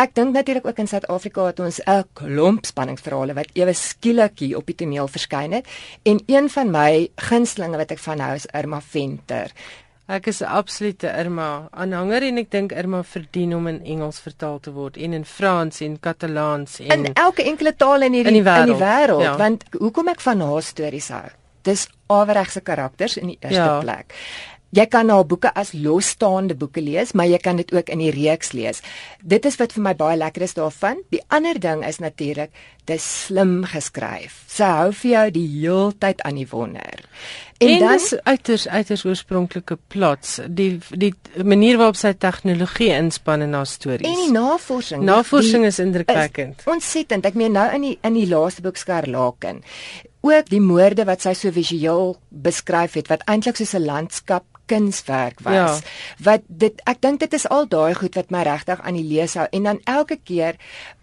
Ek 0.00 0.14
dink 0.14 0.32
natuurlik 0.34 0.66
ook 0.66 0.78
in 0.78 0.88
Suid-Afrika 0.90 1.46
het 1.46 1.60
ons 1.60 1.80
'n 1.86 2.04
klomp 2.14 2.66
spanningsverhale 2.66 3.34
wat 3.34 3.50
ewe 3.54 3.72
skielik 3.72 4.38
hier 4.38 4.56
op 4.56 4.66
die 4.66 4.74
toneel 4.74 5.08
verskyn 5.08 5.52
het 5.52 5.66
en 6.02 6.20
een 6.26 6.50
van 6.50 6.70
my 6.70 7.08
gunstelinge 7.16 7.76
wat 7.76 7.90
ek 7.90 7.98
van 7.98 8.20
hou 8.20 8.34
is 8.34 8.46
Irma 8.46 8.80
Venter. 8.80 9.52
Ek 10.06 10.26
is 10.26 10.42
'n 10.42 10.44
absolute 10.46 11.06
Irma 11.08 11.68
aanhanger 11.72 12.22
en 12.22 12.38
ek 12.38 12.50
dink 12.50 12.72
Irma 12.72 13.02
verdien 13.02 13.54
om 13.56 13.66
in 13.66 13.80
Engels 13.84 14.20
vertaal 14.20 14.58
te 14.60 14.70
word 14.72 14.96
en 14.96 15.12
in 15.12 15.24
Frans 15.24 15.80
en 15.80 15.96
Katalaans 16.00 16.80
en 16.80 17.06
in 17.06 17.12
elke 17.14 17.42
enkele 17.42 17.72
taal 17.76 18.02
in 18.02 18.12
hierdie 18.12 18.36
In 18.36 18.44
die 18.66 18.74
wêreld, 18.74 19.22
ja. 19.22 19.36
want 19.36 19.64
hoekom 19.78 20.08
ek 20.08 20.20
van 20.20 20.40
haar 20.40 20.62
stories 20.62 21.08
hou 21.08 21.28
dis 21.62 21.88
aweregse 22.06 22.60
karakters 22.60 23.16
in 23.16 23.26
die 23.32 23.38
eerste 23.40 23.56
Ja. 23.60 23.80
plek 23.80 24.12
jy 24.74 24.86
kan 24.90 25.10
haar 25.12 25.26
boeke 25.30 25.52
as 25.54 25.72
losstaande 25.72 26.56
boeke 26.58 26.82
lees 26.82 27.12
maar 27.14 27.30
jy 27.30 27.38
kan 27.38 27.56
dit 27.60 27.72
ook 27.74 27.88
in 27.94 28.02
die 28.02 28.12
reeks 28.14 28.52
lees 28.52 28.82
dit 29.22 29.44
is 29.46 29.58
wat 29.60 29.72
vir 29.76 29.82
my 29.88 29.94
baie 29.94 30.18
lekker 30.18 30.42
is 30.42 30.56
daarvan 30.58 31.02
die 31.14 31.22
ander 31.28 31.60
ding 31.60 31.84
is 31.86 32.00
natuurlik 32.02 32.50
dis 32.90 33.04
slim 33.26 33.62
geskryf 33.70 34.42
sy 34.50 34.68
hou 34.80 34.90
vir 34.92 35.10
jou 35.10 35.26
die 35.38 35.48
heeltyd 35.60 36.20
aan 36.28 36.40
die 36.42 36.48
wonder 36.50 37.04
en, 37.58 37.68
en, 37.68 37.78
dan 37.80 38.20
uiters 38.24 38.66
uiters 38.68 39.04
oorspronklike 39.04 39.78
plots 39.88 40.40
die 40.48 40.78
die 40.90 41.12
manier 41.42 41.78
waarop 41.80 41.98
sy 41.98 42.12
tegnologie 42.18 42.90
inspann 42.94 43.42
in 43.46 43.54
haar 43.54 43.66
stories. 43.66 44.06
en 44.08 44.20
die 44.24 44.32
navorsing 44.32 45.00
die- 45.00 45.10
Navorsing 45.10 45.62
die- 45.62 45.68
is 45.68 45.78
indrukwekkend. 45.78 46.62
Ontsettend. 46.66 47.24
Ek 47.26 47.34
meen 47.34 47.52
nou 47.52 47.68
in 47.74 47.80
die 47.80 47.98
in 48.02 48.14
die 48.14 48.26
laaste 48.28 48.62
boek 48.62 48.76
Skarlaken. 48.76 49.62
Ook 50.20 50.48
die 50.48 50.60
moorde 50.60 51.04
wat 51.04 51.20
sy 51.22 51.32
so 51.34 51.50
visueel 51.52 52.16
beskryf 52.28 52.94
het 52.94 53.08
wat 53.08 53.22
eintlik 53.28 53.56
soos 53.56 53.74
'n 53.74 53.84
landskap 53.84 54.44
kunswerk 54.66 55.40
was. 55.40 55.54
Ja. 55.54 55.78
Wat 56.18 56.42
dit 56.48 56.80
ek 56.84 57.00
dink 57.00 57.20
dit 57.20 57.32
is 57.32 57.48
al 57.48 57.68
daai 57.68 57.94
goed 57.94 58.14
wat 58.14 58.30
my 58.30 58.42
regtig 58.46 58.80
aan 58.80 58.98
die 58.98 59.06
lees 59.06 59.34
hou 59.34 59.46
en 59.50 59.62
dan 59.62 59.80
elke 59.84 60.16
keer 60.16 60.56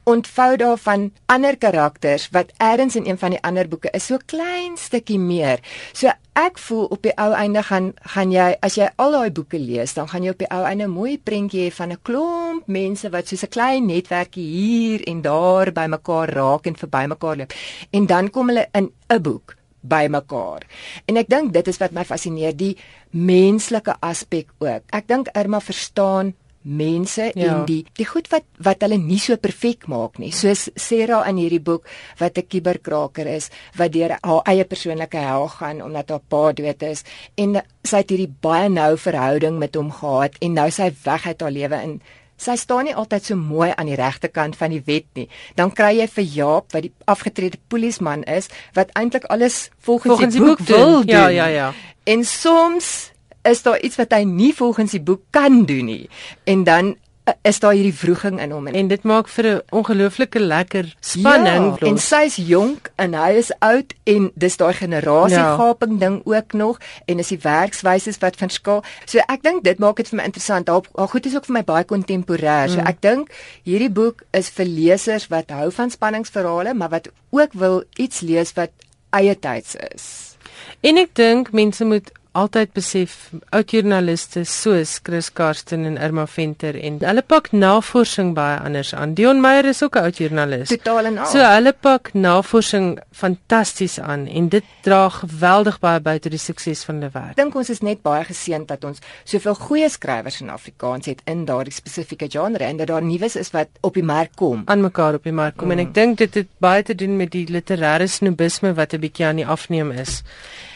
ontvou 0.04 0.56
daarvan 0.58 1.12
ander 1.26 1.58
karakters 1.58 2.30
wat 2.34 2.52
ergens 2.58 2.96
in 2.96 3.06
een 3.06 3.18
van 3.18 3.36
die 3.36 3.42
ander 3.46 3.68
boeke 3.68 3.92
is 3.94 4.06
so 4.06 4.18
klein 4.26 4.78
stukkie 4.78 5.20
meer. 5.20 5.62
So 5.94 6.10
ek 6.34 6.58
voel 6.58 6.86
op 6.96 7.04
die 7.06 7.14
ou 7.22 7.32
einde 7.38 7.64
gaan 7.64 7.92
gaan 8.16 8.34
jy 8.34 8.48
as 8.66 8.80
jy 8.80 8.90
al 8.96 9.14
daai 9.14 9.32
boeke 9.32 9.60
lees, 9.60 9.94
dan 9.94 10.10
gaan 10.10 10.26
jy 10.26 10.34
op 10.34 10.42
die 10.42 10.50
ou 10.50 10.64
einde 10.66 10.88
'n 10.88 10.96
mooi 10.96 11.18
prentjie 11.18 11.70
hê 11.70 11.72
van 11.74 11.92
'n 11.92 12.02
klomp 12.02 12.68
mense 12.68 13.10
wat 13.10 13.28
soos 13.28 13.44
'n 13.44 13.54
klein 13.56 13.86
netwerkie 13.86 14.48
hier 14.48 15.08
en 15.08 15.22
daar 15.22 15.72
by 15.72 15.86
mekaar 15.86 16.30
raak 16.30 16.66
en 16.66 16.76
verby 16.76 17.06
mekaar 17.08 17.38
loop. 17.38 17.54
En 17.92 18.06
dan 18.06 18.30
kom 18.30 18.48
hulle 18.48 18.68
in 18.74 18.92
'n 19.10 19.22
boek 19.22 19.61
by 19.82 20.08
mekaar. 20.10 20.66
En 21.08 21.18
ek 21.18 21.28
dink 21.28 21.54
dit 21.54 21.68
is 21.68 21.78
wat 21.82 21.92
my 21.92 22.04
fascineer, 22.04 22.54
die 22.56 22.78
menslike 23.12 23.96
aspek 24.02 24.48
ook. 24.60 24.84
Ek 24.94 25.08
dink 25.08 25.28
Irma 25.36 25.60
verstaan 25.60 26.34
mense 26.64 27.32
Ja. 27.34 27.56
en 27.58 27.66
die 27.66 27.86
die 27.98 28.06
goed 28.06 28.28
wat 28.30 28.44
wat 28.62 28.82
hulle 28.82 28.98
nie 28.98 29.18
so 29.20 29.36
perfek 29.36 29.88
maak 29.88 30.20
nie. 30.20 30.32
Soos 30.32 30.70
Sarah 30.76 31.28
in 31.28 31.38
hierdie 31.38 31.60
boek 31.60 31.88
wat 32.20 32.38
'n 32.38 32.48
kuberkraker 32.48 33.26
is, 33.28 33.50
wat 33.78 33.92
deur 33.92 34.18
haar 34.22 34.42
eie 34.46 34.64
persoonlike 34.64 35.18
hel 35.18 35.48
gaan 35.48 35.82
omdat 35.82 36.10
haar 36.10 36.22
pa 36.30 36.52
dood 36.52 36.84
is 36.84 37.04
en 37.36 37.62
sy 37.84 37.98
het 37.98 38.10
hierdie 38.10 38.34
baie 38.42 38.70
nou 38.70 38.96
verhouding 38.98 39.58
met 39.58 39.76
hom 39.76 39.92
gehad 39.92 40.36
en 40.42 40.54
nou 40.54 40.70
sy 40.70 40.92
weg 41.04 41.26
uit 41.28 41.42
haar 41.42 41.52
lewe 41.52 41.82
in 41.84 42.02
Sy 42.42 42.56
staan 42.58 42.88
nie 42.88 42.96
altyd 42.98 43.28
so 43.30 43.36
mooi 43.38 43.70
aan 43.78 43.86
die 43.92 43.98
regte 44.00 44.28
kant 44.34 44.56
van 44.58 44.74
die 44.74 44.82
wet 44.88 45.06
nie. 45.20 45.28
Dan 45.56 45.70
kry 45.78 45.92
jy 46.00 46.08
vir 46.10 46.24
Jaap 46.24 46.74
wat 46.74 46.88
die 46.88 46.94
afgetrede 47.06 47.60
polisieman 47.70 48.24
is 48.26 48.50
wat 48.74 48.90
eintlik 48.98 49.28
alles 49.30 49.68
volgens, 49.86 50.10
Volgens 50.16 50.34
die 50.34 50.42
die 50.42 50.48
boek, 50.50 50.58
boek 50.58 50.68
wil 50.68 50.86
doen. 50.86 51.06
doen. 51.06 51.16
Ja, 51.16 51.28
ja, 51.28 51.46
ja. 51.54 51.68
En 52.04 52.26
soms 52.26 53.12
is 53.46 53.62
daar 53.62 53.80
iets 53.82 53.96
wat 54.02 54.14
hy 54.14 54.24
nie 54.26 54.54
volgens 54.58 54.92
die 54.98 55.02
boek 55.02 55.22
kan 55.30 55.66
doen 55.66 55.86
nie. 55.86 56.10
En 56.50 56.64
dan 56.64 56.96
is 57.42 57.60
daar 57.60 57.74
hierdie 57.74 57.94
wroging 58.02 58.40
in 58.42 58.52
hom 58.52 58.68
En 58.68 58.88
dit 58.88 59.04
maak 59.04 59.28
vir 59.28 59.46
'n 59.46 59.62
ongelooflike 59.70 60.40
lekker 60.40 60.96
spanning. 61.00 61.80
Ja, 61.80 61.88
en 61.88 61.98
sy's 61.98 62.36
jonk 62.36 62.92
en 62.96 63.14
hy 63.14 63.32
is 63.38 63.52
oud 63.60 63.94
en 64.04 64.32
dis 64.36 64.58
daai 64.58 64.74
generasiegaping 64.74 65.92
ja. 65.92 65.98
ding 66.00 66.22
ook 66.26 66.54
nog 66.54 66.80
en 67.06 67.20
is 67.20 67.28
die 67.28 67.40
werkswyses 67.42 68.18
wat 68.18 68.36
verskil. 68.36 68.84
So 69.06 69.20
ek 69.28 69.44
dink 69.44 69.64
dit 69.64 69.80
maak 69.80 69.96
dit 69.96 70.08
vir 70.10 70.18
my 70.18 70.24
interessant. 70.24 70.66
Daar 70.66 70.82
haar 70.96 71.08
goed 71.08 71.26
is 71.26 71.36
ook 71.36 71.46
vir 71.46 71.54
my 71.54 71.64
baie 71.64 71.84
kontemporêr. 71.84 72.70
So 72.70 72.80
Mm. 72.80 72.88
ek 72.88 73.02
dink 73.02 73.30
hierdie 73.64 73.92
boek 73.92 74.24
is 74.32 74.50
vir 74.50 74.66
lesers 74.66 75.28
wat 75.28 75.50
hou 75.50 75.72
van 75.72 75.90
spanningsverhale, 75.90 76.74
maar 76.74 76.90
wat 76.90 77.08
ook 77.30 77.54
wil 77.54 77.84
iets 77.96 78.20
lees 78.22 78.54
wat 78.54 78.70
eie 79.10 79.40
tyds 79.40 79.76
is. 79.76 80.36
En 80.82 80.98
ek 80.98 81.16
dink 81.16 81.52
mense 81.52 81.86
moet 81.86 82.12
altyd 82.38 82.72
besef 82.72 83.16
oud 83.52 83.74
joernaliste 83.76 84.46
soos 84.48 84.94
Chris 85.04 85.28
Karsten 85.36 85.84
en 85.90 85.98
Irma 86.00 86.24
Venter 86.32 86.78
en 86.80 87.00
hulle 87.04 87.24
pak 87.28 87.50
navorsing 87.52 88.32
baie 88.38 88.56
anders 88.64 88.94
aan. 88.96 89.16
Dion 89.18 89.42
Meyer 89.44 89.68
is 89.68 89.84
ook 89.84 89.96
'n 89.96 90.04
oud 90.08 90.18
joernalis. 90.18 90.70
Totaal 90.70 91.06
en 91.06 91.18
al. 91.18 91.26
So 91.26 91.40
hulle 91.40 91.74
pak 91.74 92.14
navorsing 92.14 93.00
fantasties 93.12 94.00
aan 94.00 94.28
en 94.28 94.48
dit 94.50 94.64
dra 94.82 95.10
geweldig 95.10 95.80
baie 95.80 96.00
by 96.00 96.18
tot 96.20 96.32
die 96.32 96.40
sukses 96.40 96.84
van 96.84 96.96
hulle 96.96 97.10
werk. 97.14 97.36
Dink 97.36 97.56
ons 97.56 97.70
is 97.70 97.82
net 97.82 98.02
baie 98.02 98.24
geseënd 98.24 98.68
dat 98.68 98.84
ons 98.84 99.00
soveel 99.24 99.56
goeie 99.56 99.90
skrywers 99.90 100.42
in 100.42 100.50
Afrikaans 100.50 101.06
het 101.06 101.22
in 101.26 101.46
daardie 101.46 101.74
spesifieke 101.74 102.28
genre 102.30 102.64
en 102.64 102.78
dat 102.78 102.88
daar 102.88 103.04
nuus 103.04 103.36
is 103.36 103.52
wat 103.52 103.68
op 103.82 103.94
die 103.94 104.04
mark 104.04 104.32
kom. 104.36 104.62
aan 104.66 104.82
mekaar 104.82 105.14
op 105.14 105.24
die 105.24 105.34
mark 105.34 105.58
kom 105.58 105.68
mm. 105.68 105.72
en 105.72 105.80
ek 105.80 105.94
dink 105.94 106.18
dit 106.18 106.34
het 106.34 106.48
baie 106.58 106.84
te 106.84 106.96
doen 106.96 107.18
met 107.18 107.32
die 107.32 107.46
literêre 107.46 108.08
snobisme 108.08 108.74
wat 108.74 108.94
'n 108.94 109.00
bietjie 109.00 109.26
aan 109.26 109.36
die 109.36 109.48
afneem 109.48 109.92
is. 109.92 110.24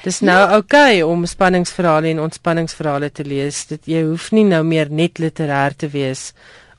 Dis 0.06 0.20
nou 0.22 0.38
ja. 0.38 0.54
oukei 0.54 1.02
okay 1.02 1.02
om 1.02 1.26
spanningsverhale 1.26 2.12
en 2.14 2.20
ontspanningsverhale 2.28 3.10
te 3.10 3.24
lees. 3.26 3.64
Dit 3.72 3.88
jy 3.90 4.04
hoef 4.06 4.30
nie 4.36 4.46
nou 4.46 4.62
meer 4.64 4.92
net 4.94 5.18
literêr 5.18 5.74
te 5.74 5.90
wees 5.90 6.30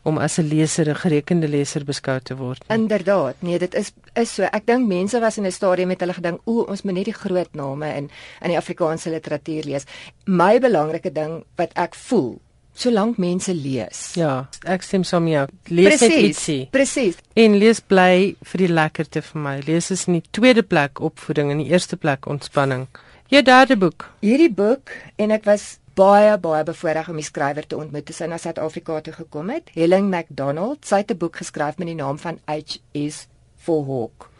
om 0.06 0.20
as 0.22 0.38
'n 0.38 0.46
leser 0.46 0.86
'n 0.88 0.94
gerekende 0.94 1.48
leser 1.48 1.84
beskou 1.84 2.20
te 2.20 2.36
word 2.36 2.62
nie. 2.68 2.78
Inderdaad. 2.78 3.34
Nee, 3.42 3.58
dit 3.58 3.74
is 3.74 3.92
is 4.14 4.34
so. 4.34 4.42
Ek 4.42 4.66
dink 4.66 4.86
mense 4.86 5.20
was 5.20 5.38
in 5.38 5.46
'n 5.46 5.52
stadium 5.52 5.88
met 5.88 6.00
hulle 6.00 6.12
gedink, 6.12 6.40
"O, 6.44 6.60
ons 6.60 6.82
moet 6.82 6.94
net 6.94 7.04
die 7.04 7.12
groot 7.14 7.54
name 7.54 7.86
in 7.96 8.10
in 8.42 8.50
die 8.50 8.56
Afrikaanse 8.56 9.10
literatuur 9.10 9.64
lees." 9.64 9.84
My 10.26 10.58
belangrike 10.60 11.12
ding 11.12 11.44
wat 11.56 11.70
ek 11.74 11.94
voel, 11.94 12.40
solank 12.74 13.16
mense 13.16 13.54
lees. 13.54 14.14
Ja, 14.14 14.48
ek 14.64 14.82
stem 14.82 15.04
saam 15.04 15.24
met 15.24 15.32
jou. 15.32 15.46
Lees 15.64 16.00
net 16.00 16.10
ietsie. 16.12 16.68
Presies. 16.70 17.16
En 17.34 17.58
lees 17.58 17.80
bly 17.80 18.36
vir 18.42 18.58
die 18.58 18.72
lekkerte 18.72 19.22
vir 19.22 19.40
my. 19.40 19.60
Lees 19.66 19.90
is 19.90 20.06
in 20.06 20.12
die 20.12 20.28
tweede 20.30 20.62
plek 20.62 21.00
opvoeding 21.00 21.50
en 21.50 21.58
in 21.58 21.64
die 21.64 21.72
eerste 21.72 21.96
plek 21.96 22.26
ontspanning. 22.26 22.86
Jou 23.26 23.40
derde 23.42 23.74
boek. 23.74 24.04
Hierdie 24.22 24.52
boek 24.54 24.92
en 25.18 25.32
ek 25.34 25.48
was 25.48 25.62
baie 25.98 26.36
baie 26.38 26.62
bevoorreg 26.68 27.08
om 27.10 27.16
die 27.18 27.24
skrywer 27.26 27.66
te 27.66 27.74
ontmoet 27.74 28.06
toe 28.06 28.14
sy 28.14 28.28
na 28.30 28.38
Suid-Afrika 28.38 29.00
toe 29.02 29.14
gekom 29.16 29.50
het. 29.50 29.72
Helen 29.74 30.06
McDonald, 30.12 30.86
sy 30.86 31.00
het 31.02 31.10
'n 31.10 31.18
boek 31.18 31.42
geskryf 31.42 31.78
met 31.82 31.90
die 31.90 31.98
naam 31.98 32.20
van 32.22 32.38
HS 32.46 33.26
for 33.58 33.82
Hawk. 33.82 34.30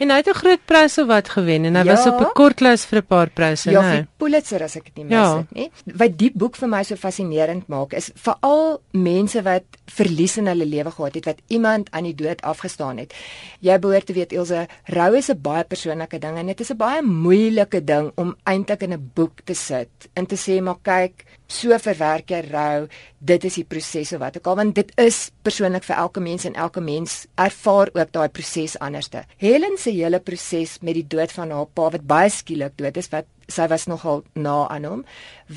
En 0.00 0.08
hy 0.08 0.16
het 0.16 0.28
'n 0.28 0.34
groot 0.34 0.60
prys 0.64 0.98
of 0.98 1.06
wat 1.06 1.28
gewen 1.28 1.64
en 1.64 1.74
hy 1.76 1.84
Ja. 1.84 1.94
was 1.94 2.06
op 2.06 2.20
'n 2.20 2.32
kortlys 2.32 2.84
vir 2.86 2.98
'n 2.98 3.06
paar 3.06 3.30
pryse, 3.30 3.70
Ja, 3.70 3.80
nee. 3.80 3.90
vir 3.90 4.06
Pulitzer 4.16 4.62
as 4.62 4.76
ek 4.76 4.84
dit 4.84 4.96
nie 4.96 5.04
mis 5.04 5.12
Ja. 5.12 5.36
het 5.36 5.52
nie. 5.52 5.70
Wat 5.94 6.16
die 6.18 6.30
boek 6.34 6.56
vir 6.56 6.68
my 6.68 6.82
so 6.82 6.94
fascinerend 6.96 7.68
maak 7.68 7.92
is 7.92 8.10
veral 8.14 8.80
mense 8.92 9.42
wat 9.42 9.62
verlies 9.86 10.36
in 10.38 10.46
hulle 10.46 10.64
lewe 10.66 10.90
gehad 10.90 11.14
het, 11.14 11.24
wat 11.24 11.38
iemand 11.48 11.90
aan 11.90 12.04
die 12.04 12.14
dood 12.14 12.40
afgestaan 12.42 12.98
het. 12.98 13.14
Jy 13.60 13.78
behoort 13.78 14.06
te 14.06 14.12
weet 14.12 14.32
Elsje, 14.32 14.66
rou 14.86 15.16
is 15.16 15.28
'n 15.30 15.40
baie 15.40 15.64
persoonlike 15.64 16.18
ding 16.18 16.38
en 16.38 16.46
dit 16.46 16.60
is 16.60 16.70
'n 16.70 16.76
baie 16.76 17.02
moeilike 17.02 17.84
ding 17.84 18.10
om 18.16 18.36
eintlik 18.44 18.82
in 18.82 18.92
'n 18.92 19.10
boek 19.14 19.40
te 19.44 19.54
sit 19.54 19.88
en 20.14 20.26
te 20.26 20.36
sê 20.36 20.62
maar 20.62 20.78
kyk, 20.82 21.24
so 21.50 21.76
verwerk 21.82 22.30
jy 22.30 22.40
rou, 22.46 22.86
dit 23.18 23.44
is 23.44 23.58
die 23.58 23.66
proses 23.66 24.12
of 24.14 24.22
wat 24.22 24.38
ook 24.38 24.46
al 24.50 24.58
want 24.60 24.74
dit 24.78 24.92
is 25.02 25.18
persoonlik 25.44 25.84
vir 25.88 25.98
elke 25.98 26.22
mens 26.22 26.46
en 26.48 26.54
elke 26.54 26.80
mens 26.80 27.24
ervaar 27.40 27.90
ook 27.94 28.12
daai 28.14 28.28
proses 28.28 28.78
anderste. 28.78 29.24
Helen 29.42 29.76
se 29.78 29.90
hele 29.90 30.20
proses 30.22 30.78
met 30.80 30.94
die 30.94 31.06
dood 31.16 31.32
van 31.34 31.50
haar 31.54 31.68
pa 31.74 31.90
wat 31.96 32.06
baie 32.06 32.30
skielik 32.30 32.76
dood 32.78 32.96
is 33.00 33.10
wat 33.12 33.28
sy 33.50 33.66
was 33.70 33.88
nogal 33.90 34.22
na 34.38 34.68
aan 34.70 34.86
hom 34.86 35.02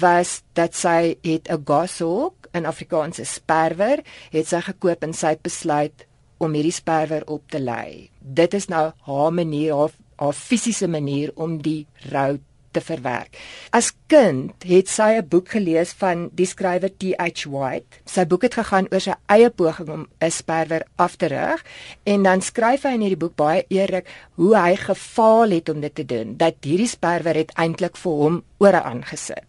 was 0.01 0.41
dat 0.57 0.73
sy 0.73 1.15
het 1.21 1.49
'n 1.49 1.63
goshawk, 1.65 2.49
'n 2.53 2.65
Afrikaanse 2.65 3.25
sperwer, 3.25 4.01
het 4.31 4.47
sy 4.47 4.61
gekoop 4.61 5.03
en 5.03 5.13
sy 5.13 5.27
het 5.27 5.41
besluit 5.41 6.07
om 6.37 6.53
hierdie 6.53 6.71
sperwer 6.71 7.23
op 7.27 7.43
te 7.49 7.59
lei. 7.59 8.09
Dit 8.19 8.53
is 8.53 8.67
nou 8.67 8.91
haar 9.05 9.33
manier, 9.33 9.75
haar, 9.75 9.91
haar 10.15 10.33
fisiese 10.33 10.87
manier 10.87 11.31
om 11.35 11.61
die 11.61 11.87
rou 12.11 12.39
te 12.73 12.81
verwerk. 12.81 13.37
As 13.71 13.91
kind 14.11 14.65
het 14.67 14.89
sy 14.89 15.19
'n 15.19 15.27
boek 15.27 15.49
gelees 15.55 15.93
van 16.01 16.29
die 16.33 16.45
skrywer 16.45 16.91
T.H. 16.97 17.45
White. 17.49 18.01
Sy 18.05 18.25
boek 18.25 18.43
het 18.43 18.57
gegaan 18.59 18.87
oor 18.91 19.01
sy 19.01 19.13
eie 19.27 19.49
poging 19.49 19.89
om 19.89 20.07
'n 20.21 20.31
sperwer 20.31 20.83
af 20.97 21.15
te 21.15 21.27
rig 21.27 21.63
en 22.03 22.23
dan 22.23 22.41
skryf 22.41 22.83
hy 22.83 22.93
in 22.93 23.01
hierdie 23.01 23.23
boek 23.23 23.35
baie 23.35 23.65
eerlik 23.69 24.07
hoe 24.35 24.55
hy 24.57 24.75
gefaal 24.75 25.49
het 25.49 25.69
om 25.69 25.81
dit 25.81 25.95
te 25.95 26.05
doen. 26.05 26.37
Dat 26.37 26.55
hierdie 26.61 26.87
sperwer 26.87 27.35
het 27.35 27.51
eintlik 27.55 27.97
vir 27.97 28.11
hom 28.11 28.43
ore 28.57 28.81
aangesit. 28.81 29.45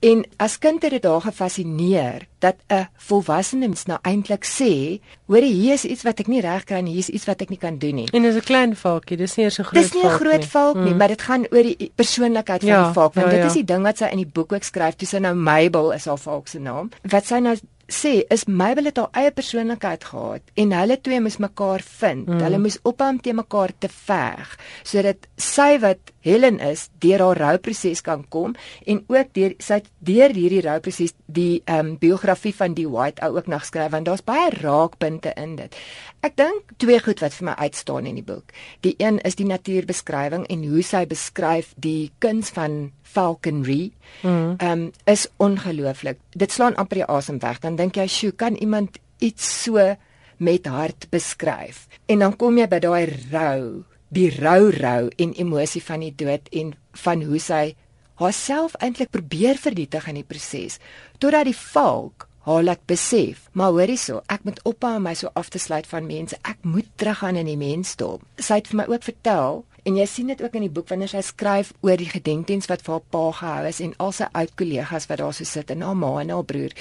En 0.00 0.24
as 0.40 0.58
kind 0.58 0.82
het 0.82 0.94
dit 0.96 1.04
haar 1.04 1.20
gefassineer 1.20 2.26
dat 2.38 2.56
'n 2.72 2.88
volwassene 2.96 3.68
mens 3.68 3.84
nou 3.84 3.98
eintlik 4.02 4.44
sê, 4.44 5.00
hoor 5.26 5.42
hier 5.42 5.72
is 5.72 5.84
iets 5.84 6.02
wat 6.02 6.20
ek 6.20 6.26
nie 6.26 6.40
reg 6.40 6.64
kry 6.64 6.80
nie, 6.80 6.92
hier 6.92 7.04
is 7.04 7.08
iets 7.08 7.24
wat 7.24 7.40
ek 7.40 7.48
nie 7.48 7.58
kan 7.58 7.78
doen 7.78 7.94
nie. 7.94 8.08
En 8.12 8.22
dis 8.22 8.34
'n 8.34 8.40
klein 8.40 8.76
valkie, 8.76 9.16
dis 9.16 9.36
nie 9.36 9.44
eers 9.44 9.58
'n 9.58 9.64
groot 9.64 9.82
Dis 9.82 9.92
nie 9.92 10.02
'n 10.02 10.08
valk 10.08 10.20
groot 10.20 10.44
valk 10.44 10.76
nie, 10.76 10.94
maar 10.94 11.08
dit 11.08 11.22
gaan 11.22 11.46
oor 11.50 11.62
die 11.62 11.92
persoonlikheid 11.94 12.60
van 12.60 12.68
Ja, 12.68 12.84
die 12.84 12.92
valk 12.92 13.14
want 13.14 13.26
ja, 13.26 13.32
dit 13.32 13.40
ja. 13.40 13.46
is 13.46 13.52
die 13.52 13.64
ding 13.64 13.82
wat 13.82 13.98
sy 13.98 14.04
in 14.04 14.16
die 14.16 14.30
boek 14.32 14.52
ook 14.52 14.62
skryf. 14.62 14.94
Toe 14.94 15.08
sy 15.08 15.18
nou 15.18 15.34
Mabel 15.34 15.92
is 15.92 16.04
haar 16.04 16.18
valk 16.18 16.48
se 16.48 16.58
naam. 16.58 16.88
Wat 17.02 17.26
sy 17.26 17.38
nou 17.38 17.56
sê 17.90 18.12
is 18.30 18.46
Mabel 18.46 18.88
het 18.90 18.98
haar 19.02 19.10
eie 19.18 19.32
persoonlikheid 19.34 20.04
gehad 20.12 20.54
en 20.62 20.72
hulle 20.78 20.96
twee 21.00 21.20
moes 21.20 21.40
mekaar 21.42 21.82
vind. 21.84 22.28
Mm. 22.28 22.42
Hulle 22.44 22.62
moes 22.62 22.78
ophou 22.82 23.10
om 23.10 23.20
te 23.20 23.34
mekaar 23.34 23.74
te 23.78 23.90
veg 23.90 24.56
sodat 24.86 25.26
sy 25.36 25.74
wat 25.82 26.14
Helen 26.24 26.58
is 26.60 26.88
deur 27.00 27.22
haar 27.24 27.40
rouproses 27.40 28.02
kan 28.04 28.22
kom 28.28 28.54
en 28.86 29.02
ook 29.08 29.32
deur 29.36 29.54
sy 29.62 29.80
deur 30.04 30.34
hierdie 30.36 30.62
rouproses 30.66 31.14
die 31.26 31.62
ehm 31.64 31.94
um, 31.94 31.96
biografie 32.00 32.54
van 32.54 32.74
die 32.76 32.88
White 32.88 33.22
ou 33.24 33.36
ook 33.36 33.48
nog 33.48 33.64
skryf 33.64 33.92
want 33.94 34.06
daar's 34.06 34.24
baie 34.24 34.50
raakpunte 34.54 35.32
in 35.36 35.56
dit. 35.56 35.76
Ek 36.20 36.36
dink 36.36 36.74
twee 36.76 37.00
goed 37.00 37.22
wat 37.24 37.34
vir 37.34 37.48
my 37.48 37.54
uitstaan 37.56 38.06
in 38.06 38.20
die 38.20 38.26
boek. 38.26 38.52
Die 38.84 38.94
een 38.98 39.20
is 39.24 39.38
die 39.40 39.48
natuurbeskrywing 39.48 40.46
en 40.52 40.64
hoe 40.68 40.82
sy 40.84 41.06
beskryf 41.08 41.72
die 41.76 42.10
kuns 42.18 42.52
van 42.56 42.92
falconry. 43.12 43.92
Ehm 44.22 44.56
um, 44.60 44.86
is 45.04 45.26
ongelooflik. 45.36 46.18
Dit 46.30 46.52
slaan 46.52 46.76
amper 46.76 47.02
die 47.02 47.06
asem 47.06 47.38
weg. 47.42 47.60
Dan 47.60 47.76
dink 47.76 47.96
jy, 47.96 48.06
"Sjoe, 48.06 48.32
kan 48.32 48.54
iemand 48.54 48.98
iets 49.18 49.62
so 49.62 49.96
met 50.36 50.66
hart 50.66 51.06
beskryf?" 51.10 51.86
En 52.06 52.18
dan 52.18 52.36
kom 52.36 52.58
jy 52.58 52.68
by 52.68 52.78
daai 52.78 53.06
rou, 53.30 53.84
die 54.08 54.30
rou 54.40 54.70
rou 54.70 55.10
en 55.16 55.32
emosie 55.32 55.82
van 55.82 56.00
die 56.00 56.14
dood 56.16 56.48
en 56.52 56.74
van 56.92 57.22
hoe 57.22 57.38
sy 57.38 57.74
haarself 58.14 58.74
eintlik 58.74 59.10
probeer 59.10 59.56
vernietig 59.56 60.08
in 60.08 60.14
die 60.14 60.26
proses 60.28 60.78
totdat 61.18 61.44
die 61.44 61.56
valk 61.56 62.28
haar 62.48 62.62
laat 62.64 62.84
besef, 62.88 63.48
maar 63.52 63.74
hoorie 63.74 63.98
so, 64.00 64.22
ek 64.32 64.46
moet 64.48 64.60
ophou 64.68 64.94
om 64.96 65.04
my 65.04 65.12
so 65.18 65.28
af 65.36 65.50
te 65.52 65.60
sluit 65.60 65.86
van 65.90 66.06
mense. 66.08 66.38
Ek 66.48 66.62
moet 66.64 66.88
teruggaan 66.96 67.36
in 67.36 67.50
die 67.50 67.58
mensdom. 67.60 68.22
Sy 68.40 68.60
het 68.62 68.70
vir 68.70 68.80
my 68.80 68.86
ook 68.88 69.04
vertel 69.04 69.60
en 69.84 69.96
jy 69.96 70.06
sien 70.06 70.26
dit 70.32 70.42
ook 70.42 70.54
in 70.54 70.66
die 70.66 70.72
boek 70.72 70.88
wanneer 70.88 71.12
sy 71.12 71.22
skryf 71.24 71.72
oor 71.80 71.96
die 71.96 72.10
gedenkdiens 72.10 72.68
wat 72.70 72.82
vir 72.86 72.96
haar 72.96 73.06
pa 73.10 73.24
gehou 73.38 73.68
is 73.68 73.80
en 73.84 73.94
al 73.98 74.12
sy 74.12 74.28
oud 74.32 74.52
kollegas 74.56 75.08
wat 75.10 75.22
daar 75.22 75.36
so 75.36 75.44
sit 75.44 75.70
en 75.70 75.82
haar 75.86 75.96
ma 75.96 76.12
en 76.20 76.34
haar 76.34 76.44
broer 76.44 76.74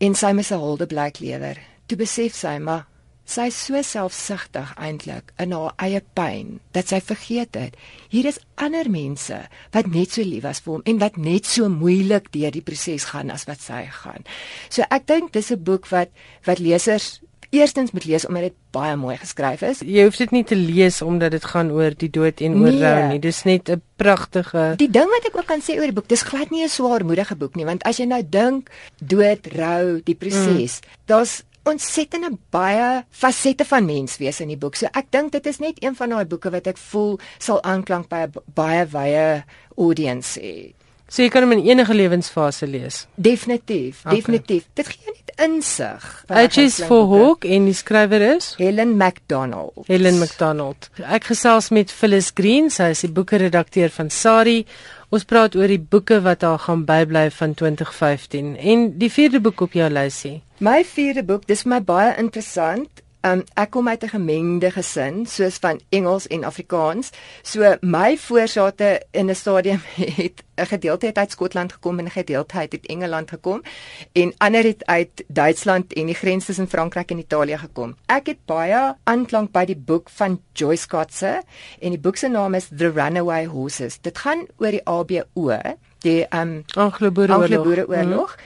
en 0.00 0.14
sy 0.14 0.32
mis 0.32 0.50
'n 0.52 0.60
hulde 0.60 0.86
blyk 0.86 1.20
lewer. 1.20 1.58
Toe 1.86 1.96
besef 1.98 2.34
sy 2.34 2.58
maar 2.58 2.86
sy 3.24 3.46
is 3.48 3.58
so 3.66 3.80
selfsugtig 3.82 4.74
eintlik 4.76 5.32
in 5.40 5.54
haar 5.56 5.72
eie 5.80 6.00
pyn 6.16 6.58
dat 6.76 6.90
sy 6.92 7.00
vergeet 7.00 7.56
het 7.56 7.76
hier 8.12 8.26
is 8.28 8.40
ander 8.60 8.90
mense 8.92 9.38
wat 9.72 9.88
net 9.94 10.12
so 10.12 10.22
lief 10.22 10.44
was 10.44 10.60
vir 10.60 10.74
hom 10.74 10.84
en 10.84 11.00
wat 11.00 11.16
net 11.16 11.48
so 11.48 11.68
moeilik 11.72 12.28
deur 12.36 12.52
die 12.52 12.64
proses 12.64 13.08
gaan 13.12 13.30
as 13.30 13.46
wat 13.48 13.64
sy 13.64 13.86
gaan. 14.02 14.28
So 14.68 14.84
ek 14.90 15.06
dink 15.06 15.32
dis 15.32 15.50
'n 15.50 15.64
boek 15.64 15.88
wat 15.88 16.10
wat 16.44 16.58
lesers 16.58 17.20
eerstens 17.54 17.92
moet 17.94 18.04
lees 18.04 18.26
omdat 18.26 18.42
dit 18.48 18.54
baie 18.74 18.96
mooi 18.96 19.16
geskryf 19.16 19.62
is. 19.62 19.80
Jy 19.80 20.04
hoef 20.08 20.16
dit 20.16 20.30
nie 20.34 20.44
te 20.44 20.56
lees 20.56 21.00
omdat 21.02 21.30
dit 21.36 21.44
gaan 21.44 21.70
oor 21.70 21.94
die 21.96 22.10
dood 22.10 22.40
en 22.40 22.54
oor 22.60 22.72
Nee. 22.72 22.80
rou 22.82 23.08
nie. 23.12 23.18
Dis 23.20 23.42
net 23.44 23.68
'n 23.70 23.82
pragtige 23.96 24.74
Die 24.76 24.90
ding 24.90 25.08
wat 25.10 25.24
ek 25.26 25.36
ook 25.36 25.46
kan 25.46 25.60
sê 25.60 25.76
oor 25.78 25.86
die 25.90 25.92
boek, 25.92 26.08
dis 26.08 26.22
glad 26.22 26.50
nie 26.50 26.62
'n 26.64 26.68
swaarmoedige 26.68 27.36
boek 27.36 27.56
nie, 27.56 27.64
want 27.64 27.82
as 27.84 27.96
jy 27.98 28.06
nou 28.06 28.22
dink 28.28 28.70
dood, 29.00 29.46
rou, 29.56 30.00
die 30.04 30.14
proses, 30.14 30.80
mm. 30.80 30.88
daar's 31.06 31.42
ontsettende 31.64 32.30
baie 32.50 33.04
fasette 33.10 33.64
van 33.64 33.84
menswees 33.86 34.40
in 34.40 34.48
die 34.48 34.56
boek. 34.56 34.76
So 34.76 34.86
ek 34.92 35.06
dink 35.10 35.32
dit 35.32 35.46
is 35.46 35.58
net 35.58 35.82
een 35.82 35.94
van 35.96 36.08
daai 36.10 36.24
boeke 36.24 36.50
wat 36.50 36.66
ek 36.66 36.76
voel 36.76 37.18
sal 37.38 37.62
aanklank 37.62 38.08
by 38.08 38.26
'n 38.26 38.32
baie 38.54 38.86
wye 38.86 39.44
audience 39.76 40.38
hê. 40.40 40.72
So 41.08 41.22
jy 41.22 41.28
kan 41.28 41.42
hom 41.42 41.52
in 41.52 41.64
enige 41.66 41.94
lewensfase 41.94 42.66
lees. 42.66 43.06
Definitief, 43.16 44.02
Okay. 44.04 44.16
definitief. 44.16 44.64
Dit 44.74 44.88
gee 44.88 45.06
net 45.06 45.23
insig. 45.40 46.24
van 46.26 46.36
H 46.36 46.58
is 46.62 46.80
for 46.84 47.06
boeke. 47.06 47.24
Hawk 47.24 47.44
en 47.44 47.68
die 47.68 47.76
skrywer 47.76 48.22
is 48.34 48.54
Helen 48.58 48.96
MacDonald. 48.96 49.86
Helen 49.86 50.18
McDonald. 50.18 50.90
Ek 51.02 51.30
gesels 51.30 51.70
met 51.74 51.92
Phyllis 51.92 52.30
Green, 52.34 52.70
sy 52.70 52.90
is 52.94 53.04
die 53.06 53.12
boeke-redakteur 53.12 53.92
van 53.94 54.10
Sari. 54.10 54.64
Ons 55.14 55.26
praat 55.30 55.54
oor 55.54 55.70
die 55.70 55.78
boeke 55.78 56.20
wat 56.24 56.42
haar 56.42 56.58
gaan 56.58 56.84
bybly 56.88 57.28
van 57.30 57.54
2015 57.54 58.56
en 58.56 58.86
die 58.98 59.10
vierde 59.12 59.40
boek 59.40 59.60
op 59.68 59.76
jou 59.78 59.90
lysie. 59.92 60.40
My 60.58 60.82
vierde 60.84 61.22
boek, 61.22 61.46
dis 61.46 61.62
vir 61.62 61.76
my 61.76 61.80
baie 61.84 62.14
interessant. 62.18 63.03
Um 63.24 63.40
ek 63.56 63.70
kom 63.72 63.88
uit 63.88 64.02
'n 64.04 64.08
gemengde 64.08 64.70
gesin, 64.70 65.26
soos 65.26 65.56
van 65.56 65.80
Engels 65.88 66.26
en 66.26 66.44
Afrikaans. 66.44 67.10
So 67.42 67.76
my 67.80 68.16
voorsate 68.16 69.02
in 69.12 69.30
'n 69.30 69.34
stadium 69.34 69.80
het 70.20 70.44
'n 70.56 70.66
gedeelte 70.66 71.06
het 71.06 71.18
uit 71.18 71.30
Skotland 71.30 71.72
gekom 71.72 71.98
en 71.98 72.04
'n 72.04 72.10
gedeelte 72.10 72.56
uit 72.56 72.86
Engeland 72.86 73.30
gekom 73.30 73.62
en 74.12 74.34
ander 74.38 74.62
het 74.62 74.84
uit 74.86 75.24
Duitsland 75.26 75.92
en 75.92 76.06
die 76.06 76.14
grens 76.14 76.44
tussen 76.44 76.68
Frankryk 76.68 77.10
en 77.10 77.18
Italië 77.18 77.58
gekom. 77.58 77.96
Ek 78.06 78.26
het 78.26 78.44
baie 78.44 78.94
aanklank 79.04 79.52
by 79.52 79.64
die 79.64 79.76
boek 79.76 80.10
van 80.10 80.40
Joyce 80.52 80.86
Kotze 80.86 81.42
en 81.80 81.90
die 81.90 82.00
boek 82.00 82.16
se 82.16 82.28
naam 82.28 82.54
is 82.54 82.68
The 82.76 82.90
Runaway 82.90 83.46
Horses. 83.46 84.00
Dit 84.00 84.18
gaan 84.18 84.46
oor 84.56 84.70
die 84.70 84.84
ABO, 84.84 85.58
die 85.98 86.26
um 86.30 86.64
Anglo-Boereoorlog. 86.74 87.42
Anglo-Boereoorlog. 87.42 88.36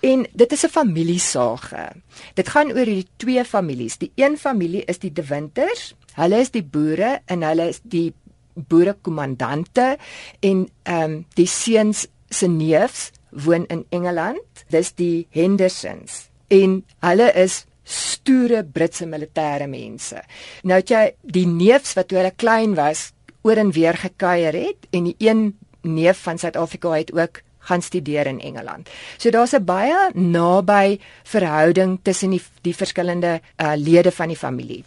En 0.00 0.26
dit 0.32 0.52
is 0.52 0.64
'n 0.64 0.68
familiesage. 0.68 1.88
Dit 2.34 2.48
gaan 2.48 2.72
oor 2.72 2.86
hierdie 2.86 3.08
twee 3.16 3.44
families. 3.44 3.98
Die 3.98 4.12
een 4.14 4.38
familie 4.38 4.84
is 4.84 4.98
die 4.98 5.12
De 5.12 5.26
Winters. 5.26 5.94
Hulle 6.14 6.38
is 6.40 6.50
die 6.50 6.64
boere 6.64 7.20
en 7.24 7.42
hulle 7.42 7.68
is 7.68 7.80
die 7.82 8.14
boerekommandante 8.54 9.98
en 10.40 10.68
ehm 10.82 11.02
um, 11.02 11.26
die 11.34 11.46
seuns 11.46 12.06
se 12.28 12.46
neefs 12.46 13.10
woon 13.30 13.66
in 13.66 13.86
Engeland. 13.88 14.64
Dis 14.68 14.94
die 14.94 15.26
Hendersons. 15.30 16.28
En 16.48 16.84
hulle 16.98 17.32
is 17.32 17.66
stoere 17.82 18.64
Britse 18.64 19.06
militêre 19.06 19.66
mense. 19.66 20.22
Nou 20.62 20.78
het 20.78 20.88
jy 20.88 21.14
die 21.22 21.46
neefs 21.46 21.94
wat 21.94 22.08
toe 22.08 22.18
hulle 22.18 22.34
klein 22.36 22.74
was 22.74 23.12
oor 23.42 23.56
en 23.56 23.72
weer 23.72 23.96
gekuier 23.96 24.54
het 24.54 24.86
en 24.90 25.04
die 25.04 25.16
een 25.18 25.58
neef 25.82 26.22
van 26.22 26.38
Suid-Afrika 26.38 26.90
het 26.90 27.12
ook 27.12 27.40
gaan 27.70 27.82
studeer 27.82 28.26
in 28.26 28.40
Engeland. 28.40 28.90
So 29.18 29.30
daar's 29.30 29.54
'n 29.54 29.64
baie 29.64 30.10
naby 30.14 30.98
verhouding 31.24 31.98
tussen 32.02 32.30
die 32.34 32.42
die 32.62 32.74
verskillende 32.74 33.40
uh, 33.62 33.72
lede 33.76 34.10
van 34.10 34.28
die 34.28 34.36
familie. 34.36 34.84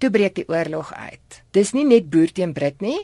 Toe 0.00 0.10
breek 0.10 0.34
die 0.34 0.48
oorlog 0.48 0.92
uit. 0.94 1.42
Dis 1.52 1.72
nie 1.76 1.84
net 1.84 2.10
boer 2.10 2.30
teen 2.32 2.52
Brit 2.52 2.80
nie. 2.80 2.98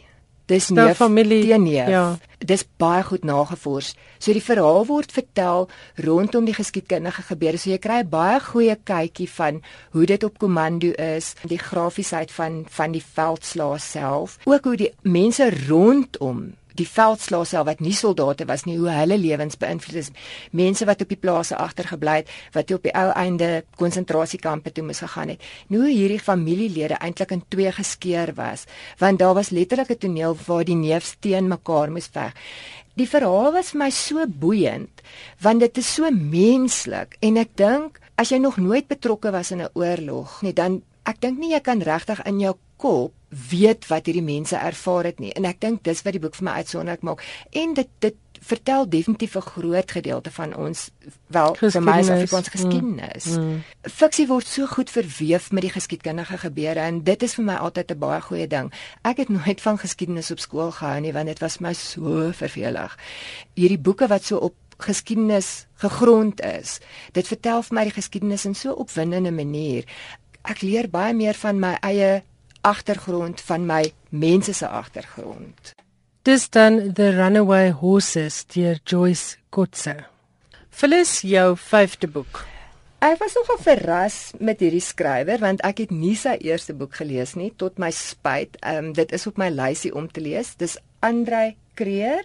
Dis 0.46 0.68
Nou, 0.70 0.86
neef 0.86 0.96
familie, 0.96 1.42
teen 1.48 1.62
neef. 1.62 1.88
ja. 1.88 2.18
Dis 2.38 2.62
baie 2.78 3.02
goed 3.02 3.24
nagevors. 3.24 3.94
So 4.18 4.32
die 4.32 4.42
verhaal 4.42 4.86
word 4.86 5.10
vertel 5.12 5.68
rondom 6.04 6.44
die 6.46 6.54
geskiedkundige 6.54 7.22
gebeure. 7.22 7.58
So 7.58 7.70
jy 7.70 7.78
kry 7.78 7.98
'n 8.04 8.08
baie 8.08 8.40
goeie 8.40 8.76
kykie 8.84 9.28
van 9.28 9.62
hoe 9.92 10.06
dit 10.06 10.24
op 10.24 10.38
komando 10.38 10.92
is, 10.92 11.34
die 11.48 11.58
grafiesheid 11.58 12.30
van 12.30 12.64
van 12.70 12.92
die 12.92 13.02
veldslae 13.14 13.78
self, 13.78 14.38
ook 14.44 14.64
hoe 14.64 14.76
die 14.76 14.92
mense 15.02 15.50
rondom 15.68 16.52
die 16.78 16.88
veldslae 16.88 17.44
self 17.48 17.66
wat 17.66 17.80
nie 17.84 17.94
soldate 17.96 18.46
was 18.48 18.64
nie 18.66 18.76
hoe 18.78 18.92
hulle 18.92 19.18
lewens 19.18 19.58
beïnvloed 19.60 20.00
is. 20.02 20.10
Mense 20.50 20.86
wat 20.88 21.02
op 21.02 21.12
die 21.12 21.20
plase 21.20 21.56
agtergebly 21.56 22.20
het 22.22 22.32
wat 22.54 22.70
op 22.76 22.86
die 22.86 22.94
ou 22.94 23.08
einde 23.12 23.64
konsentrasiekampe 23.80 24.72
toe 24.72 24.84
moes 24.86 25.02
gegaan 25.04 25.34
het. 25.34 25.44
Nou 25.72 25.86
hierdie 25.88 26.20
familielede 26.20 27.00
eintlik 27.00 27.34
in 27.36 27.44
twee 27.48 27.72
geskeur 27.72 28.34
was. 28.36 28.66
Want 28.98 29.18
daar 29.18 29.34
was 29.34 29.50
letterlik 29.50 29.90
'n 29.90 29.98
toneel 29.98 30.36
waar 30.46 30.64
die 30.64 30.78
neefs 30.78 31.16
teen 31.20 31.48
mekaar 31.48 31.90
moes 31.90 32.08
veg. 32.12 32.34
Die 32.96 33.08
verhaal 33.08 33.52
was 33.52 33.70
vir 33.70 33.78
my 33.78 33.90
so 33.90 34.26
boeiend 34.26 35.02
want 35.40 35.60
dit 35.60 35.78
is 35.78 35.94
so 35.94 36.10
menslik. 36.10 37.16
En 37.20 37.36
ek 37.36 37.56
dink 37.56 38.00
as 38.16 38.30
jy 38.32 38.38
nog 38.38 38.56
nooit 38.56 38.88
betrokke 38.88 39.30
was 39.30 39.50
in 39.50 39.62
'n 39.62 39.68
oorlog 39.74 40.42
nie 40.42 40.52
dan 40.52 40.82
ek 41.04 41.20
dink 41.20 41.38
nie 41.38 41.52
jy 41.52 41.60
kan 41.60 41.82
regtig 41.82 42.22
in 42.24 42.40
jou 42.40 42.54
kop 42.76 43.12
weet 43.28 43.86
wat 43.86 44.06
hierdie 44.06 44.22
mense 44.22 44.56
ervaar 44.56 45.04
het 45.04 45.18
nie 45.18 45.32
en 45.32 45.44
ek 45.44 45.60
dink 45.60 45.82
dis 45.84 46.02
wat 46.06 46.14
die 46.14 46.22
boek 46.22 46.34
vir 46.38 46.44
my 46.44 46.52
uitsonderlik 46.62 47.02
maak 47.02 47.24
en 47.50 47.74
dit 47.74 47.88
dit 48.04 48.22
vertel 48.46 48.88
definitief 48.88 49.34
'n 49.36 49.40
groot 49.40 49.90
gedeelte 49.90 50.30
van 50.30 50.54
ons 50.56 50.90
wel 51.26 51.54
vir 51.54 51.82
my 51.82 51.98
as 51.98 52.10
Afrikaanse 52.10 52.50
geskiedenis. 52.50 53.24
Mm. 53.24 53.42
Mm. 53.42 53.62
Fiksie 53.82 54.26
word 54.26 54.46
so 54.46 54.66
goed 54.66 54.90
verweef 54.90 55.50
met 55.50 55.62
die 55.62 55.70
geskiedkundige 55.70 56.38
gebeure 56.38 56.80
en 56.80 57.02
dit 57.02 57.22
is 57.22 57.34
vir 57.34 57.44
my 57.44 57.54
altyd 57.54 57.90
'n 57.90 57.98
baie 57.98 58.20
goeie 58.20 58.46
ding. 58.46 58.72
Ek 59.02 59.16
het 59.16 59.28
nooit 59.28 59.60
van 59.60 59.78
geskiedenis 59.78 60.30
op 60.30 60.38
skool 60.38 60.70
gehou 60.70 61.00
nie 61.00 61.12
want 61.12 61.26
dit 61.26 61.38
was 61.38 61.58
my 61.58 61.72
so 61.72 62.30
vervelig. 62.32 62.98
Hierdie 63.54 63.78
boeke 63.78 64.06
wat 64.06 64.24
so 64.24 64.36
op 64.36 64.54
geskiedenis 64.78 65.66
gegrond 65.74 66.40
is. 66.40 66.80
Dit 67.12 67.26
vertel 67.26 67.62
vir 67.62 67.74
my 67.74 67.84
die 67.84 67.96
geskiedenis 67.96 68.44
in 68.44 68.54
so 68.54 68.70
'n 68.70 68.78
opwindende 68.78 69.30
manier. 69.30 69.84
Ek 70.42 70.60
leer 70.60 70.88
baie 70.88 71.14
meer 71.14 71.34
van 71.34 71.58
my 71.58 71.76
eie 71.80 72.22
agtergrond 72.66 73.40
van 73.46 73.66
my 73.66 73.92
mense 74.10 74.52
se 74.52 74.68
agtergrond. 74.68 75.74
Dis 76.26 76.48
dan 76.50 76.92
The 76.92 77.12
Runaway 77.14 77.70
Horses 77.70 78.44
deur 78.50 78.80
Joyce 78.84 79.36
Kotse. 79.48 79.94
Phyllis 80.70 81.20
jou 81.22 81.54
5de 81.56 82.10
boek. 82.10 82.42
Ek 82.98 83.20
was 83.20 83.36
nogal 83.38 83.60
verras 83.62 84.16
met 84.42 84.60
hierdie 84.64 84.82
skrywer 84.82 85.38
want 85.38 85.62
ek 85.68 85.84
het 85.84 85.92
nie 85.94 86.16
sy 86.18 86.34
eerste 86.48 86.74
boek 86.74 86.98
gelees 86.98 87.36
nie 87.38 87.52
tot 87.54 87.78
my 87.78 87.92
spyt. 87.94 88.58
Ehm 88.64 88.90
um, 88.90 88.92
dit 88.96 89.14
is 89.14 89.28
op 89.30 89.38
my 89.38 89.50
lysie 89.54 89.94
om 89.94 90.10
te 90.10 90.24
lees. 90.24 90.56
Dis 90.58 90.78
Andrei 91.06 91.54
Kreer 91.78 92.24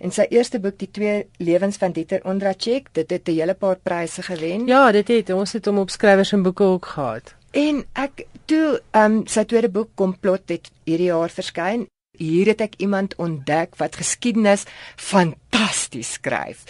en 0.00 0.14
sy 0.14 0.24
eerste 0.32 0.62
boek 0.62 0.78
Die 0.80 0.88
twee 0.88 1.26
lewens 1.38 1.76
van 1.76 1.92
Dieter 1.92 2.24
Ondracek. 2.24 2.88
Dit 2.96 3.10
het 3.10 3.28
'n 3.28 3.36
hele 3.36 3.54
paar 3.54 3.76
pryse 3.76 4.22
gewen. 4.22 4.66
Ja, 4.66 4.92
dit 4.92 5.08
het 5.08 5.30
ons 5.30 5.52
het 5.52 5.66
hom 5.66 5.78
op 5.78 5.90
skrywers 5.90 6.32
en 6.32 6.42
boeke 6.42 6.64
ook 6.64 6.86
gehad. 6.86 7.34
En 7.54 7.84
ek 7.94 8.24
toe 8.50 8.80
ehm 8.90 9.20
um, 9.20 9.26
sy 9.30 9.44
tweede 9.46 9.70
boek 9.70 9.92
Komplot 9.94 10.50
het 10.50 10.72
hierdie 10.88 11.12
jaar 11.12 11.30
verskyn. 11.30 11.86
Hier 12.18 12.50
het 12.50 12.62
ek 12.66 12.74
iemand 12.82 13.14
ontdek 13.22 13.78
wat 13.78 13.98
geskiedenis 13.98 14.66
fantasties 14.98 16.16
skryf. 16.18 16.64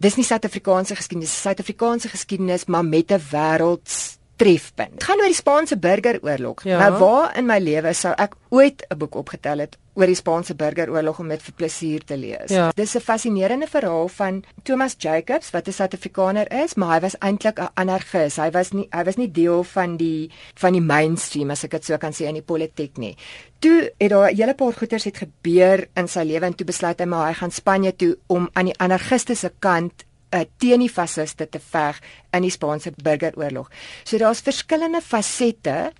Dis 0.00 0.16
nie 0.16 0.24
Suid-Afrikaanse 0.24 0.96
geskiedenis, 0.96 1.36
Suid-Afrikaanse 1.44 2.08
geskiedenis 2.12 2.64
maar 2.64 2.84
met 2.84 3.12
'n 3.12 3.20
wêrelds 3.32 4.21
trefpunt. 4.36 5.02
Gaan 5.04 5.20
oor 5.20 5.30
die 5.30 5.38
Spaanse 5.38 5.76
burgeroorlog. 5.78 6.64
Ja. 6.64 6.78
Nou 6.82 6.98
waar 6.98 7.36
in 7.38 7.46
my 7.46 7.58
lewe 7.62 7.92
sou 7.94 8.12
ek 8.16 8.34
ooit 8.50 8.84
'n 8.88 8.98
boek 8.98 9.14
opgetel 9.14 9.58
het 9.58 9.78
oor 9.94 10.06
die 10.06 10.16
Spaanse 10.16 10.54
burgeroorlog 10.54 11.18
om 11.18 11.28
dit 11.28 11.42
vir 11.42 11.54
plesier 11.56 12.04
te 12.04 12.16
lees. 12.16 12.50
Ja. 12.50 12.70
Dis 12.74 12.96
'n 12.96 13.00
fascinerende 13.00 13.66
verhaal 13.66 14.08
van 14.08 14.44
Thomas 14.62 14.94
Jacobs 14.98 15.50
wat 15.50 15.68
'n 15.68 15.72
Suid-Afrikaner 15.72 16.52
is, 16.64 16.74
maar 16.74 16.94
hy 16.94 17.00
was 17.00 17.18
eintlik 17.18 17.58
'n 17.58 17.70
anarchis. 17.74 18.36
Hy 18.36 18.50
was 18.50 18.72
nie 18.72 18.88
hy 18.90 19.04
was 19.04 19.16
nie 19.16 19.30
deel 19.30 19.64
van 19.64 19.96
die 19.96 20.30
van 20.54 20.72
die 20.72 20.80
mainstream 20.80 21.50
as 21.50 21.64
ek 21.64 21.70
dit 21.70 21.84
so 21.84 21.96
kan 21.98 22.12
sê 22.12 22.26
in 22.26 22.34
die 22.34 22.42
politiek 22.42 22.96
nie. 22.96 23.16
Toe 23.58 23.92
het 23.98 24.10
daar 24.10 24.30
'n 24.30 24.36
hele 24.36 24.54
paar 24.54 24.72
goeters 24.72 25.04
het 25.04 25.16
gebeur 25.16 25.88
in 25.94 26.08
sy 26.08 26.22
lewe 26.22 26.46
en 26.46 26.54
toe 26.54 26.66
besluit 26.66 27.00
hy 27.00 27.06
maar 27.06 27.28
hy 27.28 27.34
gaan 27.34 27.50
Spanje 27.50 27.96
toe 27.96 28.18
om 28.26 28.48
aan 28.52 28.64
die 28.64 28.78
anarchistiese 28.78 29.52
kant 29.58 30.04
uh, 30.32 30.44
teen 30.58 30.80
die 30.80 30.92
fasiste 30.92 31.46
te 31.46 31.60
veg 31.60 32.00
in 32.32 32.46
die 32.46 32.52
Spaanse 32.52 32.92
burgeroorlog. 32.96 33.70
So 34.04 34.18
daar's 34.18 34.44
verskillende 34.44 35.00
fasette 35.00 35.92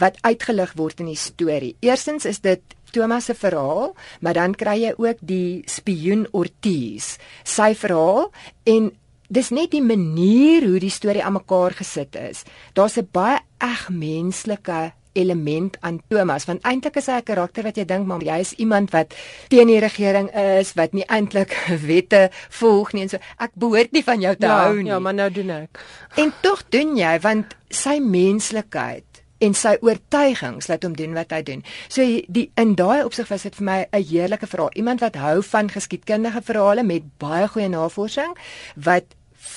wat 0.00 0.18
uitgelig 0.22 0.74
word 0.78 1.00
in 1.00 1.12
die 1.12 1.18
storie. 1.18 1.74
Eerstens 1.84 2.26
is 2.28 2.40
dit 2.44 2.62
Thomas 2.94 3.26
se 3.26 3.34
verhaal, 3.34 3.94
maar 4.20 4.36
dan 4.38 4.54
kry 4.54 4.76
jy 4.84 4.92
ook 4.96 5.22
die 5.26 5.64
spioen 5.66 6.28
Ortiz 6.32 7.16
sy 7.42 7.72
verhaal 7.74 8.30
en 8.70 8.92
dis 9.34 9.50
net 9.50 9.72
die 9.72 9.82
manier 9.82 10.66
hoe 10.68 10.78
die 10.78 10.92
storie 10.92 11.24
aan 11.24 11.34
mekaar 11.40 11.74
gesit 11.74 12.14
is. 12.14 12.44
Daar's 12.74 12.98
'n 12.98 13.08
baie 13.10 13.40
eg 13.58 13.88
menslike 13.90 14.92
element 15.14 15.76
aan 15.80 16.00
Thomas 16.08 16.46
want 16.50 16.62
eintlik 16.62 16.96
is 17.00 17.06
hy 17.06 17.18
'n 17.22 17.28
karakter 17.30 17.64
wat 17.64 17.76
jy 17.76 17.84
dink 17.84 18.06
maar 18.06 18.22
jy 18.22 18.38
is 18.40 18.52
iemand 18.52 18.90
wat 18.90 19.14
teen 19.48 19.66
die 19.66 19.80
regering 19.80 20.30
is 20.34 20.74
wat 20.74 20.92
nie 20.92 21.06
eintlik 21.08 21.54
wette 21.90 22.30
volg 22.50 22.92
nie 22.92 23.02
en 23.02 23.08
so 23.08 23.18
ek 23.38 23.50
behoort 23.54 23.92
nie 23.92 24.04
van 24.04 24.20
jou 24.20 24.34
te 24.36 24.46
ja, 24.46 24.60
hou 24.66 24.76
nie. 24.82 24.90
Ja, 24.90 24.98
maar 24.98 25.14
nou 25.14 25.30
doen 25.30 25.50
ek. 25.50 25.80
En 26.16 26.32
tog 26.42 26.62
doen 26.68 26.96
jy 26.96 27.18
want 27.20 27.56
sy 27.70 27.98
menslikheid 28.00 29.04
en 29.44 29.54
sy 29.58 29.74
oortuigings 29.84 30.68
laat 30.70 30.84
hom 30.86 30.94
doen 30.96 31.14
wat 31.16 31.34
hy 31.34 31.42
doen. 31.46 31.64
So 31.92 32.04
die 32.04 32.46
in 32.60 32.74
daai 32.78 33.04
opsig 33.04 33.28
was 33.30 33.42
dit 33.42 33.54
vir 33.58 33.64
my 33.64 33.78
'n 33.92 34.02
heerlike 34.02 34.46
verhaal. 34.46 34.72
Iemand 34.74 35.00
wat 35.00 35.16
hou 35.16 35.42
van 35.42 35.68
geskiedkundige 35.68 36.42
verhale 36.42 36.82
met 36.82 37.02
baie 37.18 37.48
goeie 37.48 37.68
navorsing 37.68 38.36
wat 38.76 39.04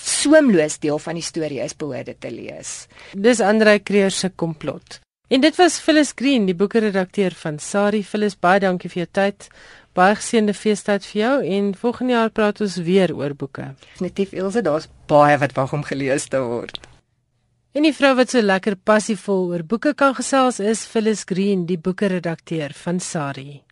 soemloos 0.04 0.80
deel 0.80 1.00
van 1.00 1.16
die 1.16 1.24
storie 1.24 1.62
is 1.64 1.76
behoort 1.76 2.06
dit 2.06 2.22
te 2.22 2.32
lees. 2.32 2.88
Dis 3.14 3.40
Andre 3.40 3.80
Kreer 3.80 4.12
se 4.12 4.30
komplot. 4.30 5.07
En 5.28 5.42
dit 5.44 5.56
was 5.56 5.80
Phyllis 5.84 6.14
Green, 6.16 6.46
die 6.48 6.56
boekredakteur 6.56 7.34
van 7.36 7.58
Sari. 7.60 8.00
Phyllis, 8.04 8.38
baie 8.40 8.62
dankie 8.64 8.88
vir 8.88 9.02
jou 9.02 9.08
tyd. 9.18 9.50
Baie 9.98 10.16
geseënde 10.16 10.56
feestyd 10.56 11.04
vir 11.10 11.20
jou 11.20 11.34
en 11.58 11.74
volgende 11.76 12.14
jaar 12.14 12.32
praat 12.32 12.62
ons 12.64 12.78
weer 12.88 13.12
oor 13.12 13.36
boeke. 13.36 13.74
Definitief 13.90 14.32
Ilse, 14.32 14.64
daar's 14.64 14.88
baie 15.12 15.36
wat 15.42 15.58
wag 15.60 15.76
om 15.76 15.84
gelees 15.84 16.30
te 16.32 16.40
word. 16.40 16.80
En 17.76 17.84
die 17.84 17.92
vrou 17.92 18.14
wat 18.16 18.32
so 18.32 18.40
lekker 18.40 18.80
passievol 18.88 19.52
oor 19.52 19.68
boeke 19.68 19.92
kan 20.00 20.16
gesels 20.16 20.62
is 20.64 20.88
Phyllis 20.88 21.28
Green, 21.28 21.68
die 21.68 21.78
boekredakteur 21.78 22.72
van 22.86 23.04
Sari. 23.04 23.64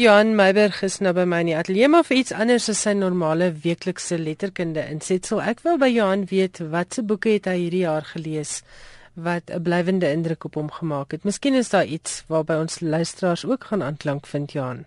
Johan 0.00 0.36
Meiberg 0.38 0.80
is 0.86 1.02
nou 1.04 1.12
by 1.12 1.28
my 1.28 1.44
in 1.44 1.50
die 1.52 1.58
ateljee 1.58 1.92
maar 1.92 2.06
vir 2.08 2.22
iets 2.22 2.32
anders 2.32 2.72
as 2.72 2.80
sy 2.86 2.96
normale 2.96 3.52
weeklikse 3.52 4.16
letterkunde 4.16 4.88
insetsel. 4.88 5.44
Ek 5.44 5.60
wil 5.68 5.76
by 5.76 5.92
Johan 5.92 6.24
weet 6.30 6.62
watse 6.72 7.04
boeke 7.04 7.36
het 7.36 7.50
hy 7.50 7.58
hierdie 7.66 7.84
jaar 7.84 8.08
gelees? 8.08 8.62
Wat 9.22 9.50
'n 9.50 9.62
blywende 9.62 10.10
indruk 10.10 10.44
op 10.44 10.54
hom 10.54 10.70
gemaak 10.70 11.10
het. 11.10 11.24
Miskien 11.24 11.54
is 11.54 11.68
daar 11.68 11.86
iets 11.86 12.24
waarby 12.26 12.52
ons 12.52 12.80
luisteraars 12.80 13.44
ook 13.46 13.64
gaan 13.64 13.82
aanklank 13.82 14.26
vind, 14.26 14.52
Johan. 14.52 14.84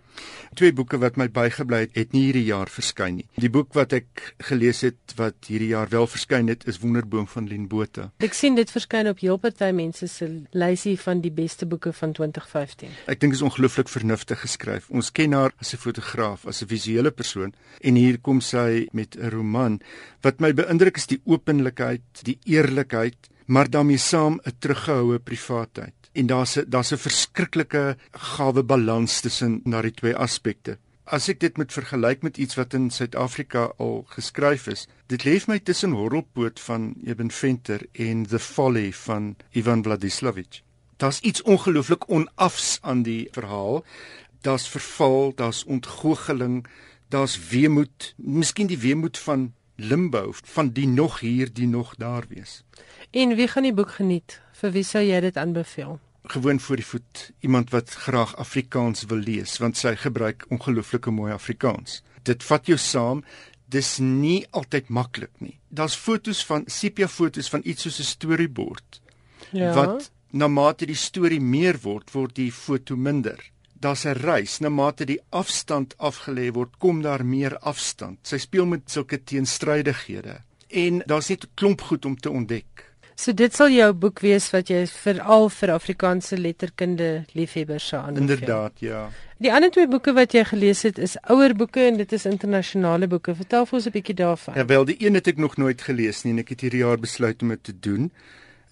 Twee 0.54 0.72
boeke 0.72 0.98
wat 0.98 1.16
my 1.16 1.30
bygebly 1.30 1.78
het, 1.78 1.90
het 1.92 2.12
nie 2.12 2.22
hierdie 2.22 2.44
jaar 2.44 2.68
verskyn 2.68 3.14
nie. 3.14 3.26
Die 3.34 3.50
boek 3.50 3.72
wat 3.72 3.92
ek 3.92 4.34
gelees 4.38 4.80
het 4.80 5.14
wat 5.16 5.34
hierdie 5.46 5.68
jaar 5.68 5.88
wel 5.88 6.06
verskyn 6.06 6.48
het, 6.48 6.66
is 6.66 6.78
Wonderboom 6.78 7.26
van 7.26 7.48
Lien 7.48 7.68
Botha. 7.68 8.10
Ek 8.18 8.34
sien 8.34 8.54
dit 8.54 8.70
verskyn 8.70 9.08
op 9.08 9.18
heel 9.18 9.36
party 9.36 9.70
mense 9.72 10.06
se 10.06 10.28
lysie 10.50 10.98
van 11.00 11.20
die 11.20 11.32
beste 11.32 11.66
boeke 11.66 11.92
van 11.92 12.12
2015. 12.12 12.88
Ek 13.06 13.20
dink 13.20 13.32
dit 13.32 13.40
is 13.40 13.46
ongelooflik 13.48 13.88
vernuftig 13.88 14.40
geskryf. 14.40 14.90
Ons 14.90 15.12
ken 15.12 15.32
haar 15.32 15.52
as 15.60 15.72
'n 15.74 15.76
fotograaf, 15.76 16.46
as 16.46 16.62
'n 16.62 16.68
visuele 16.68 17.10
persoon 17.10 17.54
en 17.80 17.94
hier 17.94 18.18
kom 18.18 18.40
sy 18.40 18.88
met 18.92 19.16
'n 19.16 19.30
roman 19.30 19.80
wat 20.20 20.40
my 20.40 20.52
beïndruk 20.52 20.96
is 20.96 21.06
die 21.06 21.20
openlikheid, 21.24 22.02
die 22.22 22.38
eerlikheid 22.44 23.31
maar 23.46 23.70
daarmee 23.70 23.96
saam 23.96 24.40
'n 24.42 24.52
teruggehoue 24.58 25.18
privaatheid. 25.18 25.94
En 26.12 26.26
daar's 26.26 26.56
'n 26.56 26.64
daar's 26.68 26.92
'n 26.92 26.96
verskriklike 26.96 27.96
gawe 28.10 28.62
balans 28.62 29.20
tussen 29.20 29.60
na 29.64 29.82
die 29.82 29.94
twee 29.94 30.16
aspekte. 30.16 30.78
As 31.04 31.28
ek 31.28 31.40
dit 31.40 31.56
met 31.56 31.72
vergelyk 31.72 32.22
met 32.22 32.36
iets 32.36 32.54
wat 32.54 32.74
in 32.74 32.90
Suid-Afrika 32.90 33.72
al 33.76 34.04
geskryf 34.08 34.66
is, 34.66 34.86
dit 35.06 35.24
lê 35.24 35.34
vir 35.40 35.52
my 35.52 35.58
tussen 35.58 35.92
Horrelpoot 35.92 36.60
van 36.60 36.94
Eben 37.04 37.30
Venter 37.30 37.86
en 37.92 38.26
The 38.26 38.38
Folly 38.38 38.92
van 38.92 39.36
Ivan 39.50 39.82
Vladislavich. 39.82 40.62
Daar's 40.96 41.20
iets 41.20 41.42
ongelooflik 41.42 42.08
onafs 42.10 42.78
aan 42.80 43.02
die 43.02 43.28
verhaal. 43.30 43.84
Daar's 44.40 44.68
verval, 44.68 45.32
daar's 45.34 45.64
ontgoocheling, 45.64 46.66
daar's 47.08 47.48
weemoed, 47.48 48.14
miskien 48.16 48.66
die 48.66 48.78
weemoed 48.78 49.18
van 49.18 49.52
limbo, 49.76 50.32
van 50.54 50.70
die 50.70 50.86
nog 50.86 51.20
hier, 51.20 51.52
die 51.52 51.66
nog 51.66 51.94
daar 51.96 52.24
wees. 52.28 52.62
En 53.12 53.34
wie 53.36 53.46
gaan 53.48 53.66
die 53.66 53.74
boek 53.76 53.90
geniet? 53.98 54.38
Vir 54.56 54.70
wie 54.72 54.84
sou 54.88 55.02
jy 55.04 55.18
dit 55.20 55.36
aanbeveel? 55.36 55.98
Gewoon 56.32 56.60
voor 56.60 56.80
die 56.80 56.86
voet, 56.86 57.22
iemand 57.44 57.70
wat 57.74 57.90
graag 57.90 58.36
Afrikaans 58.40 59.04
wil 59.10 59.20
lees, 59.20 59.58
want 59.60 59.76
sy 59.76 59.92
gebruik 60.00 60.46
ongelooflike 60.48 61.12
mooi 61.12 61.32
Afrikaans. 61.34 62.00
Dit 62.24 62.44
vat 62.46 62.70
jou 62.70 62.78
saam. 62.78 63.20
Dis 63.68 63.98
nie 63.98 64.46
altyd 64.50 64.88
maklik 64.88 65.32
nie. 65.40 65.58
Daar's 65.68 65.96
fotos 65.96 66.40
van 66.48 66.64
sepia 66.66 67.08
fotos 67.08 67.48
van 67.52 67.60
iets 67.64 67.82
soos 67.82 67.98
'n 68.00 68.08
storyboard. 68.14 69.00
Ja. 69.50 69.74
Wat 69.74 70.10
na 70.30 70.48
mate 70.48 70.86
die 70.86 70.96
storie 70.96 71.40
meer 71.40 71.78
word, 71.82 72.10
word 72.12 72.34
die 72.34 72.52
foto 72.52 72.96
minder. 72.96 73.38
Daar's 73.80 74.04
'n 74.06 74.16
reis, 74.16 74.60
na 74.60 74.68
mate 74.68 75.04
die 75.04 75.20
afstand 75.30 75.94
afgelê 75.98 76.52
word, 76.52 76.78
kom 76.78 77.02
daar 77.02 77.24
meer 77.24 77.58
afstand. 77.58 78.18
Sy 78.22 78.38
speel 78.38 78.66
met 78.66 78.90
sulke 78.90 79.24
teenstrydighede 79.24 80.40
en 80.68 81.02
daar's 81.06 81.28
net 81.28 81.44
'n 81.44 81.50
klomp 81.54 81.80
goed 81.80 82.04
om 82.04 82.16
te 82.16 82.30
ontdek. 82.30 82.91
So 83.22 83.30
dit 83.38 83.54
sal 83.54 83.70
jou 83.70 83.86
boek 83.94 84.18
wees 84.24 84.48
wat 84.50 84.70
jy 84.72 84.80
veral 84.90 85.44
vir 85.54 85.70
Afrikaanse 85.76 86.34
letterkunde 86.40 87.10
liefhebbers 87.38 87.84
sou 87.92 88.00
aanbeveel. 88.00 88.24
Inderdaad, 88.24 88.80
ja. 88.82 89.02
Die 89.42 89.52
ander 89.54 89.70
twee 89.70 89.86
boeke 89.90 90.10
wat 90.16 90.34
jy 90.34 90.42
gelees 90.48 90.80
het 90.82 90.98
is 90.98 91.14
ouer 91.30 91.54
boeke 91.54 91.84
en 91.84 92.00
dit 92.00 92.14
is 92.18 92.26
internasionale 92.26 93.06
boeke. 93.12 93.36
Vertel 93.38 93.68
vir 93.68 93.78
ons 93.78 93.86
'n 93.86 93.94
bietjie 93.94 94.16
daarvan. 94.18 94.56
Ja, 94.58 94.64
wel, 94.66 94.84
die 94.84 94.96
een 94.98 95.14
het 95.14 95.28
ek 95.28 95.38
nog 95.38 95.56
nooit 95.56 95.82
gelees 95.82 96.24
nie 96.24 96.32
en 96.32 96.38
ek 96.38 96.48
het 96.48 96.60
hierdie 96.60 96.82
jaar 96.82 96.98
besluit 96.98 97.42
om 97.42 97.48
dit 97.48 97.62
te 97.62 97.74
doen. 97.80 98.10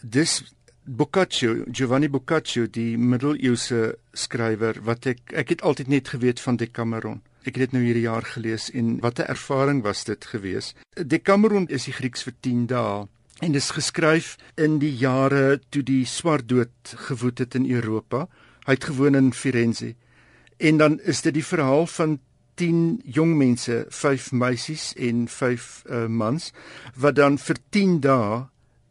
Dis 0.03 0.43
Boccaccio, 0.85 1.65
Giovanni 1.71 2.09
Boccaccio, 2.09 2.67
die 2.67 2.99
middeleeuse 2.99 3.95
skrywer 4.13 4.83
wat 4.83 5.07
ek 5.07 5.21
ek 5.33 5.49
het 5.49 5.63
altyd 5.63 5.89
net 5.89 6.09
geweet 6.09 6.41
van 6.41 6.57
Decameron. 6.57 7.23
Ek 7.47 7.55
het 7.55 7.71
dit 7.71 7.73
nou 7.73 7.85
hierdie 7.85 8.09
jaar 8.09 8.27
gelees 8.27 8.71
en 8.71 8.99
wat 9.01 9.21
'n 9.21 9.31
ervaring 9.31 9.83
was 9.83 10.05
dit 10.05 10.25
gewees. 10.25 10.75
Decameron 11.07 11.69
is 11.69 11.85
die 11.85 11.93
Grieks 11.93 12.23
vir 12.23 12.35
10 12.41 12.67
dae 12.67 13.07
en 13.41 13.53
dis 13.53 13.71
geskryf 13.73 14.37
in 14.61 14.79
die 14.83 14.93
jare 15.01 15.61
toe 15.73 15.83
die 15.83 16.05
swart 16.07 16.49
dood 16.49 16.95
gewoed 17.09 17.41
het 17.41 17.57
in 17.57 17.71
Europa. 17.71 18.27
Hy 18.67 18.77
het 18.77 18.85
gewoon 18.85 19.17
in 19.17 19.33
Firenze. 19.33 19.95
En 20.61 20.77
dan 20.77 21.01
is 21.01 21.23
dit 21.25 21.35
die 21.35 21.45
verhaal 21.45 21.87
van 21.87 22.19
10 22.61 23.01
jong 23.05 23.37
mense, 23.41 23.87
5 23.89 24.33
meisies 24.33 24.93
en 24.97 25.29
5 25.29 25.83
uh, 25.89 26.07
mans 26.07 26.51
wat 26.95 27.17
dan 27.17 27.39
vir 27.41 27.57
10 27.73 28.01
dae 28.05 28.43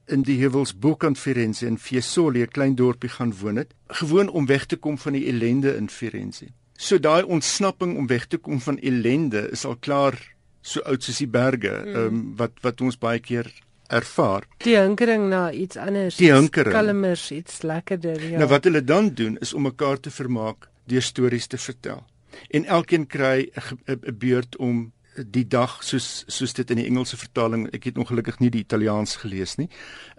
in 0.10 0.24
die 0.26 0.40
heuwels 0.42 0.74
bokant 0.74 1.20
Firenze 1.22 1.68
in 1.68 1.78
Fiesole, 1.78 2.42
'n 2.42 2.50
klein 2.50 2.76
dorpie 2.76 3.10
gaan 3.10 3.34
woon 3.42 3.56
het, 3.56 3.76
gewoon 3.88 4.30
om 4.30 4.46
weg 4.46 4.66
te 4.66 4.76
kom 4.76 4.98
van 4.98 5.14
die 5.14 5.28
ellende 5.30 5.76
in 5.76 5.90
Firenze. 5.90 6.50
So 6.78 6.98
daai 6.98 7.24
ontsnapping 7.24 7.98
om 7.98 8.08
weg 8.08 8.26
te 8.26 8.38
kom 8.38 8.62
van 8.62 8.80
ellende 8.80 9.50
is 9.52 9.66
al 9.66 9.76
klaar 9.76 10.18
so 10.62 10.82
oud 10.82 11.04
soos 11.04 11.18
die 11.18 11.28
berge, 11.28 11.84
mm. 11.86 11.96
um, 11.96 12.36
wat 12.36 12.52
wat 12.62 12.82
ons 12.82 12.98
baie 12.98 13.20
keer 13.20 13.54
ervaar. 13.90 14.46
Die 14.66 14.78
hinkering 14.78 15.28
na 15.30 15.50
iets 15.52 15.78
anders, 15.78 16.20
die 16.22 16.32
hinkering, 16.34 16.76
kalmers, 16.76 17.30
iets 17.34 17.62
lekkerder, 17.66 18.22
ja. 18.22 18.38
Nou 18.38 18.50
wat 18.52 18.70
hulle 18.70 18.84
dan 18.84 19.14
doen 19.18 19.38
is 19.42 19.54
om 19.54 19.66
mekaar 19.68 20.00
te 20.00 20.14
vermaak 20.14 20.70
deur 20.90 21.06
stories 21.06 21.48
te 21.48 21.58
vertel. 21.58 22.06
En 22.50 22.66
elkeen 22.66 23.08
kry 23.08 23.50
'n 23.86 24.16
beurt 24.18 24.58
om 24.58 24.92
die 25.28 25.46
dag 25.48 25.80
soos 25.84 26.24
soos 26.28 26.54
dit 26.56 26.70
in 26.72 26.80
die 26.82 26.86
Engelse 26.88 27.18
vertaling 27.20 27.66
ek 27.76 27.90
het 27.90 27.98
ongelukkig 28.00 28.40
nie 28.40 28.52
die 28.54 28.62
Italiaans 28.64 29.18
gelees 29.24 29.58
nie. 29.60 29.68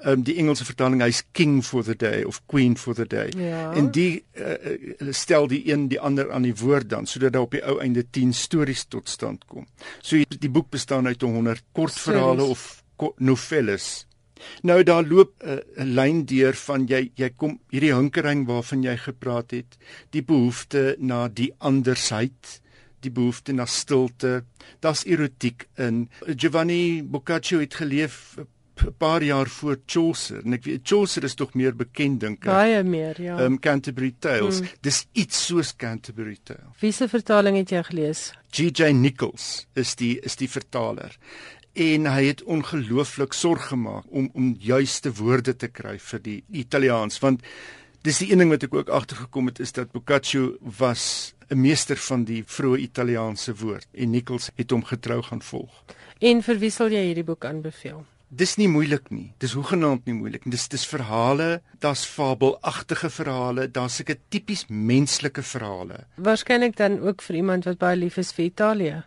Ehm 0.03 0.21
um, 0.21 0.25
die 0.27 0.37
Engelse 0.43 0.65
vertaling 0.65 1.03
hy's 1.05 1.23
king 1.33 1.61
for 1.65 1.85
the 1.87 1.97
day 1.97 2.23
of 2.25 2.41
queen 2.47 2.77
for 2.77 2.95
the 2.95 3.07
day. 3.07 3.31
Ja. 3.37 3.71
En 3.73 3.91
die 3.95 4.25
uh, 4.35 5.13
stel 5.15 5.47
die 5.49 5.63
een 5.73 5.89
die 5.89 6.01
ander 6.01 6.33
aan 6.33 6.43
die 6.43 6.55
woord 6.55 6.91
dan 6.91 7.07
sodat 7.07 7.33
daar 7.33 7.49
op 7.49 7.57
die 7.57 7.65
ou 7.65 7.79
einde 7.81 8.05
10 8.11 8.35
stories 8.35 8.85
tot 8.89 9.09
stand 9.09 9.45
kom. 9.47 9.67
So 10.03 10.21
die 10.29 10.51
boek 10.51 10.71
bestaan 10.71 11.07
uit 11.07 11.23
100 11.23 11.63
kortverhale 11.73 12.43
of 12.43 12.80
novelles. 13.19 14.07
Nou 14.63 14.83
daar 14.83 15.05
loop 15.05 15.33
'n 15.43 15.49
uh, 15.49 15.85
lyn 15.85 16.25
deur 16.25 16.55
van 16.55 16.87
jy 16.87 17.11
jy 17.15 17.31
kom 17.37 17.61
hierdie 17.71 17.95
hinkering 17.95 18.47
waarvan 18.47 18.83
jy 18.83 18.97
gepraat 18.97 19.51
het, 19.51 19.77
die 20.11 20.23
behoefte 20.23 20.97
na 20.99 21.29
die 21.29 21.53
andersheid 21.59 22.61
die 23.01 23.11
behoefte 23.11 23.53
na 23.53 23.67
stilte. 23.67 24.45
Daar's 24.81 25.05
erotiek 25.05 25.67
in. 25.81 26.09
Giovanni 26.37 27.03
Boccaccio 27.03 27.61
het 27.61 27.75
geleef 27.75 28.37
'n 28.87 28.95
paar 28.99 29.23
jaar 29.23 29.47
voor 29.47 29.77
Chaucer 29.87 30.45
en 30.45 30.53
ek 30.53 30.65
weet 30.65 30.81
Chaucer 30.83 31.25
is 31.25 31.35
tog 31.35 31.55
meer 31.55 31.77
bekend 31.77 32.21
dink 32.21 32.39
ek. 32.39 32.53
Baie 32.53 32.83
meer, 32.83 33.23
ja. 33.23 33.45
Um 33.45 33.59
Canterbury 33.59 34.15
Tales. 34.19 34.61
Mm. 34.61 34.67
Dis 34.81 35.07
iets 35.13 35.47
soos 35.47 35.77
Canterbury 35.77 36.39
Tales. 36.43 36.79
Wie 36.81 36.93
se 36.93 37.09
vertaling 37.09 37.57
het 37.57 37.71
jy 37.71 37.83
gelees? 37.83 38.33
G.J. 38.51 38.93
Nichols 38.93 39.67
is 39.75 39.95
die 39.95 40.19
is 40.21 40.37
die 40.37 40.49
vertaler 40.49 41.19
en 41.73 42.07
hy 42.07 42.25
het 42.27 42.43
ongelooflik 42.43 43.33
sorg 43.33 43.69
gemaak 43.73 44.05
om 44.11 44.31
om 44.35 44.57
juiste 44.59 45.13
woorde 45.13 45.57
te 45.57 45.69
kry 45.69 45.99
vir 45.99 46.23
die 46.23 46.43
Italiaans 46.51 47.19
want 47.23 47.43
dis 48.03 48.19
die 48.19 48.31
een 48.33 48.43
ding 48.43 48.51
wat 48.51 48.65
ek 48.67 48.75
ook 48.75 48.89
agtergekom 48.89 49.47
het 49.53 49.61
is 49.61 49.73
dat 49.73 49.93
Boccaccio 49.93 50.57
was 50.79 51.35
'n 51.51 51.61
meester 51.61 51.97
van 51.97 52.25
die 52.25 52.43
vroeë 52.47 52.79
Italiaanse 52.79 53.55
woord 53.55 53.87
en 53.93 54.11
Nichols 54.11 54.51
het 54.55 54.71
hom 54.71 54.85
getrou 54.85 55.23
gaan 55.23 55.43
volg. 55.43 55.85
En 56.21 56.43
vir 56.43 56.59
wie 56.59 56.71
sal 56.71 56.93
jy 56.93 57.05
hierdie 57.07 57.25
boek 57.25 57.45
aanbeveel? 57.45 58.05
Dis 58.31 58.53
nie 58.61 58.69
moeilik 58.71 59.09
nie. 59.11 59.33
Dis 59.43 59.57
hoegenaamd 59.59 60.05
nie 60.07 60.15
moeilik 60.15 60.45
nie. 60.45 60.53
Dis 60.55 60.69
dis 60.71 60.87
verhale, 60.87 61.63
daar's 61.83 62.05
fabelagtige 62.07 63.11
verhale, 63.11 63.67
daar's 63.67 63.97
seker 63.99 64.21
tipies 64.31 64.69
menslike 64.69 65.43
verhale. 65.43 66.05
Waarskynlik 66.15 66.77
dan 66.79 67.01
ook 67.01 67.23
vir 67.27 67.41
iemand 67.41 67.67
wat 67.67 67.81
baie 67.83 67.97
lief 67.99 68.21
is 68.23 68.31
vir 68.37 68.45
Italië. 68.45 69.03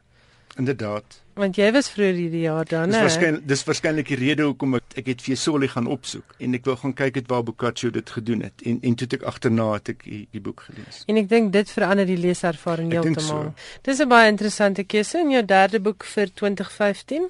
Inderdaad. 0.58 1.22
Want 1.34 1.58
jy 1.58 1.72
was 1.74 1.88
vroeër 1.90 2.14
hierdie 2.14 2.44
jaar 2.44 2.68
dan, 2.70 2.92
né? 2.92 3.00
Dis 3.00 3.08
waarskynlik 3.08 3.46
dis 3.50 3.64
waarskynlik 3.66 4.10
die 4.12 4.18
rede 4.20 4.46
hoekom 4.46 4.78
ek 4.78 4.98
ek 5.02 5.08
het 5.10 5.24
Fiesole 5.26 5.66
gaan 5.72 5.88
opsoek 5.90 6.36
en 6.46 6.54
ek 6.54 6.70
wou 6.70 6.76
gaan 6.78 6.94
kyk 6.94 7.18
het 7.18 7.32
waar 7.32 7.42
Boccaccio 7.48 7.90
dit 7.96 8.14
gedoen 8.18 8.44
het 8.46 8.62
en 8.70 8.78
en 8.86 8.98
toe 9.00 9.08
ek 9.18 9.26
agterna 9.32 9.72
het 9.74 9.90
ek 9.96 10.06
die, 10.06 10.22
die 10.30 10.44
boek 10.46 10.68
gelees. 10.68 11.02
En 11.10 11.18
ek 11.18 11.32
dink 11.32 11.50
dit 11.56 11.74
verander 11.74 12.06
die 12.06 12.20
leeservaring 12.22 12.94
heeltemal. 12.94 13.50
So. 13.50 13.82
Dis 13.90 14.04
'n 14.06 14.10
baie 14.14 14.30
interessante 14.30 14.86
keuse 14.86 15.26
in 15.26 15.34
jou 15.34 15.46
derde 15.46 15.82
boek 15.82 16.06
vir 16.06 16.30
2015. 16.30 17.30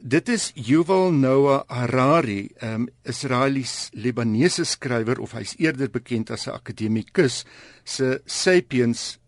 Dit 0.00 0.28
is 0.28 0.50
Yuval 0.54 1.12
Noah 1.12 1.62
Harari, 1.68 2.50
'n 2.60 2.66
um, 2.66 2.88
Israelies-Libanese 3.04 4.64
skrywer 4.64 5.20
of 5.20 5.32
hy's 5.32 5.54
eerder 5.58 5.90
bekend 5.90 6.30
as 6.30 6.46
'n 6.46 6.58
akademikus 6.58 7.44
se 7.84 8.20
Sapiens: 8.26 9.18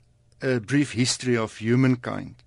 A 0.43 0.59
Brief 0.59 0.93
History 0.93 1.37
of 1.37 1.59
Humankind. 1.59 2.43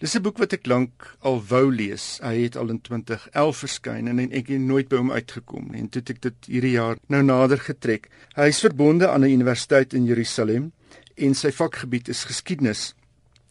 Dis 0.00 0.14
'n 0.16 0.22
boek 0.22 0.38
wat 0.38 0.52
ek 0.52 0.66
lank 0.66 1.16
al 1.20 1.42
wou 1.48 1.74
lees. 1.74 2.18
Hy 2.22 2.42
het 2.42 2.56
al 2.56 2.70
in 2.70 2.80
2011 2.80 3.56
verskyn 3.56 4.08
en 4.08 4.18
ek 4.18 4.48
het 4.48 4.60
nooit 4.60 4.88
by 4.88 4.96
hom 4.96 5.12
uitgekom 5.12 5.68
nie. 5.70 5.80
En 5.80 5.88
toe 5.88 6.00
het 6.00 6.10
ek 6.10 6.22
dit 6.22 6.34
hierdie 6.46 6.76
jaar 6.76 6.96
nou 7.08 7.22
nader 7.22 7.58
getrek. 7.58 8.08
Hy 8.34 8.48
is 8.48 8.60
verbonde 8.60 9.08
aan 9.08 9.24
'n 9.24 9.32
universiteit 9.32 9.94
in 9.94 10.04
Jerusalem 10.04 10.72
en 11.16 11.34
sy 11.34 11.50
vakgebied 11.50 12.08
is 12.08 12.24
geskiedenis. 12.24 12.94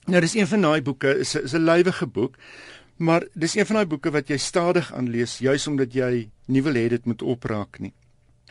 Nou 0.07 0.21
dis 0.21 0.35
een 0.35 0.47
van 0.47 0.61
daai 0.61 0.81
boeke, 0.81 1.19
is 1.19 1.35
'n 1.35 1.43
is 1.43 1.53
'n 1.53 1.65
lywige 1.65 2.07
boek, 2.07 2.35
maar 2.97 3.23
dis 3.33 3.55
een 3.55 3.65
van 3.65 3.75
daai 3.75 3.87
boeke 3.87 4.11
wat 4.11 4.27
jy 4.27 4.37
stadig 4.37 4.93
aanlees 4.93 5.37
juis 5.37 5.67
omdat 5.67 5.93
jy 5.93 6.29
nie 6.47 6.63
wil 6.63 6.73
hê 6.73 6.89
dit 6.89 7.05
moet 7.05 7.21
opraak 7.21 7.79
nie. 7.79 7.93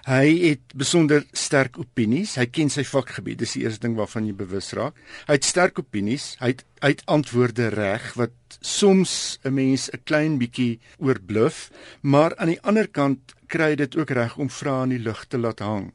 Hy 0.09 0.27
het 0.49 0.73
besonder 0.75 1.27
sterk 1.37 1.77
opinies. 1.79 2.37
Hy 2.41 2.47
ken 2.49 2.71
sy 2.73 2.85
vakgebied. 2.89 3.43
Dis 3.43 3.53
die 3.57 3.65
eerste 3.67 3.85
ding 3.85 3.99
waarvan 3.99 4.27
jy 4.27 4.33
bewus 4.37 4.73
raak. 4.73 4.97
Hy 5.29 5.37
het 5.37 5.45
sterk 5.45 5.79
opinies. 5.79 6.37
Hy 6.41 6.55
het 6.55 6.65
uit 6.81 7.03
antwoorde 7.07 7.69
reg 7.75 8.15
wat 8.17 8.33
soms 8.61 9.39
'n 9.45 9.55
mens 9.55 9.91
'n 9.93 10.01
klein 10.05 10.39
bietjie 10.39 10.81
oorbluf, 10.99 11.71
maar 12.01 12.37
aan 12.37 12.49
die 12.49 12.63
ander 12.63 12.89
kant 12.89 13.35
kry 13.47 13.75
dit 13.75 13.97
ook 13.97 14.11
reg 14.11 14.39
om 14.39 14.51
vrae 14.51 14.83
in 14.83 14.89
die 14.89 15.05
lug 15.05 15.25
te 15.29 15.39
laat 15.39 15.59
hang. 15.59 15.93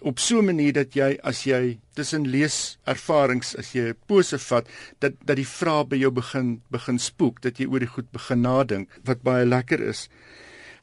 Op 0.00 0.18
so 0.18 0.38
'n 0.38 0.44
manier 0.44 0.72
dat 0.72 0.94
jy 0.94 1.18
as 1.22 1.44
jy 1.44 1.78
tussen 1.94 2.28
lees 2.28 2.78
ervarings 2.84 3.56
as 3.56 3.72
jy 3.72 3.88
'n 3.88 3.96
pose 4.06 4.38
vat 4.38 4.68
dat 4.98 5.12
dat 5.24 5.36
die 5.36 5.48
vrae 5.48 5.84
by 5.84 5.96
jou 5.96 6.10
begin 6.10 6.62
begin 6.70 6.98
spook, 6.98 7.40
dat 7.40 7.58
jy 7.58 7.66
oor 7.66 7.80
die 7.80 7.94
goed 7.94 8.10
begin 8.12 8.40
nadink 8.40 8.88
wat 9.04 9.22
baie 9.22 9.46
lekker 9.46 9.80
is. 9.80 10.08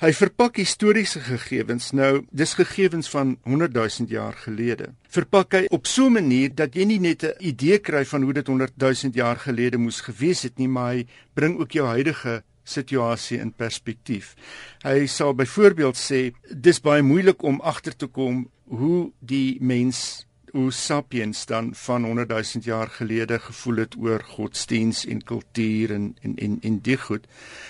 Hy 0.02 0.10
verpak 0.18 0.58
historiese 0.58 1.20
gegevens 1.22 1.92
nou, 1.94 2.24
dis 2.32 2.56
gegevens 2.58 3.10
van 3.14 3.36
100 3.46 3.74
000 3.74 4.10
jaar 4.10 4.34
gelede. 4.34 4.94
Verpak 5.14 5.54
hy 5.54 5.66
op 5.70 5.86
so 5.88 6.08
'n 6.08 6.14
manier 6.14 6.50
dat 6.56 6.76
jy 6.76 6.86
nie 6.86 7.00
net 7.00 7.24
'n 7.24 7.36
idee 7.40 7.78
kry 7.80 8.06
van 8.06 8.24
hoe 8.24 8.34
dit 8.34 8.48
100 8.48 8.74
000 8.78 9.14
jaar 9.14 9.38
gelede 9.38 9.78
moes 9.78 10.02
gewees 10.02 10.42
het 10.44 10.58
nie, 10.58 10.68
maar 10.68 10.94
hy 10.94 11.06
bring 11.34 11.60
ook 11.60 11.72
jou 11.72 11.88
huidige 11.88 12.44
situasie 12.64 13.40
in 13.40 13.52
perspektief. 13.52 14.36
Hy 14.84 15.06
sal 15.08 15.34
byvoorbeeld 15.34 15.96
sê 15.96 16.34
dis 16.50 16.80
baie 16.80 17.02
moeilik 17.02 17.44
om 17.44 17.62
agter 17.62 17.96
te 17.96 18.08
kom 18.08 18.50
hoe 18.64 19.12
die 19.20 19.58
mens 19.62 20.26
hoe 20.54 20.72
sapiens 20.72 21.46
dan 21.50 21.72
van 21.76 22.04
100 22.06 22.30
000 22.30 22.44
jaar 22.62 22.88
gelede 22.88 23.40
gevoel 23.40 23.76
het 23.76 23.96
oor 23.98 24.24
godsdiens 24.24 25.06
en 25.06 25.24
kultuur 25.24 25.92
en 25.92 26.16
en 26.22 26.36
en 26.36 26.58
en 26.62 26.80
die 26.80 26.98
goed. 26.98 27.26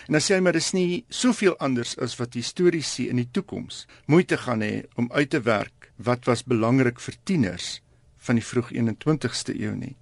En 0.05 0.17
dan 0.17 0.21
sê 0.21 0.35
hy 0.35 0.43
maar 0.43 0.57
dis 0.57 0.71
nie 0.75 1.05
soveel 1.07 1.55
anders 1.63 1.95
as 1.97 2.17
wat 2.19 2.35
historiese 2.35 3.05
in 3.07 3.21
die 3.21 3.29
toekoms 3.31 3.85
moeite 4.05 4.37
gaan 4.37 4.61
hê 4.61 4.83
om 4.99 5.07
uit 5.11 5.29
te 5.29 5.39
werk 5.41 5.91
wat 5.95 6.27
was 6.27 6.43
belangrik 6.43 6.99
vir 6.99 7.15
tieners 7.23 7.69
van 8.27 8.35
die 8.35 8.43
vroeg 8.43 8.73
21ste 8.75 9.55
eeu 9.55 9.75
nie. 9.75 9.95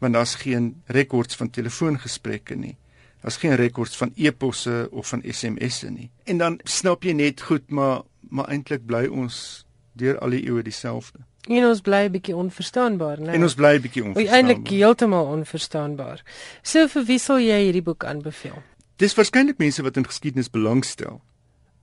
Want 0.00 0.18
daar's 0.18 0.34
geen 0.34 0.72
rekords 0.86 1.38
van 1.38 1.50
telefoongesprekke 1.50 2.56
nie. 2.58 2.74
Daar's 3.22 3.38
geen 3.38 3.54
rekords 3.54 3.96
van 3.96 4.10
e-posse 4.16 4.88
of 4.90 5.08
van 5.08 5.22
SMS'e 5.22 5.90
nie. 5.90 6.10
En 6.24 6.42
dan 6.42 6.58
snap 6.64 7.06
jy 7.06 7.14
net 7.14 7.46
goed 7.46 7.70
maar 7.70 8.02
maar 8.28 8.50
eintlik 8.50 8.82
bly 8.86 9.04
ons 9.06 9.36
deur 9.92 10.18
al 10.18 10.34
die 10.34 10.42
eeue 10.48 10.62
dieselfde. 10.66 11.22
En 11.48 11.66
ons 11.68 11.80
bly 11.80 12.04
'n 12.06 12.12
bietjie 12.12 12.36
onverstaanbaar, 12.36 13.20
né? 13.20 13.32
En 13.32 13.42
ons 13.42 13.54
bly 13.54 13.74
'n 13.76 13.80
bietjie 13.80 14.04
onverstaanbaar. 14.04 14.36
Eintlik 14.36 14.68
heeltemal 14.68 15.26
onverstaanbaar. 15.26 16.22
So 16.62 16.88
vir 16.88 17.04
wie 17.04 17.18
sal 17.18 17.38
jy 17.38 17.58
hierdie 17.64 17.82
boek 17.82 18.04
aanbeveel? 18.04 18.62
Dis 18.96 19.14
waarskynlik 19.14 19.58
mense 19.58 19.82
wat 19.82 19.96
in 19.96 20.06
geskiedenis 20.06 20.50
belangstel. 20.50 21.20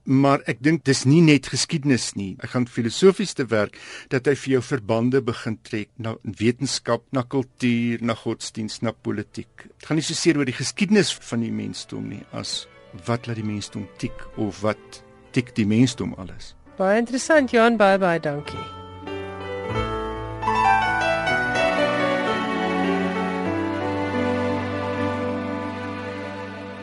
Maar 0.04 0.40
ek 0.46 0.56
dink 0.60 0.84
dis 0.84 1.04
nie 1.04 1.20
net 1.20 1.46
geskiedenis 1.46 2.14
nie. 2.14 2.36
Ek 2.40 2.50
gaan 2.50 2.66
filosofies 2.66 3.32
te 3.32 3.46
werk 3.46 3.78
dat 4.08 4.26
hy 4.26 4.34
vir 4.34 4.52
jou 4.52 4.62
verbande 4.62 5.22
begin 5.22 5.58
trek 5.62 5.88
na 5.96 6.16
wetenskap, 6.22 7.02
na 7.12 7.22
kultuur, 7.22 8.02
na 8.02 8.14
godsdiens, 8.14 8.82
na 8.82 8.90
politiek. 8.90 9.56
Dit 9.78 9.86
gaan 9.86 9.96
nie 9.96 10.02
so 10.02 10.14
seer 10.14 10.38
oor 10.38 10.44
die 10.44 10.58
geskiedenis 10.58 11.12
van 11.12 11.40
die 11.40 11.52
mensdom 11.52 12.08
nie 12.08 12.24
as 12.32 12.66
wat 13.06 13.26
laat 13.26 13.36
die 13.36 13.46
mensdom 13.46 13.88
tik 13.98 14.26
of 14.36 14.60
wat 14.60 15.02
politiek, 15.32 15.54
die 15.54 15.66
mensdom 15.66 16.14
alles. 16.18 16.54
Baie 16.76 16.98
interessant 16.98 17.52
Johan, 17.52 17.76
baie 17.76 17.98
baie 17.98 18.20
dankie. 18.20 18.81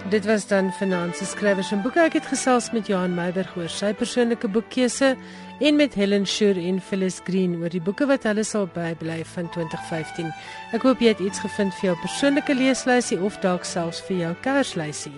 Dit 0.10 0.26
was 0.26 0.48
dan 0.48 0.72
Finansie 0.74 1.26
Skrywers 1.28 1.70
en 1.72 1.84
Boeke. 1.84 2.02
Ek 2.02 2.16
het 2.18 2.26
gesels 2.26 2.72
met 2.74 2.88
Johan 2.90 3.14
Meiberg 3.14 3.52
oor 3.60 3.70
sy 3.70 3.92
persoonlike 3.94 4.50
boekkeuse 4.50 5.12
en 5.62 5.78
met 5.78 5.94
Helen 5.94 6.26
Shure 6.26 6.64
en 6.66 6.80
Phyllis 6.82 7.20
Green 7.28 7.54
oor 7.62 7.70
die 7.70 7.82
boeke 7.84 8.08
wat 8.10 8.26
hulle 8.26 8.42
sal 8.48 8.66
bybly 8.74 9.20
van 9.36 9.52
2015. 9.54 10.32
Ek 10.74 10.88
hoop 10.88 11.04
jy 11.06 11.14
het 11.14 11.22
iets 11.22 11.44
gevind 11.46 11.78
vir 11.78 11.92
jou 11.92 11.96
persoonlike 12.02 12.58
leeslysie 12.58 13.20
of 13.22 13.38
dalk 13.46 13.70
selfs 13.70 14.02
vir 14.08 14.24
jou 14.24 14.34
kerslysie. 14.48 15.14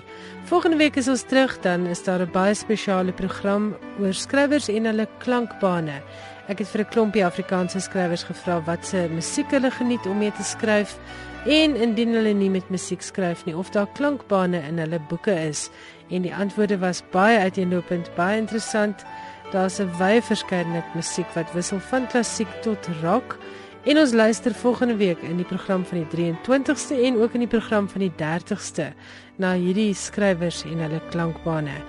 Volgende 0.52 0.82
week 0.84 1.00
is 1.00 1.08
ons 1.08 1.24
terug, 1.24 1.56
dan 1.64 1.88
is 1.88 2.04
daar 2.04 2.28
'n 2.28 2.32
baie 2.36 2.54
spesiale 2.54 3.16
program 3.16 3.74
oor 4.02 4.14
skrywers 4.14 4.68
en 4.68 4.92
hulle 4.92 5.08
klankbane. 5.24 6.02
Ek 6.50 6.60
het 6.60 6.68
vir 6.68 6.82
'n 6.82 6.92
klompie 6.92 7.26
Afrikaanse 7.26 7.80
skrywers 7.80 8.24
gevra 8.24 8.60
wat 8.66 8.86
se 8.86 9.08
musiek 9.08 9.52
hulle 9.52 9.72
geniet 9.72 10.06
om 10.06 10.18
mee 10.18 10.32
te 10.32 10.44
skryf 10.44 10.98
en 11.46 11.76
indien 11.76 12.14
hulle 12.14 12.34
nie 12.38 12.50
met 12.54 12.70
musiek 12.70 13.02
skryf 13.02 13.46
nie 13.48 13.56
of 13.58 13.72
daar 13.74 13.90
klankbane 13.98 14.62
in 14.68 14.78
hulle 14.78 15.00
boeke 15.10 15.34
is. 15.34 15.70
En 16.10 16.22
die 16.22 16.36
antwoorde 16.36 16.78
was 16.78 17.02
baie 17.12 17.40
uiteenlopend 17.40 18.12
baie 18.16 18.38
interessant. 18.38 19.06
Daar's 19.52 19.80
'n 19.80 19.90
wye 19.98 20.22
verskeidenheid 20.22 20.96
musiek 20.96 21.28
wat 21.34 21.54
wissel 21.54 21.80
van 21.80 22.08
klassiek 22.08 22.52
tot 22.62 22.88
rock. 23.02 23.38
En 23.84 23.98
ons 23.98 24.14
luister 24.14 24.54
volgende 24.54 24.96
week 24.96 25.22
in 25.22 25.38
die 25.38 25.46
program 25.46 25.86
van 25.86 25.98
die 25.98 26.08
23ste 26.08 27.02
en 27.04 27.18
ook 27.18 27.34
in 27.34 27.40
die 27.40 27.48
program 27.48 27.90
van 27.90 28.02
die 28.02 28.14
30ste 28.16 28.94
na 29.36 29.54
hierdie 29.54 29.94
skrywers 29.94 30.64
en 30.64 30.78
hulle 30.80 31.02
klankbane. 31.10 31.82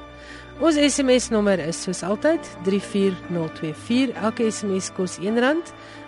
Ons 0.61 0.77
SMS 0.77 1.29
nommer 1.29 1.59
is 1.59 1.83
soos 1.83 2.03
altyd 2.03 2.49
34024 2.65 4.13
elke 4.23 4.51
SMS 4.51 4.93
kos 4.93 5.19
R1 5.19 5.63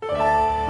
thank 0.00 0.62
you 0.62 0.67